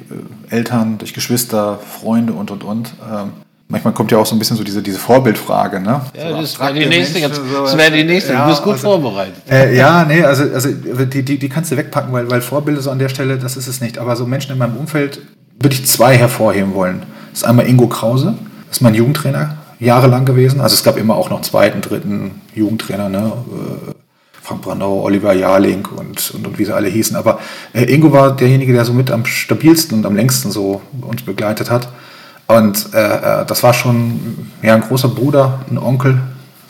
Eltern, 0.49 0.97
durch 0.97 1.13
Geschwister, 1.13 1.77
Freunde 1.77 2.33
und, 2.33 2.51
und, 2.51 2.63
und. 2.63 2.93
Ähm, 3.09 3.31
manchmal 3.69 3.93
kommt 3.93 4.12
ja 4.12 4.17
auch 4.17 4.25
so 4.25 4.36
ein 4.36 4.39
bisschen 4.39 4.58
so 4.58 4.63
diese, 4.63 4.82
diese 4.82 4.99
Vorbildfrage. 4.99 5.79
Ne? 5.79 6.01
Ja, 6.13 6.32
so 6.32 6.41
das 6.41 6.60
wäre 6.60 6.73
die 6.73 6.86
nächste. 6.86 7.19
Menschen, 7.19 7.41
das 7.63 7.77
wäre 7.77 7.91
die 7.91 8.03
nächste. 8.03 8.34
Ja, 8.34 8.43
du 8.43 8.49
bist 8.49 8.63
gut 8.63 8.73
also, 8.73 8.91
vorbereitet. 8.91 9.36
Äh, 9.49 9.77
ja, 9.77 10.03
nee, 10.03 10.23
also, 10.23 10.43
also 10.43 10.69
die, 10.69 11.23
die, 11.23 11.39
die 11.39 11.49
kannst 11.49 11.71
du 11.71 11.77
wegpacken, 11.77 12.12
weil, 12.12 12.29
weil 12.29 12.41
Vorbilder 12.41 12.82
so 12.82 12.91
an 12.91 12.99
der 12.99 13.10
Stelle, 13.10 13.38
das 13.38 13.55
ist 13.55 13.67
es 13.67 13.79
nicht. 13.79 13.97
Aber 13.97 14.15
so 14.15 14.25
Menschen 14.25 14.51
in 14.51 14.58
meinem 14.58 14.75
Umfeld 14.75 15.21
würde 15.60 15.75
ich 15.75 15.86
zwei 15.86 16.17
hervorheben 16.17 16.73
wollen. 16.73 17.03
Das 17.29 17.41
ist 17.41 17.43
einmal 17.45 17.67
Ingo 17.67 17.88
Krause, 17.88 18.36
das 18.67 18.77
ist 18.77 18.82
mein 18.82 18.95
Jugendtrainer, 18.95 19.58
jahrelang 19.79 20.25
gewesen. 20.25 20.60
Also 20.62 20.73
es 20.73 20.84
gab 20.84 20.97
immer 20.97 21.15
auch 21.15 21.29
noch 21.29 21.41
zweiten, 21.41 21.82
dritten 21.82 22.41
Jugendtrainer, 22.55 23.08
ne? 23.08 23.32
Äh, 23.88 23.93
Frank 24.41 24.63
Brandau, 24.63 25.03
Oliver 25.03 25.34
Jarling 25.34 25.86
und, 25.95 26.32
und, 26.32 26.47
und, 26.47 26.58
wie 26.58 26.65
sie 26.65 26.73
alle 26.73 26.88
hießen. 26.88 27.15
Aber 27.15 27.39
äh, 27.71 27.84
Ingo 27.84 28.12
war 28.12 28.36
derjenige, 28.36 28.73
der 28.73 28.84
so 28.84 28.93
mit 28.93 29.12
am 29.12 29.23
stabilsten 29.25 29.99
und 29.99 30.08
am 30.08 30.15
längsten 30.15 30.49
so 30.49 30.82
uns 31.01 31.21
begleitet 31.21 31.69
hat. 31.69 31.89
Und 32.49 32.93
äh, 32.93 33.41
äh 33.41 33.45
das 33.45 33.63
war 33.63 33.73
schon 33.73 34.51
ja, 34.62 34.75
ein 34.75 34.81
großer 34.81 35.07
Bruder, 35.07 35.59
ein 35.69 35.77
Onkel, 35.77 36.19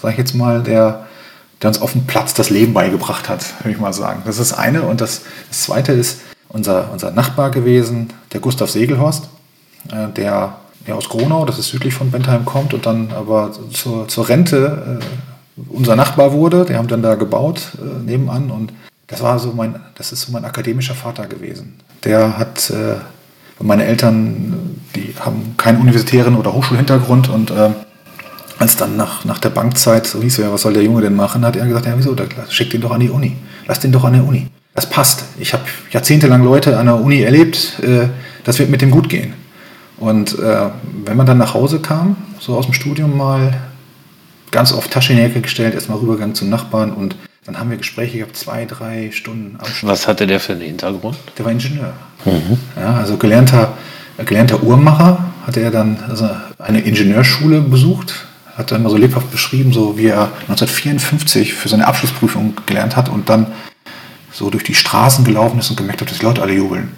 sag 0.01 0.11
ich 0.11 0.17
jetzt 0.17 0.35
mal, 0.35 0.61
der, 0.61 1.07
der 1.61 1.69
uns 1.69 1.81
auf 1.81 1.93
dem 1.93 2.05
Platz 2.05 2.33
das 2.33 2.49
Leben 2.49 2.73
beigebracht 2.73 3.29
hat, 3.29 3.45
würde 3.63 3.71
ich 3.71 3.79
mal 3.79 3.93
sagen. 3.93 4.21
Das 4.25 4.37
ist 4.37 4.51
das 4.51 4.59
eine. 4.59 4.81
Und 4.83 4.99
das, 5.01 5.21
das 5.47 5.63
zweite 5.63 5.93
ist 5.93 6.19
unser, 6.49 6.91
unser 6.91 7.11
Nachbar 7.11 7.49
gewesen, 7.49 8.09
der 8.33 8.41
Gustav 8.41 8.69
Segelhorst, 8.69 9.29
äh, 9.91 10.09
der 10.09 10.57
ja, 10.85 10.95
aus 10.95 11.07
Gronau, 11.07 11.45
das 11.45 11.59
ist 11.59 11.69
südlich 11.69 11.93
von 11.93 12.11
Bentheim 12.11 12.45
kommt 12.45 12.73
und 12.73 12.85
dann 12.85 13.11
aber 13.11 13.51
zur, 13.71 14.07
zur 14.07 14.27
Rente 14.27 14.99
äh, 14.99 15.63
unser 15.69 15.95
Nachbar 15.95 16.33
wurde. 16.33 16.65
Die 16.65 16.75
haben 16.75 16.87
dann 16.87 17.01
da 17.01 17.15
gebaut 17.15 17.71
äh, 17.77 18.03
nebenan 18.03 18.51
und 18.51 18.73
das 19.07 19.21
war 19.21 19.39
so 19.39 19.53
mein, 19.53 19.79
das 19.95 20.11
ist 20.11 20.21
so 20.21 20.31
mein 20.31 20.45
akademischer 20.45 20.93
Vater 20.93 21.25
gewesen. 21.25 21.79
Der 22.03 22.37
hat, 22.37 22.69
äh, 22.69 22.95
meine 23.59 23.85
Eltern, 23.85 24.68
die 24.99 25.13
haben 25.19 25.55
keinen 25.57 25.81
universitären 25.81 26.35
oder 26.35 26.53
Hochschulhintergrund 26.53 27.29
und 27.29 27.51
äh, 27.51 27.69
als 28.59 28.75
dann 28.75 28.97
nach, 28.97 29.23
nach 29.23 29.39
der 29.39 29.49
Bankzeit, 29.49 30.05
so 30.05 30.21
hieß 30.21 30.37
ja, 30.37 30.51
was 30.51 30.61
soll 30.61 30.73
der 30.73 30.83
Junge 30.83 31.01
denn 31.01 31.15
machen, 31.15 31.45
hat 31.45 31.55
er 31.55 31.65
gesagt, 31.65 31.85
ja 31.85 31.93
wieso, 31.95 32.15
schick 32.49 32.69
den 32.69 32.81
doch 32.81 32.91
an 32.91 32.99
die 32.99 33.09
Uni. 33.09 33.35
Lass 33.67 33.79
den 33.79 33.91
doch 33.91 34.03
an 34.03 34.13
der 34.13 34.25
Uni. 34.25 34.47
Das 34.75 34.89
passt. 34.89 35.23
Ich 35.39 35.53
habe 35.53 35.63
jahrzehntelang 35.91 36.43
Leute 36.43 36.77
an 36.77 36.87
der 36.87 36.95
Uni 36.95 37.21
erlebt, 37.21 37.79
äh, 37.81 38.07
das 38.43 38.59
wird 38.59 38.69
mit 38.69 38.81
dem 38.81 38.91
gut 38.91 39.09
gehen. 39.09 39.33
Und 39.97 40.37
äh, 40.39 40.69
wenn 41.05 41.17
man 41.17 41.25
dann 41.25 41.37
nach 41.37 41.53
Hause 41.53 41.79
kam, 41.79 42.17
so 42.39 42.57
aus 42.57 42.65
dem 42.65 42.73
Studium 42.73 43.17
mal, 43.17 43.53
ganz 44.51 44.73
oft 44.73 44.91
Tasche 44.91 45.13
in 45.13 45.19
die 45.19 45.25
Ecke 45.25 45.41
gestellt, 45.41 45.73
erstmal 45.73 45.99
rübergegangen 45.99 46.35
zum 46.35 46.49
Nachbarn 46.49 46.91
und 46.91 47.15
dann 47.45 47.59
haben 47.59 47.69
wir 47.69 47.77
Gespräche 47.77 48.17
gehabt, 48.17 48.37
zwei, 48.37 48.65
drei 48.65 49.11
Stunden 49.11 49.57
am 49.59 49.65
Stück. 49.65 49.89
Was 49.89 50.07
hatte 50.07 50.27
der 50.27 50.39
für 50.39 50.53
einen 50.53 50.61
Hintergrund? 50.61 51.17
Der 51.37 51.45
war 51.45 51.51
Ingenieur. 51.51 51.93
Mhm. 52.25 52.57
Ja, 52.75 52.95
also 52.95 53.17
gelernter, 53.17 53.73
gelernter 54.25 54.63
Uhrmacher, 54.63 55.25
hatte 55.45 55.61
er 55.61 55.71
dann 55.71 55.97
also 56.07 56.29
eine 56.57 56.81
Ingenieurschule 56.81 57.61
besucht, 57.61 58.25
hat 58.55 58.71
dann 58.71 58.83
mal 58.83 58.89
so 58.89 58.97
lebhaft 58.97 59.31
beschrieben, 59.31 59.71
so 59.71 59.97
wie 59.97 60.07
er 60.07 60.31
1954 60.47 61.53
für 61.53 61.69
seine 61.69 61.87
Abschlussprüfung 61.87 62.53
gelernt 62.65 62.95
hat 62.95 63.09
und 63.09 63.29
dann 63.29 63.47
so 64.31 64.49
durch 64.49 64.63
die 64.63 64.75
Straßen 64.75 65.25
gelaufen 65.25 65.59
ist 65.59 65.69
und 65.69 65.77
gemerkt 65.77 66.01
hat, 66.01 66.11
dass 66.11 66.19
die 66.19 66.25
Leute 66.25 66.41
alle 66.41 66.53
jubeln. 66.53 66.91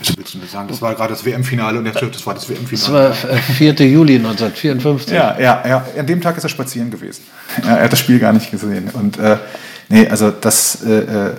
Wieso 0.00 0.14
willst 0.16 0.34
du 0.34 0.38
mir 0.38 0.46
sagen, 0.46 0.68
das 0.68 0.80
war 0.80 0.94
gerade 0.94 1.12
das 1.12 1.24
WM-Finale 1.24 1.78
und 1.78 1.86
er 1.86 1.92
sagt, 1.92 2.14
das 2.14 2.24
war 2.24 2.34
das 2.34 2.48
WM-Finale. 2.48 3.08
Das 3.08 3.24
war 3.24 3.38
4. 3.38 3.80
Äh, 3.80 3.84
Juli 3.84 4.16
1954. 4.16 5.12
Ja, 5.12 5.38
ja, 5.40 5.62
ja. 5.66 5.84
An 5.98 6.06
dem 6.06 6.20
Tag 6.20 6.36
ist 6.36 6.44
er 6.44 6.48
spazieren 6.48 6.90
gewesen. 6.90 7.22
Er 7.64 7.82
hat 7.82 7.92
das 7.92 7.98
Spiel 7.98 8.18
gar 8.20 8.32
nicht 8.32 8.50
gesehen. 8.50 8.90
Und 8.92 9.18
äh, 9.18 9.38
nee, 9.88 10.06
also 10.08 10.30
das, 10.30 10.84
äh, 10.84 10.90
äh, 10.90 11.34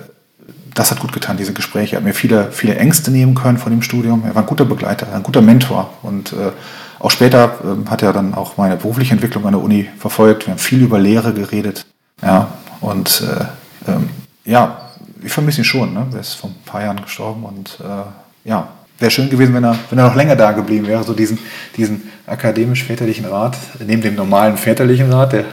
das 0.74 0.90
hat 0.90 1.00
gut 1.00 1.12
getan, 1.12 1.36
diese 1.36 1.52
Gespräche. 1.52 1.96
Er 1.96 1.98
hat 1.98 2.04
mir 2.04 2.14
viele, 2.14 2.52
viele 2.52 2.76
Ängste 2.76 3.10
nehmen 3.10 3.34
können 3.34 3.58
von 3.58 3.72
dem 3.72 3.82
Studium. 3.82 4.24
Er 4.24 4.34
war 4.34 4.42
ein 4.42 4.48
guter 4.48 4.64
Begleiter, 4.64 5.12
ein 5.12 5.22
guter 5.22 5.42
Mentor. 5.42 5.90
Und 6.02 6.32
äh, 6.32 6.52
auch 6.98 7.10
später 7.10 7.54
äh, 7.64 7.88
hat 7.90 8.02
er 8.02 8.12
dann 8.12 8.34
auch 8.34 8.56
meine 8.56 8.76
berufliche 8.76 9.12
Entwicklung 9.12 9.46
an 9.46 9.52
der 9.52 9.62
Uni 9.62 9.88
verfolgt. 9.98 10.46
Wir 10.46 10.52
haben 10.52 10.58
viel 10.58 10.82
über 10.82 10.98
Lehre 10.98 11.32
geredet. 11.32 11.86
Ja, 12.22 12.48
und 12.80 13.24
ähm, 13.88 14.10
ja, 14.44 14.90
ich 15.22 15.32
vermisse 15.32 15.62
ihn 15.62 15.64
schon. 15.64 15.94
Ne? 15.94 16.06
Er 16.12 16.20
ist 16.20 16.34
vor 16.34 16.50
ein 16.50 16.56
paar 16.66 16.82
Jahren 16.82 17.00
gestorben 17.00 17.44
und 17.44 17.78
ja, 18.44 18.68
wäre 19.00 19.10
schön 19.10 19.30
gewesen, 19.30 19.54
wenn 19.54 19.64
er, 19.64 19.76
wenn 19.88 19.98
er 19.98 20.08
noch 20.08 20.14
länger 20.14 20.36
da 20.36 20.52
geblieben 20.52 20.86
wäre, 20.86 21.02
so 21.02 21.14
diesen, 21.14 21.38
diesen 21.76 22.02
akademisch-väterlichen 22.26 23.24
Rat, 23.24 23.56
neben 23.84 24.02
dem 24.02 24.14
normalen 24.14 24.56
väterlichen 24.56 25.10
Rat, 25.12 25.32
der, 25.32 25.44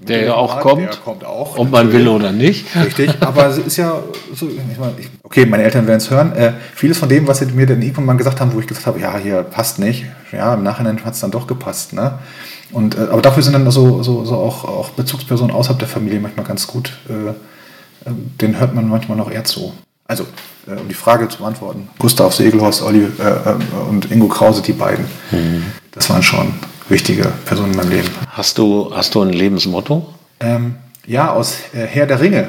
der 0.00 0.24
ja 0.24 0.34
auch 0.34 0.56
Rat, 0.56 0.62
kommt, 0.62 0.82
der 0.82 0.96
kommt 0.96 1.24
auch, 1.24 1.56
ob 1.58 1.70
man 1.70 1.92
will 1.92 2.08
oder 2.08 2.32
nicht. 2.32 2.66
Richtig, 2.74 3.10
aber 3.20 3.46
es 3.46 3.58
ist 3.58 3.76
ja 3.76 4.02
so, 4.34 4.48
ich 4.48 4.78
meine, 4.78 4.94
ich, 4.98 5.08
okay, 5.22 5.44
meine 5.46 5.62
Eltern 5.62 5.86
werden 5.86 5.98
es 5.98 6.10
hören, 6.10 6.32
äh, 6.32 6.52
vieles 6.74 6.98
von 6.98 7.08
dem, 7.08 7.28
was 7.28 7.38
sie 7.38 7.46
mir 7.46 7.68
irgendwann 7.68 8.06
mal 8.06 8.16
gesagt 8.16 8.40
haben, 8.40 8.52
wo 8.54 8.60
ich 8.60 8.66
gesagt 8.66 8.86
habe, 8.86 8.98
ja, 8.98 9.16
hier 9.18 9.42
passt 9.42 9.78
nicht, 9.78 10.06
ja, 10.32 10.54
im 10.54 10.62
Nachhinein 10.62 11.04
hat 11.04 11.14
es 11.14 11.20
dann 11.20 11.30
doch 11.30 11.46
gepasst, 11.46 11.92
ne? 11.92 12.18
Und, 12.72 12.96
äh, 12.96 13.08
aber 13.10 13.22
dafür 13.22 13.42
sind 13.42 13.52
dann 13.52 13.70
so, 13.70 14.02
so, 14.02 14.24
so 14.24 14.36
auch, 14.36 14.64
auch 14.64 14.90
Bezugspersonen 14.90 15.54
außerhalb 15.54 15.78
der 15.78 15.88
Familie 15.88 16.20
manchmal 16.20 16.46
ganz 16.46 16.66
gut, 16.66 16.98
äh, 17.08 17.30
äh 17.30 18.12
den 18.40 18.58
hört 18.58 18.74
man 18.74 18.88
manchmal 18.88 19.16
noch 19.16 19.30
eher 19.30 19.44
zu. 19.44 19.72
Also, 20.10 20.26
äh, 20.66 20.70
um 20.70 20.88
die 20.88 20.94
Frage 20.94 21.28
zu 21.28 21.38
beantworten, 21.38 21.90
Gustav 21.98 22.34
Segelhorst, 22.34 22.80
Olli 22.80 23.00
äh, 23.00 23.22
äh, 23.22 23.56
und 23.90 24.10
Ingo 24.10 24.26
Krause, 24.26 24.62
die 24.62 24.72
beiden, 24.72 25.04
mhm. 25.30 25.66
das 25.92 26.08
waren 26.08 26.22
schon 26.22 26.54
wichtige 26.88 27.30
Personen 27.44 27.72
in 27.72 27.76
meinem 27.76 27.90
Leben. 27.90 28.08
Hast 28.30 28.56
du, 28.56 28.90
hast 28.94 29.14
du 29.14 29.20
ein 29.20 29.28
Lebensmotto? 29.28 30.14
Ähm, 30.40 30.76
ja, 31.06 31.30
aus 31.30 31.56
äh, 31.74 31.84
Herr 31.84 32.06
der 32.06 32.22
Ringe. 32.22 32.48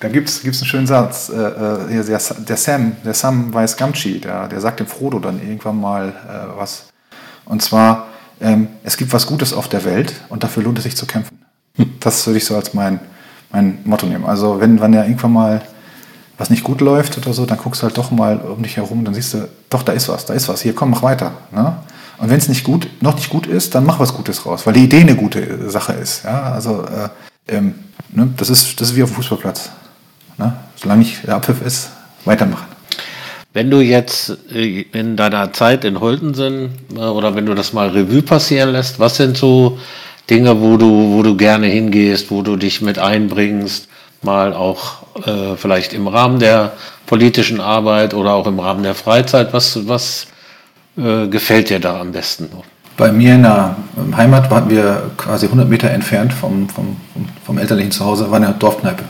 Da 0.00 0.08
gibt 0.08 0.28
es 0.28 0.44
einen 0.44 0.52
schönen 0.52 0.86
Satz. 0.86 1.30
Äh, 1.30 1.34
der, 1.34 2.20
der, 2.20 2.56
Sam, 2.58 2.96
der 3.02 3.14
Sam 3.14 3.54
Weiß 3.54 3.78
Gamgee, 3.78 4.18
der, 4.18 4.46
der 4.46 4.60
sagt 4.60 4.80
dem 4.80 4.86
Frodo 4.86 5.18
dann 5.18 5.40
irgendwann 5.40 5.80
mal 5.80 6.12
was. 6.56 6.90
Und 7.46 7.62
zwar, 7.62 8.08
ähm, 8.40 8.68
es 8.84 8.98
gibt 8.98 9.14
was 9.14 9.26
Gutes 9.26 9.54
auf 9.54 9.68
der 9.68 9.84
Welt 9.86 10.14
und 10.28 10.44
dafür 10.44 10.62
lohnt 10.62 10.76
es 10.76 10.84
sich 10.84 10.96
zu 10.96 11.06
kämpfen. 11.06 11.38
Hm. 11.76 11.94
Das 12.00 12.26
würde 12.26 12.36
ich 12.36 12.44
so 12.44 12.54
als 12.54 12.74
mein, 12.74 13.00
mein 13.50 13.78
Motto 13.84 14.06
nehmen. 14.06 14.26
Also 14.26 14.60
wenn, 14.60 14.78
wenn 14.80 14.92
er 14.92 15.04
irgendwann 15.04 15.32
mal 15.32 15.62
was 16.38 16.50
nicht 16.50 16.62
gut 16.62 16.80
läuft 16.80 17.18
oder 17.18 17.32
so, 17.32 17.44
dann 17.44 17.58
guckst 17.58 17.82
du 17.82 17.86
halt 17.86 17.98
doch 17.98 18.10
mal 18.12 18.38
um 18.38 18.62
dich 18.62 18.76
herum, 18.76 19.04
dann 19.04 19.12
siehst 19.12 19.34
du, 19.34 19.48
doch, 19.68 19.82
da 19.82 19.92
ist 19.92 20.08
was, 20.08 20.24
da 20.24 20.34
ist 20.34 20.48
was, 20.48 20.62
hier, 20.62 20.74
komm, 20.74 20.90
mach 20.90 21.02
weiter. 21.02 21.32
Ne? 21.52 21.76
Und 22.18 22.30
wenn 22.30 22.38
es 22.38 22.48
nicht 22.48 22.64
gut, 22.64 22.88
noch 23.00 23.16
nicht 23.16 23.28
gut 23.28 23.46
ist, 23.46 23.74
dann 23.74 23.84
mach 23.84 23.98
was 23.98 24.14
Gutes 24.14 24.46
raus, 24.46 24.66
weil 24.66 24.74
die 24.74 24.84
Idee 24.84 25.00
eine 25.00 25.16
gute 25.16 25.68
Sache 25.68 25.92
ist. 25.92 26.24
Ja? 26.24 26.52
Also 26.52 26.84
äh, 26.84 27.56
ähm, 27.56 27.74
ne? 28.10 28.28
das, 28.36 28.50
ist, 28.50 28.80
das 28.80 28.90
ist 28.90 28.96
wie 28.96 29.02
auf 29.02 29.10
dem 29.10 29.16
Fußballplatz. 29.16 29.70
Ne? 30.36 30.54
Solange 30.76 31.00
nicht 31.00 31.26
der 31.26 31.34
Abpfiff 31.34 31.60
ist, 31.60 31.90
weitermachen. 32.24 32.66
Wenn 33.52 33.70
du 33.70 33.80
jetzt 33.80 34.36
äh, 34.52 34.82
in 34.92 35.16
deiner 35.16 35.52
Zeit 35.52 35.84
in 35.84 35.98
Holtensen 35.98 36.70
äh, 36.94 37.00
oder 37.00 37.34
wenn 37.34 37.46
du 37.46 37.54
das 37.54 37.72
mal 37.72 37.88
Revue 37.88 38.22
passieren 38.22 38.70
lässt, 38.70 39.00
was 39.00 39.16
sind 39.16 39.36
so 39.36 39.78
Dinge, 40.30 40.60
wo 40.60 40.76
du, 40.76 41.14
wo 41.14 41.22
du 41.22 41.36
gerne 41.36 41.66
hingehst, 41.66 42.30
wo 42.30 42.42
du 42.42 42.56
dich 42.56 42.82
mit 42.82 42.98
einbringst, 42.98 43.87
mal 44.22 44.52
auch 44.54 45.02
äh, 45.26 45.56
vielleicht 45.56 45.92
im 45.92 46.08
Rahmen 46.08 46.38
der 46.38 46.72
politischen 47.06 47.60
Arbeit 47.60 48.14
oder 48.14 48.34
auch 48.34 48.46
im 48.46 48.58
Rahmen 48.58 48.82
der 48.82 48.94
Freizeit? 48.94 49.52
Was, 49.52 49.88
was 49.88 50.26
äh, 50.96 51.26
gefällt 51.28 51.70
dir 51.70 51.80
da 51.80 52.00
am 52.00 52.12
besten? 52.12 52.48
Bei 52.96 53.12
mir 53.12 53.34
in 53.34 53.42
der 53.42 53.76
Heimat 54.16 54.50
waren 54.50 54.68
wir 54.68 55.10
quasi 55.16 55.46
100 55.46 55.68
Meter 55.68 55.90
entfernt 55.90 56.32
vom, 56.32 56.68
vom, 56.68 56.96
vom 57.44 57.58
elterlichen 57.58 57.92
Zuhause, 57.92 58.30
war 58.30 58.36
eine 58.36 58.52
Dorfkneipe. 58.52 59.04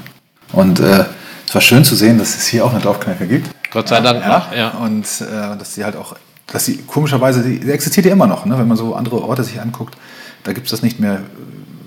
Und 0.53 0.81
äh, 0.81 1.05
es 1.47 1.55
war 1.55 1.63
schön 1.63 1.85
zu 1.85 1.95
sehen, 1.95 2.19
dass 2.19 2.37
es 2.37 2.47
hier 2.47 2.65
auch 2.65 2.71
eine 2.73 2.81
Dorfkneipe 2.81 3.27
gibt. 3.27 3.49
Gott 3.71 3.89
sei 3.89 4.01
Dank 4.01 4.23
ja, 4.23 4.49
ja. 4.55 4.69
Und 4.71 5.05
äh, 5.23 5.57
dass 5.57 5.75
sie 5.75 5.85
halt 5.85 5.97
auch, 5.97 6.15
dass 6.47 6.67
sie 6.67 6.79
komischerweise, 6.79 7.43
die 7.43 7.71
existiert 7.71 8.07
ja 8.07 8.13
immer 8.13 8.27
noch, 8.27 8.45
ne? 8.45 8.59
wenn 8.59 8.69
man 8.69 8.77
so 8.77 8.95
andere 8.95 9.23
Orte 9.23 9.45
sich 9.45 9.61
anguckt, 9.61 9.97
da 10.45 10.53
gibt 10.53 10.67
es 10.67 10.71
das 10.71 10.83
nicht 10.83 11.01
mehr. 11.01 11.21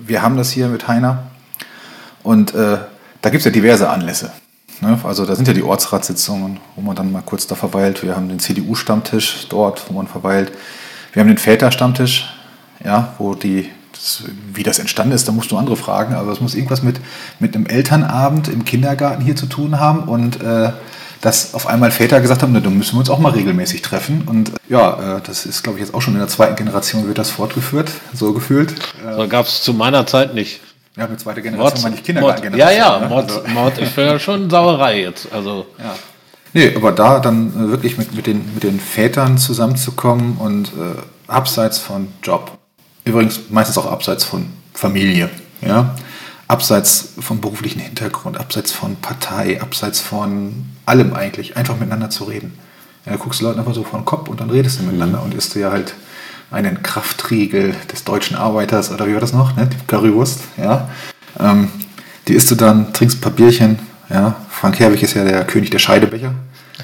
Wir 0.04 0.22
haben 0.22 0.36
das 0.36 0.50
hier 0.50 0.66
mit 0.66 0.88
Heiner 0.88 1.24
und 2.24 2.54
äh, 2.54 2.78
da 3.22 3.30
gibt 3.30 3.40
es 3.40 3.44
ja 3.44 3.50
diverse 3.50 3.88
Anlässe. 3.88 4.32
Ne? 4.80 4.98
Also 5.04 5.24
da 5.24 5.36
sind 5.36 5.48
ja 5.48 5.54
die 5.54 5.62
Ortsratssitzungen, 5.62 6.58
wo 6.74 6.82
man 6.82 6.96
dann 6.96 7.12
mal 7.12 7.22
kurz 7.22 7.46
da 7.46 7.54
verweilt. 7.54 8.02
Wir 8.02 8.16
haben 8.16 8.28
den 8.28 8.40
CDU-Stammtisch 8.40 9.46
dort, 9.48 9.84
wo 9.88 9.94
man 9.94 10.08
verweilt. 10.08 10.52
Wir 11.12 11.20
haben 11.20 11.28
den 11.28 11.38
Väter-Stammtisch, 11.38 12.34
ja, 12.84 13.14
wo 13.18 13.34
die, 13.34 13.70
das, 13.92 14.24
wie 14.52 14.64
das 14.64 14.78
entstanden 14.80 15.12
ist, 15.12 15.28
da 15.28 15.32
musst 15.32 15.52
du 15.52 15.56
andere 15.56 15.76
fragen. 15.76 16.14
Aber 16.14 16.32
es 16.32 16.40
muss 16.40 16.54
irgendwas 16.54 16.82
mit, 16.82 17.00
mit 17.38 17.54
einem 17.54 17.66
Elternabend 17.66 18.48
im 18.48 18.64
Kindergarten 18.64 19.22
hier 19.22 19.36
zu 19.36 19.46
tun 19.46 19.78
haben 19.78 20.00
und 20.08 20.42
äh, 20.42 20.72
dass 21.20 21.54
auf 21.54 21.68
einmal 21.68 21.92
Väter 21.92 22.20
gesagt 22.20 22.42
haben, 22.42 22.52
na, 22.52 22.58
dann 22.58 22.76
müssen 22.76 22.96
wir 22.96 23.00
uns 23.00 23.10
auch 23.10 23.20
mal 23.20 23.30
regelmäßig 23.30 23.82
treffen. 23.82 24.22
Und 24.26 24.50
ja, 24.68 25.18
äh, 25.18 25.20
das 25.24 25.46
ist, 25.46 25.62
glaube 25.62 25.78
ich, 25.78 25.84
jetzt 25.84 25.94
auch 25.94 26.02
schon 26.02 26.14
in 26.14 26.18
der 26.18 26.28
zweiten 26.28 26.56
Generation 26.56 27.06
wird 27.06 27.18
das 27.18 27.30
fortgeführt, 27.30 27.92
so 28.12 28.32
gefühlt. 28.32 28.74
So 29.16 29.28
gab 29.28 29.46
es 29.46 29.62
zu 29.62 29.72
meiner 29.72 30.04
Zeit 30.06 30.34
nicht. 30.34 30.60
Ja, 30.96 31.06
mit 31.06 31.20
zweiter 31.20 31.40
Generation 31.40 31.72
Mord, 31.72 31.82
meine 31.82 31.96
ich 31.96 32.02
Kindergartengeneration. 32.02 32.76
Ja, 32.76 32.98
ja, 32.98 33.00
ne? 33.00 33.08
Mord, 33.08 33.30
also. 33.30 33.48
Mord 33.48 33.78
ist 33.78 33.96
ja 33.96 34.18
schon 34.18 34.50
Sauerei 34.50 35.00
jetzt. 35.00 35.32
Also. 35.32 35.66
Ja. 35.78 35.94
Nee, 36.52 36.74
aber 36.76 36.92
da 36.92 37.18
dann 37.18 37.48
äh, 37.48 37.70
wirklich 37.70 37.96
mit, 37.96 38.14
mit, 38.14 38.26
den, 38.26 38.54
mit 38.54 38.62
den 38.62 38.78
Vätern 38.78 39.38
zusammenzukommen 39.38 40.36
und 40.36 40.68
äh, 40.68 41.00
abseits 41.26 41.78
von 41.78 42.08
Job, 42.22 42.58
übrigens 43.04 43.40
meistens 43.48 43.78
auch 43.78 43.90
abseits 43.90 44.24
von 44.24 44.52
Familie, 44.74 45.30
ja, 45.62 45.94
abseits 46.46 47.14
vom 47.20 47.40
beruflichen 47.40 47.80
Hintergrund, 47.80 48.38
abseits 48.38 48.70
von 48.70 48.96
Partei, 48.96 49.62
abseits 49.62 50.00
von 50.00 50.66
allem 50.84 51.14
eigentlich, 51.14 51.56
einfach 51.56 51.74
miteinander 51.78 52.10
zu 52.10 52.24
reden. 52.24 52.58
Ja, 53.06 53.12
da 53.12 53.18
guckst 53.18 53.40
du 53.40 53.46
Leuten 53.46 53.58
einfach 53.58 53.74
so 53.74 53.82
vor 53.82 53.98
den 53.98 54.04
Kopf 54.04 54.28
und 54.28 54.40
dann 54.40 54.50
redest 54.50 54.78
du 54.78 54.84
miteinander 54.84 55.20
mhm. 55.20 55.24
und 55.24 55.34
isst 55.34 55.54
du 55.54 55.60
ja 55.60 55.70
halt 55.70 55.94
einen 56.52 56.82
Kraftriegel 56.82 57.74
des 57.90 58.04
deutschen 58.04 58.36
Arbeiters 58.36 58.90
oder 58.90 59.06
wie 59.06 59.14
war 59.14 59.20
das 59.20 59.32
noch, 59.32 59.56
ne? 59.56 59.66
die 59.66 59.86
Currywurst, 59.86 60.40
ja. 60.56 60.88
Ähm, 61.40 61.70
die 62.28 62.34
isst 62.34 62.50
du 62.50 62.54
dann, 62.54 62.92
trinkst 62.92 63.18
ein 63.18 63.20
paar 63.20 63.32
Bierchen, 63.32 63.78
ja. 64.08 64.36
Frank 64.50 64.78
Herwig 64.78 65.02
ist 65.02 65.14
ja 65.14 65.24
der 65.24 65.44
König 65.44 65.70
der 65.70 65.78
Scheidebecher. 65.78 66.34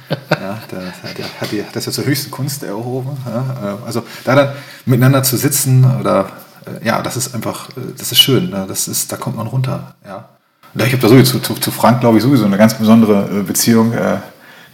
ja, 0.30 0.58
der, 0.70 0.78
der 1.14 1.24
hat 1.40 1.52
die, 1.52 1.64
das 1.72 1.86
ja 1.86 1.92
zur 1.92 2.04
höchsten 2.04 2.30
Kunst 2.30 2.62
erhoben. 2.62 3.16
Ja. 3.26 3.72
Äh, 3.74 3.86
also 3.86 4.02
da 4.24 4.34
dann 4.34 4.48
miteinander 4.86 5.22
zu 5.22 5.36
sitzen 5.36 5.84
oder 6.00 6.30
äh, 6.66 6.86
ja, 6.86 7.02
das 7.02 7.16
ist 7.16 7.34
einfach, 7.34 7.68
äh, 7.70 7.92
das 7.96 8.12
ist 8.12 8.18
schön. 8.18 8.50
Ne? 8.50 8.64
Das 8.68 8.88
ist, 8.88 9.12
da 9.12 9.16
kommt 9.16 9.36
man 9.36 9.46
runter. 9.46 9.94
Ja. 10.06 10.28
Und 10.74 10.82
ich 10.82 10.92
habe 10.92 11.02
da 11.02 11.08
sowieso 11.08 11.38
zu, 11.38 11.54
zu, 11.54 11.70
Frank, 11.70 12.00
glaube 12.00 12.18
ich, 12.18 12.22
sowieso 12.22 12.44
eine 12.44 12.58
ganz 12.58 12.74
besondere 12.74 13.42
Beziehung. 13.42 13.92
Äh, 13.92 14.18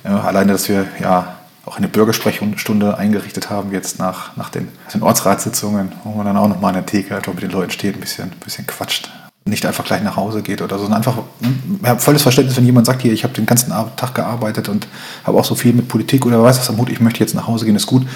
alleine, 0.05 0.53
dass 0.53 0.69
wir 0.69 0.87
ja 1.01 1.34
auch 1.67 1.79
eine 1.79 1.89
Bürgersprechstunde 1.89 2.99
eingerichtet 2.99 3.51
haben, 3.51 3.73
jetzt 3.73 3.99
nach, 3.99 4.37
nach 4.37 4.51
den, 4.51 4.69
den 4.93 5.03
Ortsratssitzungen, 5.03 5.93
wo 6.05 6.11
man 6.11 6.27
dann 6.27 6.37
auch 6.37 6.49
nochmal 6.49 6.71
an 6.71 6.75
der 6.75 6.87
Theke 6.87 7.17
einfach 7.17 7.33
mit 7.33 7.43
den 7.43 7.51
Leuten 7.51 7.71
steht, 7.71 7.97
ein 7.97 8.01
bisschen, 8.01 8.31
ein 8.31 8.41
bisschen 8.45 8.67
quatscht. 8.67 9.11
Nicht 9.47 9.67
einfach 9.67 9.85
gleich 9.85 10.03
nach 10.03 10.17
Hause 10.17 10.43
geht 10.43 10.63
oder 10.63 10.77
so, 10.77 10.85
sondern 10.85 10.99
einfach, 10.99 11.19
ich 11.41 11.87
habe 11.87 12.01
volles 12.01 12.23
Verständnis, 12.23 12.57
wenn 12.57 12.65
jemand 12.65 12.87
sagt, 12.87 13.03
hier, 13.03 13.13
ich 13.13 13.25
habe 13.25 13.35
den 13.35 13.45
ganzen 13.45 13.73
Tag 13.97 14.15
gearbeitet 14.15 14.71
und 14.71 14.87
habe 15.25 15.39
auch 15.39 15.45
so 15.45 15.55
viel 15.55 15.75
mit 15.75 15.87
Politik 15.89 16.25
oder 16.25 16.43
weiß 16.43 16.59
was 16.59 16.71
am 16.71 16.79
Hut, 16.79 16.89
ich 16.89 17.01
möchte 17.01 17.21
jetzt 17.21 17.35
nach 17.35 17.47
Hause 17.47 17.67
gehen, 17.67 17.77
ist 17.77 17.87
gut. 17.87 18.07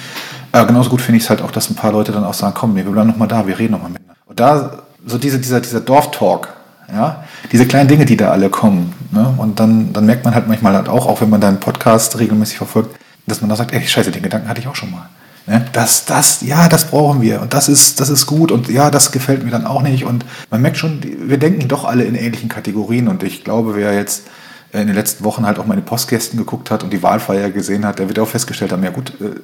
Äh, 0.51 0.65
genauso 0.65 0.89
gut 0.89 1.01
finde 1.01 1.17
ich 1.17 1.23
es 1.23 1.29
halt 1.29 1.43
auch, 1.43 1.51
dass 1.51 1.69
ein 1.69 1.75
paar 1.75 1.91
Leute 1.91 2.11
dann 2.11 2.23
auch 2.23 2.33
sagen, 2.33 2.55
komm, 2.55 2.75
wir 2.75 2.83
bleiben 2.83 3.09
nochmal 3.09 3.27
da, 3.27 3.45
wir 3.45 3.59
reden 3.59 3.73
nochmal 3.73 3.91
miteinander. 3.91 4.19
Und 4.25 4.39
da, 4.39 4.79
so 5.05 5.19
diese, 5.19 5.37
dieser, 5.37 5.61
dieser 5.61 5.81
Dorftalk, 5.81 6.49
ja, 6.91 7.23
diese 7.51 7.67
kleinen 7.67 7.87
Dinge, 7.87 8.05
die 8.05 8.17
da 8.17 8.31
alle 8.31 8.49
kommen. 8.49 8.93
Ne? 9.11 9.31
Und 9.37 9.59
dann, 9.59 9.93
dann 9.93 10.07
merkt 10.07 10.25
man 10.25 10.33
halt 10.33 10.47
manchmal 10.47 10.73
halt 10.73 10.89
auch, 10.89 11.05
auch 11.05 11.21
wenn 11.21 11.29
man 11.29 11.41
deinen 11.41 11.59
Podcast 11.59 12.17
regelmäßig 12.17 12.57
verfolgt, 12.57 12.98
dass 13.29 13.41
man 13.41 13.49
da 13.49 13.55
sagt, 13.55 13.73
ey, 13.73 13.85
scheiße, 13.85 14.11
den 14.11 14.23
Gedanken 14.23 14.49
hatte 14.49 14.59
ich 14.59 14.67
auch 14.67 14.75
schon 14.75 14.91
mal. 14.91 15.09
Ne? 15.47 15.65
Das, 15.73 16.05
das, 16.05 16.41
ja, 16.41 16.67
das 16.67 16.85
brauchen 16.85 17.21
wir 17.21 17.41
und 17.41 17.53
das 17.53 17.69
ist, 17.69 17.99
das 17.99 18.09
ist 18.09 18.25
gut 18.25 18.51
und 18.51 18.69
ja, 18.69 18.91
das 18.91 19.11
gefällt 19.11 19.43
mir 19.43 19.51
dann 19.51 19.65
auch 19.65 19.81
nicht. 19.81 20.03
Und 20.03 20.25
man 20.49 20.61
merkt 20.61 20.77
schon, 20.77 21.01
wir 21.03 21.37
denken 21.37 21.67
doch 21.67 21.85
alle 21.85 22.03
in 22.03 22.15
ähnlichen 22.15 22.49
Kategorien 22.49 23.07
und 23.07 23.23
ich 23.23 23.43
glaube, 23.43 23.75
wer 23.75 23.93
jetzt 23.93 24.23
in 24.71 24.85
den 24.85 24.95
letzten 24.95 25.23
Wochen 25.23 25.45
halt 25.45 25.57
auch 25.57 25.65
meine 25.65 25.81
Postgästen 25.81 26.37
geguckt 26.37 26.69
hat 26.69 26.83
und 26.83 26.93
die 26.93 27.01
Wahlfeier 27.01 27.49
gesehen 27.49 27.85
hat, 27.85 27.99
der 27.99 28.07
wird 28.07 28.19
auch 28.19 28.27
festgestellt 28.27 28.71
haben, 28.71 28.83
ja 28.83 28.91
gut, 28.91 29.13
äh, 29.21 29.39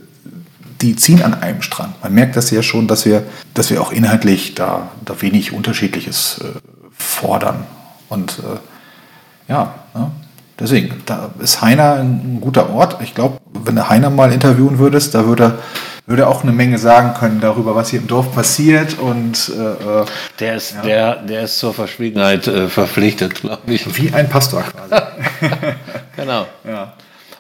die 0.81 0.95
ziehen 0.95 1.23
an 1.23 1.33
einem 1.33 1.61
Strang. 1.61 1.95
Man 2.03 2.13
merkt 2.13 2.35
das 2.35 2.51
ja 2.51 2.61
schon, 2.61 2.87
dass 2.87 3.05
wir, 3.05 3.23
dass 3.53 3.69
wir 3.69 3.81
auch 3.81 3.91
inhaltlich 3.91 4.55
da, 4.55 4.91
da 5.03 5.21
wenig 5.21 5.53
Unterschiedliches 5.53 6.41
äh, 6.43 6.59
fordern. 6.91 7.65
Und 8.09 8.39
äh, 8.39 9.51
ja, 9.51 9.75
ne? 9.93 10.11
Deswegen, 10.59 11.01
da 11.05 11.31
ist 11.39 11.61
Heiner 11.61 11.95
ein, 11.95 12.39
guter 12.39 12.69
Ort. 12.69 13.01
Ich 13.01 13.13
glaube, 13.13 13.39
wenn 13.63 13.75
du 13.75 13.89
Heiner 13.89 14.09
mal 14.09 14.31
interviewen 14.31 14.79
würdest, 14.79 15.15
da 15.15 15.25
würde 15.25 15.59
würde 16.07 16.27
auch 16.27 16.43
eine 16.43 16.51
Menge 16.51 16.77
sagen 16.77 17.15
können 17.19 17.41
darüber, 17.41 17.75
was 17.75 17.89
hier 17.89 17.99
im 17.99 18.07
Dorf 18.07 18.31
passiert 18.33 18.99
und 18.99 19.51
äh, 19.57 20.01
äh 20.01 20.05
der 20.39 20.55
ist 20.55 20.75
ja. 20.75 20.81
der 20.83 21.15
der 21.15 21.43
ist 21.43 21.57
zur 21.57 21.73
Verschwiegenheit 21.73 22.47
äh, 22.47 22.67
verpflichtet, 22.67 23.41
glaube 23.41 23.73
ich. 23.73 23.97
Wie 23.97 24.13
ein 24.13 24.29
Pastor 24.29 24.63
quasi. 24.63 25.03
genau. 26.15 26.45
Ja. 26.63 26.93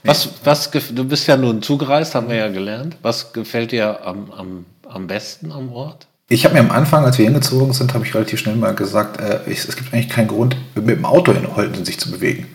Was, 0.03 0.29
was, 0.43 0.69
du 0.71 1.03
bist 1.03 1.27
ja 1.27 1.35
nun 1.35 1.61
zugereist, 1.63 2.13
haben 2.13 2.29
wir 2.29 2.35
ja 2.35 2.47
gelernt. 2.47 2.95
Was 3.01 3.33
gefällt 3.33 3.71
dir 3.71 4.05
am, 4.05 4.31
am, 4.31 4.65
am 4.87 5.07
besten 5.07 5.51
am 5.51 5.71
Ort? 5.71 6.07
Ich 6.27 6.45
habe 6.45 6.55
mir 6.55 6.61
am 6.61 6.71
Anfang, 6.71 7.03
als 7.03 7.17
wir 7.17 7.25
hingezogen 7.25 7.73
sind, 7.73 7.93
habe 7.93 8.05
ich 8.05 8.13
relativ 8.13 8.39
schnell 8.39 8.55
mal 8.55 8.75
gesagt, 8.75 9.19
äh, 9.19 9.39
ich, 9.47 9.67
es 9.67 9.75
gibt 9.75 9.93
eigentlich 9.93 10.09
keinen 10.09 10.27
Grund, 10.27 10.55
mit 10.75 10.89
dem 10.89 11.05
Auto 11.05 11.31
in 11.31 11.55
Holten 11.55 11.85
sich 11.85 11.99
zu 11.99 12.11
bewegen. 12.11 12.47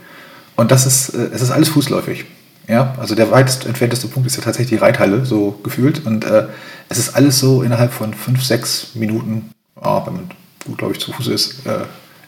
Und 0.56 0.70
das 0.70 0.86
ist, 0.86 1.10
äh, 1.10 1.28
es 1.32 1.42
ist 1.42 1.50
alles 1.50 1.68
fußläufig. 1.70 2.24
Ja, 2.70 2.94
also 2.98 3.16
der 3.16 3.32
weitest 3.32 3.66
entfernteste 3.66 4.06
Punkt 4.06 4.28
ist 4.28 4.36
ja 4.36 4.44
tatsächlich 4.44 4.78
die 4.78 4.84
Reithalle, 4.84 5.26
so 5.26 5.58
gefühlt. 5.64 6.06
Und 6.06 6.24
äh, 6.24 6.46
es 6.88 6.98
ist 6.98 7.16
alles 7.16 7.40
so 7.40 7.64
innerhalb 7.64 7.92
von 7.92 8.14
fünf, 8.14 8.44
sechs 8.44 8.94
Minuten, 8.94 9.50
oh, 9.74 10.06
wenn 10.06 10.14
man 10.14 10.30
gut, 10.64 10.78
glaube 10.78 10.92
ich, 10.92 11.00
zu 11.00 11.12
Fuß 11.12 11.26
ist, 11.26 11.66
äh, 11.66 11.80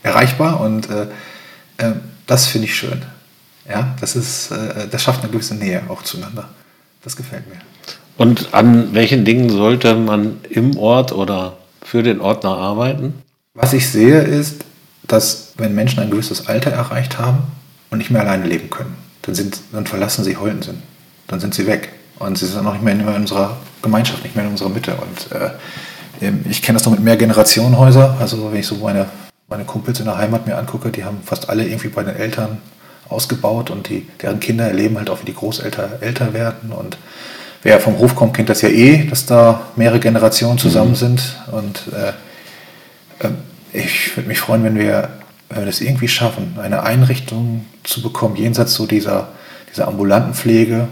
erreichbar. 0.03 0.61
Und 0.61 0.91
äh, 0.91 1.03
äh 1.77 1.93
das 2.27 2.47
finde 2.47 2.67
ich 2.67 2.75
schön. 2.75 3.03
Ja, 3.69 3.95
das 4.01 4.17
ist, 4.17 4.51
äh, 4.51 4.89
das 4.91 5.05
schafft 5.05 5.23
eine 5.23 5.31
gewisse 5.31 5.55
Nähe 5.55 5.83
auch 5.89 6.03
zueinander. 6.03 6.49
Das 7.05 7.15
gefällt 7.15 7.49
mir. 7.49 7.59
Und 8.17 8.53
an 8.53 8.95
welchen 8.95 9.25
Dingen 9.25 9.49
sollte 9.49 9.95
man 9.95 10.41
im 10.51 10.77
Ort 10.77 11.13
oder 11.13 11.57
für 11.83 12.03
den 12.03 12.21
Ort 12.21 12.43
noch 12.43 12.59
arbeiten? 12.59 13.15
Was 13.55 13.75
ich 13.75 13.89
sehe, 13.89 14.21
ist, 14.21 14.65
dass 15.07 15.53
wenn 15.57 15.73
Menschen 15.73 16.01
ein 16.01 16.11
gewisses 16.11 16.49
Alter 16.49 16.73
erreicht 16.73 17.21
haben 17.21 17.45
und 17.91 17.99
nicht 17.99 18.11
mehr 18.11 18.23
alleine 18.23 18.47
leben 18.47 18.71
können, 18.71 18.97
dann, 19.23 19.35
sind, 19.35 19.61
dann 19.73 19.87
verlassen 19.87 20.25
sie 20.25 20.37
Holtensen. 20.37 20.83
Dann 21.29 21.41
sind 21.41 21.55
sie 21.55 21.67
weg. 21.67 21.93
Und 22.19 22.39
sie 22.39 22.47
sind 22.47 22.57
dann 22.57 22.67
auch 22.67 22.75
nicht 22.75 22.85
mehr 22.85 22.95
in 22.95 23.07
unserer 23.07 23.57
Gemeinschaft, 23.83 24.23
nicht 24.23 24.37
mehr 24.37 24.45
in 24.45 24.51
unserer 24.51 24.69
Mitte. 24.69 24.95
Und 24.97 25.33
äh, 25.33 25.51
ich 26.49 26.63
kenne 26.63 26.79
das 26.79 26.87
noch 26.87 26.93
mit 26.93 27.03
mehr 27.03 27.17
Generationenhäuser. 27.17 28.17
Also 28.21 28.53
wenn 28.53 28.61
ich 28.61 28.67
so 28.67 28.77
meine, 28.77 29.07
meine 29.49 29.65
Kumpels 29.65 29.99
in 29.99 30.07
der 30.07 30.19
Heimat 30.19 30.47
mir 30.47 30.57
angucke, 30.57 30.91
die 30.91 31.05
haben 31.05 31.19
fast 31.25 31.49
alle 31.49 31.65
irgendwie 31.65 31.89
bei 31.89 32.03
den 32.03 32.17
Eltern 32.17 32.59
ausgebaut 33.09 33.71
und 33.71 33.89
die, 33.89 34.07
deren 34.21 34.41
Kinder 34.41 34.67
erleben 34.67 34.99
halt 34.99 35.11
auch, 35.11 35.21
wie 35.21 35.27
die 35.27 35.35
Großeltern 35.35 36.01
älter 36.01 36.33
werden. 36.33 36.73
Und 36.73 36.97
wer 37.63 37.81
vom 37.81 37.99
Hof 37.99 38.15
kommt, 38.17 38.35
kennt 38.35 38.49
das 38.49 38.63
ja 38.63 38.69
eh, 38.69 39.07
dass 39.07 39.27
da 39.27 39.63
mehrere 39.77 40.01
Generationen 40.01 40.59
zusammen 40.59 40.91
mhm. 40.91 40.97
sind. 40.97 41.37
Und 41.51 41.83
äh, 41.93 42.13
ähm, 43.27 43.37
ich 43.73 44.17
würde 44.17 44.29
mich 44.29 44.39
freuen, 44.39 44.65
wenn 44.65 44.79
wir, 44.79 45.09
wenn 45.53 45.63
wir 45.63 45.67
das 45.67 45.81
irgendwie 45.83 46.09
schaffen, 46.09 46.57
eine 46.61 46.83
Einrichtung 46.83 47.67
zu 47.85 48.01
bekommen, 48.03 48.37
jenseits 48.37 48.75
so 48.75 48.87
dieser, 48.87 49.29
dieser 49.71 49.87
ambulanten 49.87 50.33
Pflege. 50.33 50.89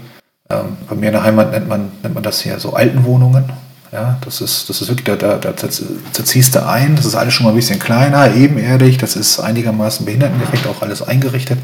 Ähm, 0.51 0.77
bei 0.87 0.95
mir 0.95 1.07
in 1.07 1.13
der 1.13 1.23
Heimat 1.23 1.51
nennt 1.51 1.67
man, 1.67 1.91
nennt 2.03 2.13
man 2.13 2.23
das 2.23 2.41
hier 2.41 2.59
so 2.59 2.73
Altenwohnungen. 2.73 3.45
Ja, 3.91 4.19
das 4.23 4.39
ist, 4.39 4.69
das 4.69 4.81
ist 4.81 4.87
wirklich, 4.87 5.05
da, 5.05 5.15
da, 5.15 5.37
da 5.37 5.55
zerziehst 5.55 6.55
du 6.55 6.65
ein, 6.65 6.95
das 6.95 7.05
ist 7.05 7.15
alles 7.15 7.33
schon 7.33 7.45
mal 7.45 7.49
ein 7.49 7.57
bisschen 7.57 7.79
kleiner, 7.79 8.33
ebenerdig, 8.33 8.97
das 8.99 9.17
ist 9.17 9.39
einigermaßen 9.39 10.05
behindertengerecht 10.05 10.65
auch 10.67 10.81
alles 10.81 11.01
eingerichtet. 11.01 11.59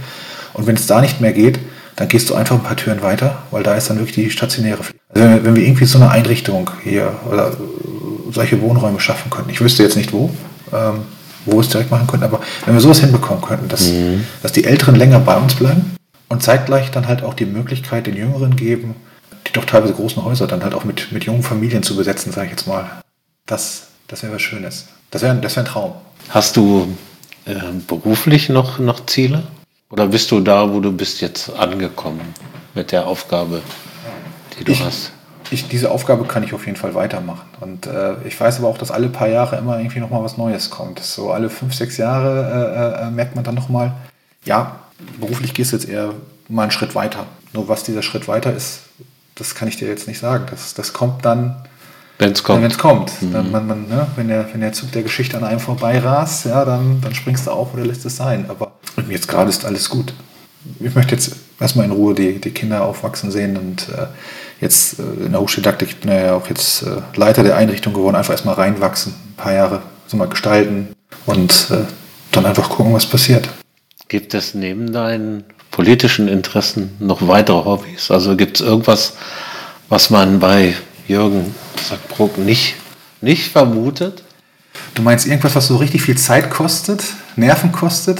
Und 0.53 0.67
wenn 0.67 0.75
es 0.75 0.87
da 0.87 0.99
nicht 0.99 1.21
mehr 1.21 1.31
geht, 1.31 1.59
dann 1.95 2.09
gehst 2.09 2.29
du 2.29 2.35
einfach 2.35 2.55
ein 2.55 2.63
paar 2.63 2.75
Türen 2.75 3.01
weiter, 3.01 3.43
weil 3.51 3.63
da 3.63 3.75
ist 3.75 3.89
dann 3.89 3.97
wirklich 3.97 4.15
die 4.15 4.29
stationäre 4.29 4.83
Pflege. 4.83 4.99
Also 5.09 5.23
wenn, 5.23 5.35
wir, 5.35 5.43
wenn 5.45 5.55
wir 5.55 5.63
irgendwie 5.63 5.85
so 5.85 5.99
eine 5.99 6.09
Einrichtung 6.09 6.69
hier 6.83 7.13
oder 7.31 7.55
solche 8.31 8.59
Wohnräume 8.59 8.99
schaffen 8.99 9.29
könnten, 9.29 9.51
ich 9.51 9.61
wüsste 9.61 9.83
jetzt 9.83 9.95
nicht 9.95 10.11
wo, 10.11 10.29
ähm, 10.73 11.03
wo 11.47 11.53
wir 11.53 11.61
es 11.61 11.69
direkt 11.69 11.89
machen 11.89 12.05
könnten, 12.05 12.25
aber 12.25 12.41
wenn 12.65 12.75
wir 12.75 12.81
sowas 12.81 12.99
hinbekommen 12.99 13.43
könnten, 13.43 13.67
dass, 13.67 13.87
mhm. 13.87 14.25
dass 14.43 14.51
die 14.51 14.65
Älteren 14.65 14.95
länger 14.95 15.19
bei 15.19 15.35
uns 15.35 15.55
bleiben 15.55 15.95
und 16.29 16.43
zeitgleich 16.43 16.91
dann 16.91 17.07
halt 17.07 17.23
auch 17.23 17.33
die 17.33 17.45
Möglichkeit 17.45 18.05
den 18.05 18.15
Jüngeren 18.15 18.55
geben, 18.55 18.95
die 19.47 19.53
doch 19.53 19.65
teilweise 19.65 19.93
großen 19.93 20.23
Häuser 20.23 20.45
dann 20.47 20.63
halt 20.63 20.73
auch 20.73 20.83
mit, 20.83 21.11
mit 21.11 21.23
jungen 21.23 21.43
Familien 21.43 21.83
zu 21.83 21.95
besetzen, 21.95 22.31
sage 22.31 22.47
ich 22.47 22.51
jetzt 22.51 22.67
mal. 22.67 23.01
Das, 23.45 23.87
das 24.07 24.23
wäre 24.23 24.33
was 24.33 24.41
Schönes. 24.41 24.87
Das 25.09 25.21
wäre 25.21 25.35
das 25.37 25.55
wär 25.55 25.63
ein 25.63 25.67
Traum. 25.67 25.93
Hast 26.29 26.57
du 26.57 26.93
äh, 27.45 27.55
beruflich 27.87 28.49
noch, 28.49 28.77
noch 28.77 29.05
Ziele? 29.05 29.43
Oder 29.89 30.07
bist 30.07 30.31
du 30.31 30.41
da, 30.41 30.73
wo 30.73 30.81
du 30.81 30.91
bist 30.91 31.21
jetzt 31.21 31.49
angekommen 31.55 32.21
mit 32.75 32.91
der 32.91 33.07
Aufgabe, 33.07 33.61
die 34.59 34.65
du 34.65 34.73
ich, 34.73 34.83
hast? 34.83 35.11
Ich, 35.51 35.67
diese 35.67 35.91
Aufgabe 35.91 36.25
kann 36.25 36.43
ich 36.43 36.53
auf 36.53 36.65
jeden 36.65 36.77
Fall 36.77 36.93
weitermachen. 36.95 37.47
Und 37.61 37.87
äh, 37.87 38.15
ich 38.25 38.39
weiß 38.39 38.59
aber 38.59 38.67
auch, 38.67 38.77
dass 38.77 38.91
alle 38.91 39.07
paar 39.07 39.27
Jahre 39.27 39.57
immer 39.57 39.77
irgendwie 39.77 39.99
nochmal 39.99 40.23
was 40.23 40.37
Neues 40.37 40.69
kommt. 40.69 40.99
So 40.99 41.31
alle 41.31 41.49
fünf, 41.49 41.73
sechs 41.73 41.97
Jahre 41.97 42.97
äh, 43.01 43.07
äh, 43.07 43.11
merkt 43.11 43.35
man 43.35 43.43
dann 43.43 43.55
nochmal, 43.55 43.93
ja, 44.43 44.77
beruflich 45.19 45.53
gehst 45.53 45.71
du 45.71 45.77
jetzt 45.77 45.87
eher 45.87 46.13
mal 46.49 46.63
einen 46.63 46.71
Schritt 46.71 46.95
weiter. 46.95 47.25
Nur 47.53 47.67
was 47.67 47.83
dieser 47.83 48.03
Schritt 48.03 48.27
weiter 48.27 48.53
ist, 48.53 48.81
das 49.35 49.55
kann 49.55 49.67
ich 49.67 49.77
dir 49.77 49.87
jetzt 49.87 50.07
nicht 50.07 50.19
sagen. 50.19 50.45
Das, 50.49 50.73
das 50.73 50.93
kommt 50.93 51.23
dann, 51.23 51.55
wenn 52.19 52.31
es 52.31 52.43
kommt. 52.43 52.63
Wenn's 52.63 52.77
kommt. 52.77 53.21
Mhm. 53.21 53.33
Dann, 53.33 53.51
man, 53.51 53.67
man, 53.67 53.87
ne, 53.87 54.07
wenn, 54.15 54.27
der, 54.27 54.51
wenn 54.51 54.61
der 54.61 54.73
Zug 54.73 54.91
der 54.91 55.03
Geschichte 55.03 55.37
an 55.37 55.43
einem 55.43 55.59
vorbeirast, 55.59 56.45
ja, 56.45 56.65
dann, 56.65 56.99
dann 57.01 57.13
springst 57.13 57.47
du 57.47 57.51
auf 57.51 57.73
oder 57.73 57.85
lässt 57.85 58.05
es 58.05 58.17
sein. 58.17 58.45
Aber 58.49 58.71
jetzt 59.09 59.27
gerade 59.27 59.49
ist 59.49 59.65
alles 59.65 59.89
gut. 59.89 60.13
Ich 60.79 60.95
möchte 60.95 61.15
jetzt 61.15 61.35
erstmal 61.59 61.85
in 61.85 61.91
Ruhe 61.91 62.15
die, 62.15 62.41
die 62.41 62.51
Kinder 62.51 62.83
aufwachsen 62.83 63.31
sehen 63.31 63.55
und 63.55 63.89
äh, 63.89 64.07
jetzt 64.61 64.99
äh, 64.99 65.25
in 65.25 65.31
der 65.31 65.41
Hochschuldidaktik, 65.41 65.89
ich 65.89 65.97
bin 65.97 66.11
ja 66.11 66.35
auch 66.35 66.47
jetzt 66.47 66.83
äh, 66.83 67.01
Leiter 67.15 67.43
der 67.43 67.57
Einrichtung 67.57 67.93
geworden, 67.93 68.15
einfach 68.15 68.33
erstmal 68.33 68.55
reinwachsen, 68.55 69.13
ein 69.13 69.35
paar 69.35 69.53
Jahre 69.53 69.81
so 70.07 70.17
mal 70.17 70.27
gestalten 70.27 70.89
und 71.25 71.67
äh, 71.71 71.85
dann 72.31 72.45
einfach 72.45 72.69
gucken, 72.69 72.93
was 72.93 73.05
passiert. 73.05 73.49
Gibt 74.07 74.33
es 74.33 74.53
neben 74.53 74.93
deinen 74.93 75.43
politischen 75.71 76.27
Interessen 76.27 76.95
noch 76.99 77.27
weitere 77.27 77.65
Hobbys? 77.65 78.09
Also 78.09 78.35
gibt 78.35 78.59
es 78.59 78.65
irgendwas, 78.65 79.13
was 79.89 80.09
man 80.09 80.39
bei 80.39 80.75
Jürgen 81.07 81.53
Sackbruck 81.81 82.37
nicht, 82.37 82.75
nicht 83.21 83.51
vermutet? 83.51 84.23
Du 84.95 85.01
meinst 85.01 85.27
irgendwas, 85.27 85.55
was 85.55 85.67
so 85.67 85.77
richtig 85.77 86.01
viel 86.01 86.17
Zeit 86.17 86.49
kostet, 86.49 87.03
Nerven 87.35 87.71
kostet? 87.71 88.19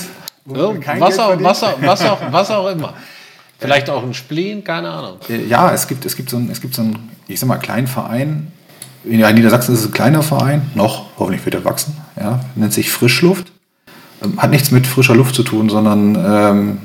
Ja, 0.54 0.74
was, 1.00 1.20
auch, 1.20 1.42
was, 1.42 1.64
auch, 1.64 1.82
was, 1.82 2.02
auch, 2.02 2.20
was 2.32 2.52
auch 2.52 2.68
immer. 2.70 2.94
Vielleicht 3.60 3.89
auch 3.89 4.03
ein 4.03 4.14
Spleen, 4.14 4.64
keine 4.64 4.89
Ahnung. 4.89 5.18
Ja, 5.49 5.72
es 5.74 5.88
gibt, 5.88 6.05
es 6.05 6.16
gibt 6.16 6.30
so 6.30 6.38
einen, 6.38 6.51
es 6.51 6.62
gibt 6.62 6.76
so 6.76 6.84
einen, 6.84 7.10
ich 7.28 7.39
sag 7.39 7.47
mal, 7.47 7.58
kleinen 7.58 7.88
Verein. 7.88 8.51
In 9.03 9.20
Niedersachsen 9.36 9.74
ist 9.74 9.82
es 9.82 9.86
ein 9.88 9.93
kleiner 9.93 10.22
Verein, 10.22 10.70
noch, 10.76 11.08
hoffentlich 11.18 11.45
wird 11.45 11.55
er 11.55 11.66
wachsen, 11.66 11.95
ja, 12.20 12.41
nennt 12.55 12.74
sich 12.74 12.91
Frischluft. 12.91 13.51
Ähm, 14.24 14.41
hat 14.41 14.51
nichts 14.51 14.72
mit 14.72 14.88
frischer 14.88 15.16
Luft 15.16 15.36
zu 15.36 15.43
tun, 15.43 15.70
sondern 15.70 16.16
ähm, 16.16 16.78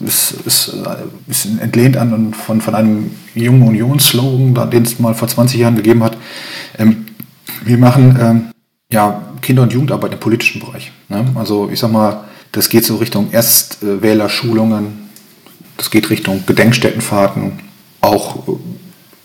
ist, 0.00 0.32
ist, 0.44 0.68
äh, 0.68 1.30
ist 1.30 1.46
entlehnt 1.60 1.96
an 1.96 2.34
von, 2.34 2.60
von 2.60 2.74
einem 2.74 3.12
jungen 3.34 3.62
Unions-Slogan, 3.62 4.70
den 4.70 4.82
es 4.82 4.98
mal 4.98 5.14
vor 5.14 5.28
20 5.28 5.60
Jahren 5.60 5.76
gegeben 5.76 6.02
hat. 6.02 6.16
Ähm, 6.78 7.06
wir 7.64 7.78
machen 7.78 8.18
ähm, 8.20 8.50
ja, 8.90 9.22
Kinder- 9.40 9.62
und 9.62 9.72
Jugendarbeit 9.72 10.12
im 10.12 10.20
politischen 10.20 10.60
Bereich. 10.60 10.92
Ne? 11.08 11.24
Also 11.34 11.70
ich 11.70 11.78
sag 11.78 11.92
mal, 11.92 12.24
das 12.52 12.68
geht 12.68 12.84
so 12.84 12.96
Richtung 12.96 13.30
Erstwählerschulungen, 13.30 15.03
das 15.76 15.90
geht 15.90 16.10
Richtung 16.10 16.44
Gedenkstättenfahrten, 16.46 17.60
auch 18.00 18.38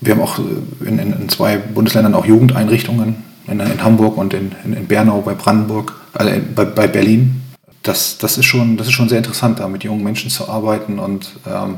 wir 0.02 0.14
haben 0.14 0.22
auch 0.22 0.40
in, 0.86 1.00
in, 1.00 1.14
in 1.14 1.30
zwei 1.30 1.58
Bundesländern 1.58 2.14
auch 2.14 2.26
Jugendeinrichtungen, 2.26 3.24
in, 3.48 3.60
in 3.60 3.84
Hamburg 3.84 4.18
und 4.18 4.34
in, 4.34 4.54
in, 4.64 4.88
Bernau 4.88 5.22
bei 5.22 5.34
Brandenburg, 5.34 5.94
also 6.14 6.32
bei, 6.56 6.66
bei 6.66 6.88
Berlin. 6.88 7.42
Das, 7.84 8.18
das, 8.18 8.38
ist 8.38 8.46
schon, 8.46 8.78
das 8.78 8.88
ist 8.88 8.94
schon 8.94 9.10
sehr 9.10 9.18
interessant, 9.18 9.60
da 9.60 9.68
mit 9.68 9.84
jungen 9.84 10.04
Menschen 10.04 10.30
zu 10.30 10.50
arbeiten 10.50 11.00
und 11.00 11.32
ähm, 11.48 11.78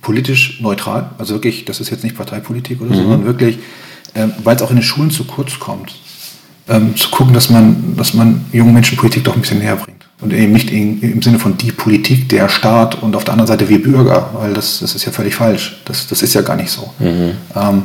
politisch 0.00 0.60
neutral, 0.60 1.10
also 1.18 1.34
wirklich, 1.34 1.64
das 1.64 1.80
ist 1.80 1.90
jetzt 1.90 2.04
nicht 2.04 2.16
Parteipolitik 2.16 2.80
oder 2.80 2.94
so, 2.94 3.00
mhm. 3.00 3.02
sondern 3.02 3.24
wirklich, 3.24 3.58
ähm, 4.14 4.32
weil 4.44 4.56
es 4.56 4.62
auch 4.62 4.70
in 4.70 4.76
den 4.76 4.82
Schulen 4.82 5.10
zu 5.10 5.24
kurz 5.24 5.58
kommt, 5.58 5.96
ähm, 6.68 6.96
zu 6.96 7.10
gucken, 7.10 7.34
dass 7.34 7.50
man, 7.50 7.96
dass 7.96 8.14
man 8.14 8.44
jungen 8.52 8.72
Menschen 8.72 8.96
Politik 8.96 9.24
doch 9.24 9.34
ein 9.34 9.40
bisschen 9.40 9.58
näher 9.58 9.76
bringt. 9.76 9.95
Und 10.20 10.32
eben 10.32 10.52
nicht 10.52 10.70
in, 10.70 11.00
im 11.02 11.20
Sinne 11.20 11.38
von 11.38 11.58
die 11.58 11.72
Politik, 11.72 12.28
der 12.30 12.48
Staat 12.48 13.02
und 13.02 13.14
auf 13.14 13.24
der 13.24 13.34
anderen 13.34 13.48
Seite 13.48 13.68
wir 13.68 13.82
Bürger, 13.82 14.30
weil 14.32 14.54
das, 14.54 14.78
das 14.80 14.94
ist 14.94 15.04
ja 15.04 15.12
völlig 15.12 15.34
falsch. 15.34 15.82
Das, 15.84 16.06
das 16.06 16.22
ist 16.22 16.32
ja 16.32 16.40
gar 16.40 16.56
nicht 16.56 16.70
so. 16.70 16.90
Mhm. 16.98 17.32
Ähm, 17.54 17.82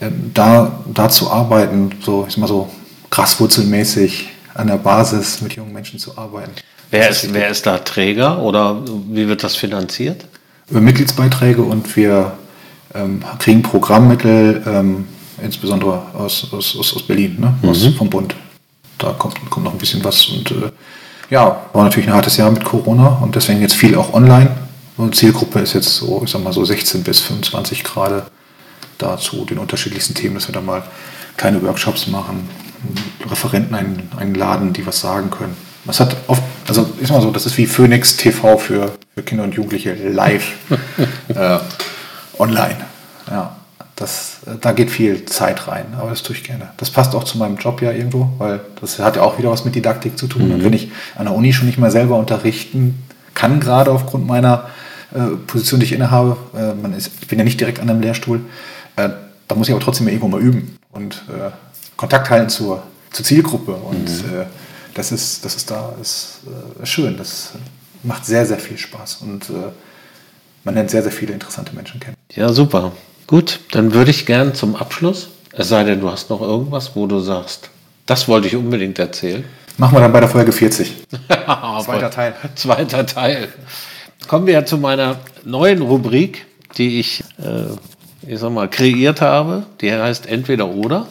äh, 0.00 0.10
da, 0.34 0.80
da 0.92 1.08
zu 1.08 1.30
arbeiten, 1.30 1.90
so, 2.00 2.24
ich 2.26 2.34
sag 2.34 2.40
mal 2.40 2.48
so 2.48 2.68
graswurzelmäßig 3.10 4.28
an 4.54 4.66
der 4.66 4.76
Basis 4.76 5.40
mit 5.40 5.54
jungen 5.54 5.72
Menschen 5.72 5.98
zu 5.98 6.18
arbeiten. 6.18 6.52
Wer 6.90 7.08
ist, 7.08 7.32
wer 7.32 7.48
ist 7.48 7.64
da 7.64 7.78
Träger 7.78 8.42
oder 8.42 8.82
wie 9.08 9.28
wird 9.28 9.44
das 9.44 9.54
finanziert? 9.54 10.26
Über 10.68 10.80
Mitgliedsbeiträge 10.80 11.62
und 11.62 11.96
wir 11.96 12.32
ähm, 12.94 13.22
kriegen 13.38 13.62
Programmmittel, 13.62 14.62
ähm, 14.66 15.06
insbesondere 15.42 16.02
aus, 16.14 16.48
aus, 16.52 16.76
aus 16.76 17.02
Berlin, 17.06 17.36
ne? 17.38 17.54
Mhm. 17.62 17.68
aus, 17.68 17.86
vom 17.96 18.10
Bund. 18.10 18.34
Da 18.98 19.12
kommt, 19.12 19.38
kommt 19.48 19.64
noch 19.64 19.72
ein 19.72 19.78
bisschen 19.78 20.04
was 20.04 20.26
und 20.26 20.50
äh, 20.50 20.70
ja, 21.32 21.62
war 21.72 21.84
natürlich 21.84 22.10
ein 22.10 22.14
hartes 22.14 22.36
Jahr 22.36 22.50
mit 22.50 22.62
Corona 22.62 23.18
und 23.22 23.34
deswegen 23.34 23.62
jetzt 23.62 23.72
viel 23.72 23.96
auch 23.96 24.12
online. 24.12 24.50
Und 24.98 25.16
Zielgruppe 25.16 25.60
ist 25.60 25.72
jetzt 25.72 25.96
so, 25.96 26.20
ich 26.22 26.30
sag 26.30 26.44
mal 26.44 26.52
so 26.52 26.62
16 26.62 27.02
bis 27.02 27.22
25 27.22 27.84
Grad 27.84 28.30
dazu 28.98 29.46
den 29.46 29.56
unterschiedlichsten 29.56 30.14
Themen, 30.14 30.34
dass 30.34 30.46
wir 30.46 30.52
da 30.52 30.60
mal 30.60 30.82
kleine 31.38 31.62
Workshops 31.62 32.06
machen, 32.06 32.50
Referenten 33.26 33.74
einladen, 34.14 34.74
die 34.74 34.86
was 34.86 35.00
sagen 35.00 35.30
können. 35.30 35.56
Das 35.86 36.00
hat 36.00 36.14
oft, 36.26 36.42
also 36.68 36.92
ist 37.00 37.10
mal 37.10 37.22
so, 37.22 37.30
das 37.30 37.46
ist 37.46 37.56
wie 37.56 37.66
Phoenix 37.66 38.18
TV 38.18 38.58
für, 38.58 38.92
für 39.14 39.22
Kinder 39.22 39.44
und 39.44 39.54
Jugendliche 39.54 39.94
live 39.94 40.52
äh, 41.28 41.58
online. 42.38 42.76
Ja. 43.30 43.56
Das, 44.02 44.38
da 44.60 44.72
geht 44.72 44.90
viel 44.90 45.26
Zeit 45.26 45.68
rein, 45.68 45.86
aber 45.96 46.10
das 46.10 46.24
tue 46.24 46.34
ich 46.34 46.42
gerne. 46.42 46.70
Das 46.76 46.90
passt 46.90 47.14
auch 47.14 47.22
zu 47.22 47.38
meinem 47.38 47.56
Job 47.56 47.80
ja 47.82 47.92
irgendwo, 47.92 48.30
weil 48.38 48.58
das 48.80 48.98
hat 48.98 49.14
ja 49.14 49.22
auch 49.22 49.38
wieder 49.38 49.48
was 49.52 49.64
mit 49.64 49.76
Didaktik 49.76 50.18
zu 50.18 50.26
tun. 50.26 50.48
Mhm. 50.48 50.54
Und 50.54 50.64
wenn 50.64 50.72
ich 50.72 50.90
an 51.14 51.26
der 51.26 51.34
Uni 51.36 51.52
schon 51.52 51.68
nicht 51.68 51.78
mehr 51.78 51.92
selber 51.92 52.18
unterrichten 52.18 53.00
kann, 53.34 53.60
gerade 53.60 53.92
aufgrund 53.92 54.26
meiner 54.26 54.68
äh, 55.14 55.36
Position, 55.46 55.78
die 55.78 55.86
ich 55.86 55.92
innehabe, 55.92 56.36
äh, 56.52 56.74
man 56.74 56.94
ist, 56.94 57.12
ich 57.20 57.28
bin 57.28 57.38
ja 57.38 57.44
nicht 57.44 57.60
direkt 57.60 57.78
an 57.78 57.88
einem 57.88 58.00
Lehrstuhl, 58.00 58.40
äh, 58.96 59.10
da 59.46 59.54
muss 59.54 59.68
ich 59.68 59.72
aber 59.72 59.84
trotzdem 59.84 60.08
irgendwo 60.08 60.26
mal 60.26 60.40
üben 60.40 60.78
und 60.90 61.22
äh, 61.28 61.52
Kontakt 61.96 62.28
halten 62.28 62.48
zur, 62.48 62.82
zur 63.12 63.24
Zielgruppe. 63.24 63.70
Und 63.72 64.08
mhm. 64.08 64.40
Äh, 64.40 64.46
das, 64.94 65.12
ist, 65.12 65.44
das 65.44 65.54
ist 65.54 65.70
da 65.70 65.94
ist, 66.00 66.40
äh, 66.82 66.84
schön. 66.84 67.16
Das 67.16 67.52
macht 68.02 68.26
sehr, 68.26 68.46
sehr 68.46 68.58
viel 68.58 68.78
Spaß. 68.78 69.18
Und 69.22 69.46
man 70.64 70.74
lernt 70.74 70.90
sehr, 70.90 71.04
sehr 71.04 71.12
viele 71.12 71.34
interessante 71.34 71.72
Menschen 71.72 72.00
kennen. 72.00 72.16
Ja, 72.32 72.52
super. 72.52 72.90
Gut, 73.26 73.60
dann 73.70 73.94
würde 73.94 74.10
ich 74.10 74.26
gern 74.26 74.54
zum 74.54 74.76
Abschluss, 74.76 75.28
es 75.52 75.68
sei 75.68 75.84
denn, 75.84 76.00
du 76.00 76.10
hast 76.10 76.30
noch 76.30 76.40
irgendwas, 76.40 76.96
wo 76.96 77.06
du 77.06 77.20
sagst, 77.20 77.70
das 78.06 78.28
wollte 78.28 78.48
ich 78.48 78.56
unbedingt 78.56 78.98
erzählen. 78.98 79.44
Machen 79.78 79.96
wir 79.96 80.00
dann 80.00 80.12
bei 80.12 80.20
der 80.20 80.28
Folge 80.28 80.52
40. 80.52 80.92
Zweiter 81.84 82.10
Teil. 82.10 82.34
Zweiter 82.54 83.06
Teil. 83.06 83.48
Kommen 84.28 84.46
wir 84.46 84.64
zu 84.66 84.76
meiner 84.76 85.18
neuen 85.44 85.82
Rubrik, 85.82 86.46
die 86.76 87.00
ich 87.00 87.24
äh, 87.38 87.76
ich 88.26 88.38
sag 88.38 88.52
mal, 88.52 88.68
kreiert 88.68 89.20
habe. 89.20 89.64
Die 89.80 89.92
heißt 89.92 90.26
entweder 90.26 90.68
oder. 90.68 91.06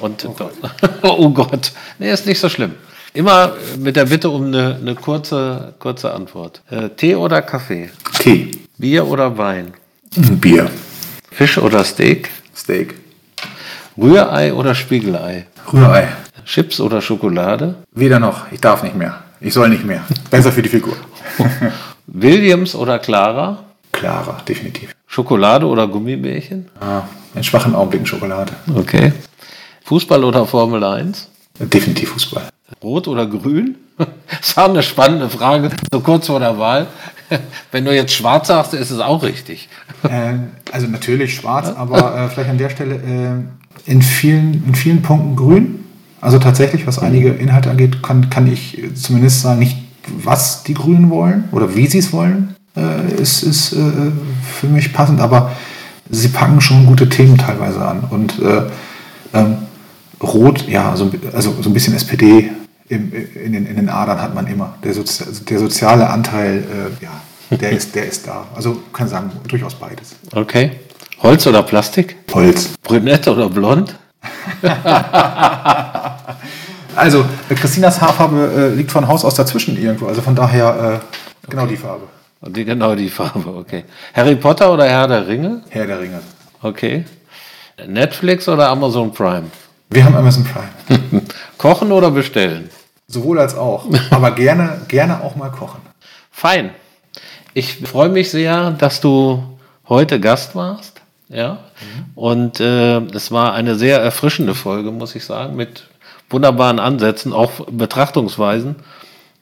Und 0.00 0.24
oh 0.24 0.34
Gott, 0.36 0.52
oh 1.02 1.30
Gott. 1.30 1.72
nee, 1.98 2.10
ist 2.10 2.26
nicht 2.26 2.40
so 2.40 2.48
schlimm. 2.48 2.74
Immer 3.14 3.54
mit 3.78 3.96
der 3.96 4.06
Bitte 4.06 4.30
um 4.30 4.46
eine, 4.46 4.78
eine 4.80 4.94
kurze, 4.94 5.74
kurze 5.78 6.12
Antwort. 6.12 6.62
Äh, 6.70 6.88
Tee 6.90 7.14
oder 7.14 7.42
Kaffee? 7.42 7.90
Tee. 8.18 8.50
Bier 8.78 9.06
oder 9.06 9.36
Wein? 9.36 9.74
Bier. 10.16 10.70
Fisch 11.32 11.58
oder 11.58 11.82
Steak? 11.84 12.30
Steak. 12.54 12.94
Rührei 13.96 14.52
oder 14.52 14.74
Spiegelei? 14.74 15.46
Rührei. 15.72 16.08
Chips 16.44 16.80
oder 16.80 17.00
Schokolade? 17.00 17.76
Weder 17.92 18.18
noch. 18.20 18.50
Ich 18.52 18.60
darf 18.60 18.82
nicht 18.82 18.94
mehr. 18.96 19.22
Ich 19.40 19.54
soll 19.54 19.68
nicht 19.68 19.84
mehr. 19.84 20.04
Besser 20.30 20.52
für 20.52 20.62
die 20.62 20.68
Figur. 20.68 20.96
Williams 22.06 22.74
oder 22.74 22.98
Clara? 22.98 23.64
Clara, 23.92 24.38
definitiv. 24.46 24.94
Schokolade 25.06 25.66
oder 25.66 25.86
Gummibärchen? 25.86 26.68
Ah, 26.80 27.02
in 27.34 27.44
schwachen 27.44 27.74
Augenblicken 27.74 28.06
Schokolade. 28.06 28.52
Okay. 28.74 29.12
Fußball 29.84 30.24
oder 30.24 30.46
Formel 30.46 30.82
1? 30.84 31.28
Definitiv 31.58 32.10
Fußball. 32.10 32.48
Rot 32.82 33.08
oder 33.08 33.26
grün? 33.26 33.76
Das 34.28 34.56
war 34.56 34.68
eine 34.70 34.82
spannende 34.82 35.28
Frage, 35.28 35.70
so 35.92 36.00
kurz 36.00 36.26
vor 36.26 36.40
der 36.40 36.58
Wahl. 36.58 36.86
Wenn 37.72 37.84
du 37.84 37.94
jetzt 37.94 38.12
schwarz 38.12 38.48
sagst, 38.48 38.74
ist 38.74 38.90
es 38.90 39.00
auch 39.00 39.22
richtig. 39.22 39.68
Äh, 40.02 40.34
also 40.70 40.86
natürlich 40.86 41.34
schwarz, 41.34 41.68
aber 41.76 42.16
äh, 42.16 42.28
vielleicht 42.28 42.50
an 42.50 42.58
der 42.58 42.70
Stelle 42.70 42.94
äh, 42.96 43.90
in, 43.90 44.02
vielen, 44.02 44.64
in 44.66 44.74
vielen 44.74 45.02
Punkten 45.02 45.36
grün. 45.36 45.84
Also 46.20 46.38
tatsächlich, 46.38 46.86
was 46.86 46.98
einige 46.98 47.30
Inhalte 47.30 47.70
angeht, 47.70 48.02
kann, 48.02 48.30
kann 48.30 48.50
ich 48.50 48.78
zumindest 48.94 49.42
sagen, 49.42 49.58
nicht 49.58 49.76
was 50.08 50.62
die 50.62 50.74
Grünen 50.74 51.10
wollen 51.10 51.44
oder 51.52 51.74
wie 51.74 51.86
sie 51.86 51.98
es 51.98 52.12
wollen, 52.12 52.54
äh, 52.76 53.20
ist, 53.20 53.42
ist 53.42 53.72
äh, 53.72 53.76
für 54.42 54.66
mich 54.66 54.92
passend, 54.92 55.20
aber 55.20 55.52
sie 56.10 56.28
packen 56.28 56.60
schon 56.60 56.86
gute 56.86 57.08
Themen 57.08 57.38
teilweise 57.38 57.84
an. 57.84 58.04
Und 58.10 58.40
äh, 58.40 58.62
ähm, 59.34 59.56
Rot, 60.22 60.68
ja, 60.68 60.96
so, 60.96 61.10
also 61.32 61.54
so 61.60 61.68
ein 61.68 61.72
bisschen 61.72 61.94
SPD 61.94 62.50
im, 62.92 63.12
in, 63.12 63.52
den, 63.52 63.66
in 63.66 63.76
den 63.76 63.88
Adern 63.88 64.20
hat 64.20 64.34
man 64.34 64.46
immer. 64.46 64.74
Der, 64.84 64.92
Sozi 64.92 65.24
der 65.44 65.58
soziale 65.58 66.08
Anteil, 66.08 66.58
äh, 66.58 67.04
ja, 67.04 67.56
der 67.56 67.72
ist, 67.72 67.94
der 67.94 68.06
ist 68.06 68.26
da. 68.26 68.46
Also 68.54 68.82
kann 68.92 69.08
sagen, 69.08 69.32
durchaus 69.48 69.74
beides. 69.74 70.14
Okay. 70.34 70.72
Holz 71.22 71.46
oder 71.46 71.62
Plastik? 71.62 72.16
Holz. 72.32 72.70
Brünett 72.82 73.26
oder 73.28 73.48
blond? 73.48 73.94
also, 76.96 77.24
Christinas 77.48 78.00
Haarfarbe 78.00 78.72
äh, 78.72 78.74
liegt 78.74 78.90
von 78.90 79.06
Haus 79.08 79.24
aus 79.24 79.34
dazwischen 79.34 79.80
irgendwo. 79.80 80.06
Also 80.06 80.20
von 80.20 80.34
daher 80.34 81.00
äh, 81.00 81.48
genau 81.48 81.62
okay. 81.62 81.70
die 81.70 81.76
Farbe. 81.76 82.08
Die, 82.44 82.64
genau 82.64 82.94
die 82.96 83.08
Farbe, 83.08 83.54
okay. 83.54 83.84
Harry 84.14 84.34
Potter 84.34 84.72
oder 84.72 84.88
Herr 84.88 85.06
der 85.06 85.28
Ringe? 85.28 85.62
Herr 85.70 85.86
der 85.86 86.00
Ringe. 86.00 86.20
Okay. 86.60 87.04
Netflix 87.86 88.48
oder 88.48 88.68
Amazon 88.68 89.12
Prime? 89.12 89.44
Wir 89.90 90.04
haben 90.04 90.16
Amazon 90.16 90.44
Prime. 90.44 91.22
kochen 91.58 91.92
oder 91.92 92.10
bestellen? 92.10 92.68
Sowohl 93.06 93.38
als 93.38 93.56
auch. 93.56 93.86
Aber 94.10 94.32
gerne, 94.32 94.80
gerne 94.88 95.22
auch 95.22 95.36
mal 95.36 95.50
kochen. 95.50 95.80
Fein. 96.30 96.70
Ich 97.54 97.76
freue 97.76 98.08
mich 98.08 98.30
sehr, 98.30 98.70
dass 98.70 99.00
du 99.00 99.42
heute 99.88 100.20
Gast 100.20 100.54
warst. 100.54 101.00
Ja. 101.28 101.52
Mhm. 101.52 102.04
Und 102.14 102.60
äh, 102.60 102.98
es 102.98 103.30
war 103.30 103.52
eine 103.52 103.74
sehr 103.74 104.00
erfrischende 104.00 104.54
Folge, 104.54 104.90
muss 104.90 105.14
ich 105.14 105.24
sagen, 105.24 105.56
mit 105.56 105.88
wunderbaren 106.30 106.78
Ansätzen, 106.78 107.32
auch 107.32 107.66
Betrachtungsweisen. 107.70 108.76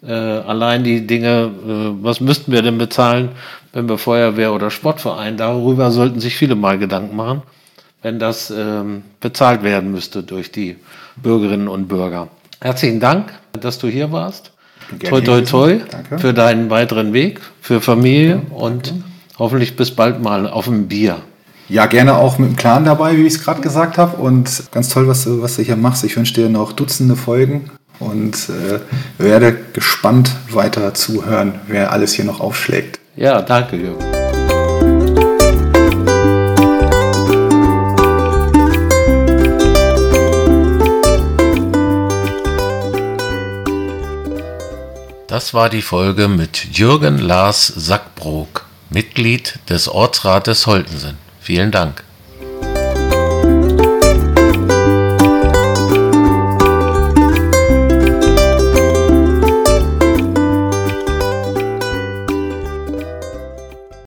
Äh, 0.03 0.13
allein 0.13 0.83
die 0.83 1.07
Dinge, 1.07 1.29
äh, 1.29 2.03
was 2.03 2.21
müssten 2.21 2.53
wir 2.53 2.63
denn 2.63 2.79
bezahlen, 2.79 3.31
wenn 3.73 3.89
wir 3.89 3.99
Feuerwehr 3.99 4.53
oder 4.53 4.71
Sportverein, 4.71 5.37
darüber 5.37 5.91
sollten 5.91 6.21
sich 6.21 6.37
viele 6.37 6.57
mal 6.57 6.79
Gedanken 6.79 7.15
machen 7.15 7.43
wenn 8.03 8.19
das 8.19 8.51
ähm, 8.51 9.03
bezahlt 9.21 9.63
werden 9.63 9.93
müsste 9.93 10.23
durch 10.23 10.51
die 10.53 10.77
Bürgerinnen 11.17 11.69
und 11.69 11.89
Bürger. 11.89 12.29
Herzlichen 12.61 13.01
Dank, 13.01 13.33
dass 13.59 13.79
du 13.79 13.89
hier 13.89 14.13
warst. 14.13 14.53
Toi, 15.09 15.21
toi, 15.21 15.43
toi 15.43 15.81
für 16.19 16.35
deinen 16.35 16.71
weiteren 16.71 17.13
Weg, 17.13 17.41
für 17.61 17.81
Familie 17.81 18.37
Danke. 18.37 18.55
und 18.55 18.95
hoffentlich 19.39 19.77
bis 19.77 19.93
bald 19.93 20.23
mal 20.23 20.49
auf 20.49 20.65
dem 20.65 20.89
Bier. 20.89 21.19
Ja, 21.69 21.87
gerne 21.87 22.17
auch 22.17 22.39
mit 22.39 22.51
dem 22.51 22.57
Clan 22.57 22.85
dabei, 22.85 23.17
wie 23.17 23.27
ich 23.27 23.35
es 23.35 23.45
gerade 23.45 23.61
gesagt 23.61 23.97
habe. 23.97 24.17
Und 24.17 24.65
ganz 24.73 24.89
toll, 24.89 25.07
was 25.07 25.23
du, 25.23 25.41
was 25.41 25.55
du 25.55 25.63
hier 25.63 25.77
machst. 25.77 26.03
Ich 26.03 26.17
wünsche 26.17 26.35
dir 26.35 26.49
noch 26.49 26.73
Dutzende 26.73 27.15
Folgen 27.15 27.71
und 28.01 28.49
äh, 28.49 28.81
werde 29.23 29.57
gespannt 29.73 30.33
weiter 30.51 30.95
zuhören, 30.95 31.61
wer 31.69 31.93
alles 31.93 32.15
hier 32.15 32.25
noch 32.25 32.41
aufschlägt. 32.41 32.99
Ja, 33.15 33.43
danke, 33.43 33.77
Jürgen. 33.77 34.20
Das 45.31 45.55
war 45.55 45.71
die 45.71 45.81
Folge 45.81 46.27
mit 46.27 46.77
Jürgen 46.77 47.19
Lars 47.19 47.69
Sackbrook, 47.69 48.67
Mitglied 48.89 49.61
des 49.69 49.87
Ortsrates 49.87 50.67
Holtensen. 50.67 51.19
Vielen 51.41 51.71
Dank. 51.71 52.03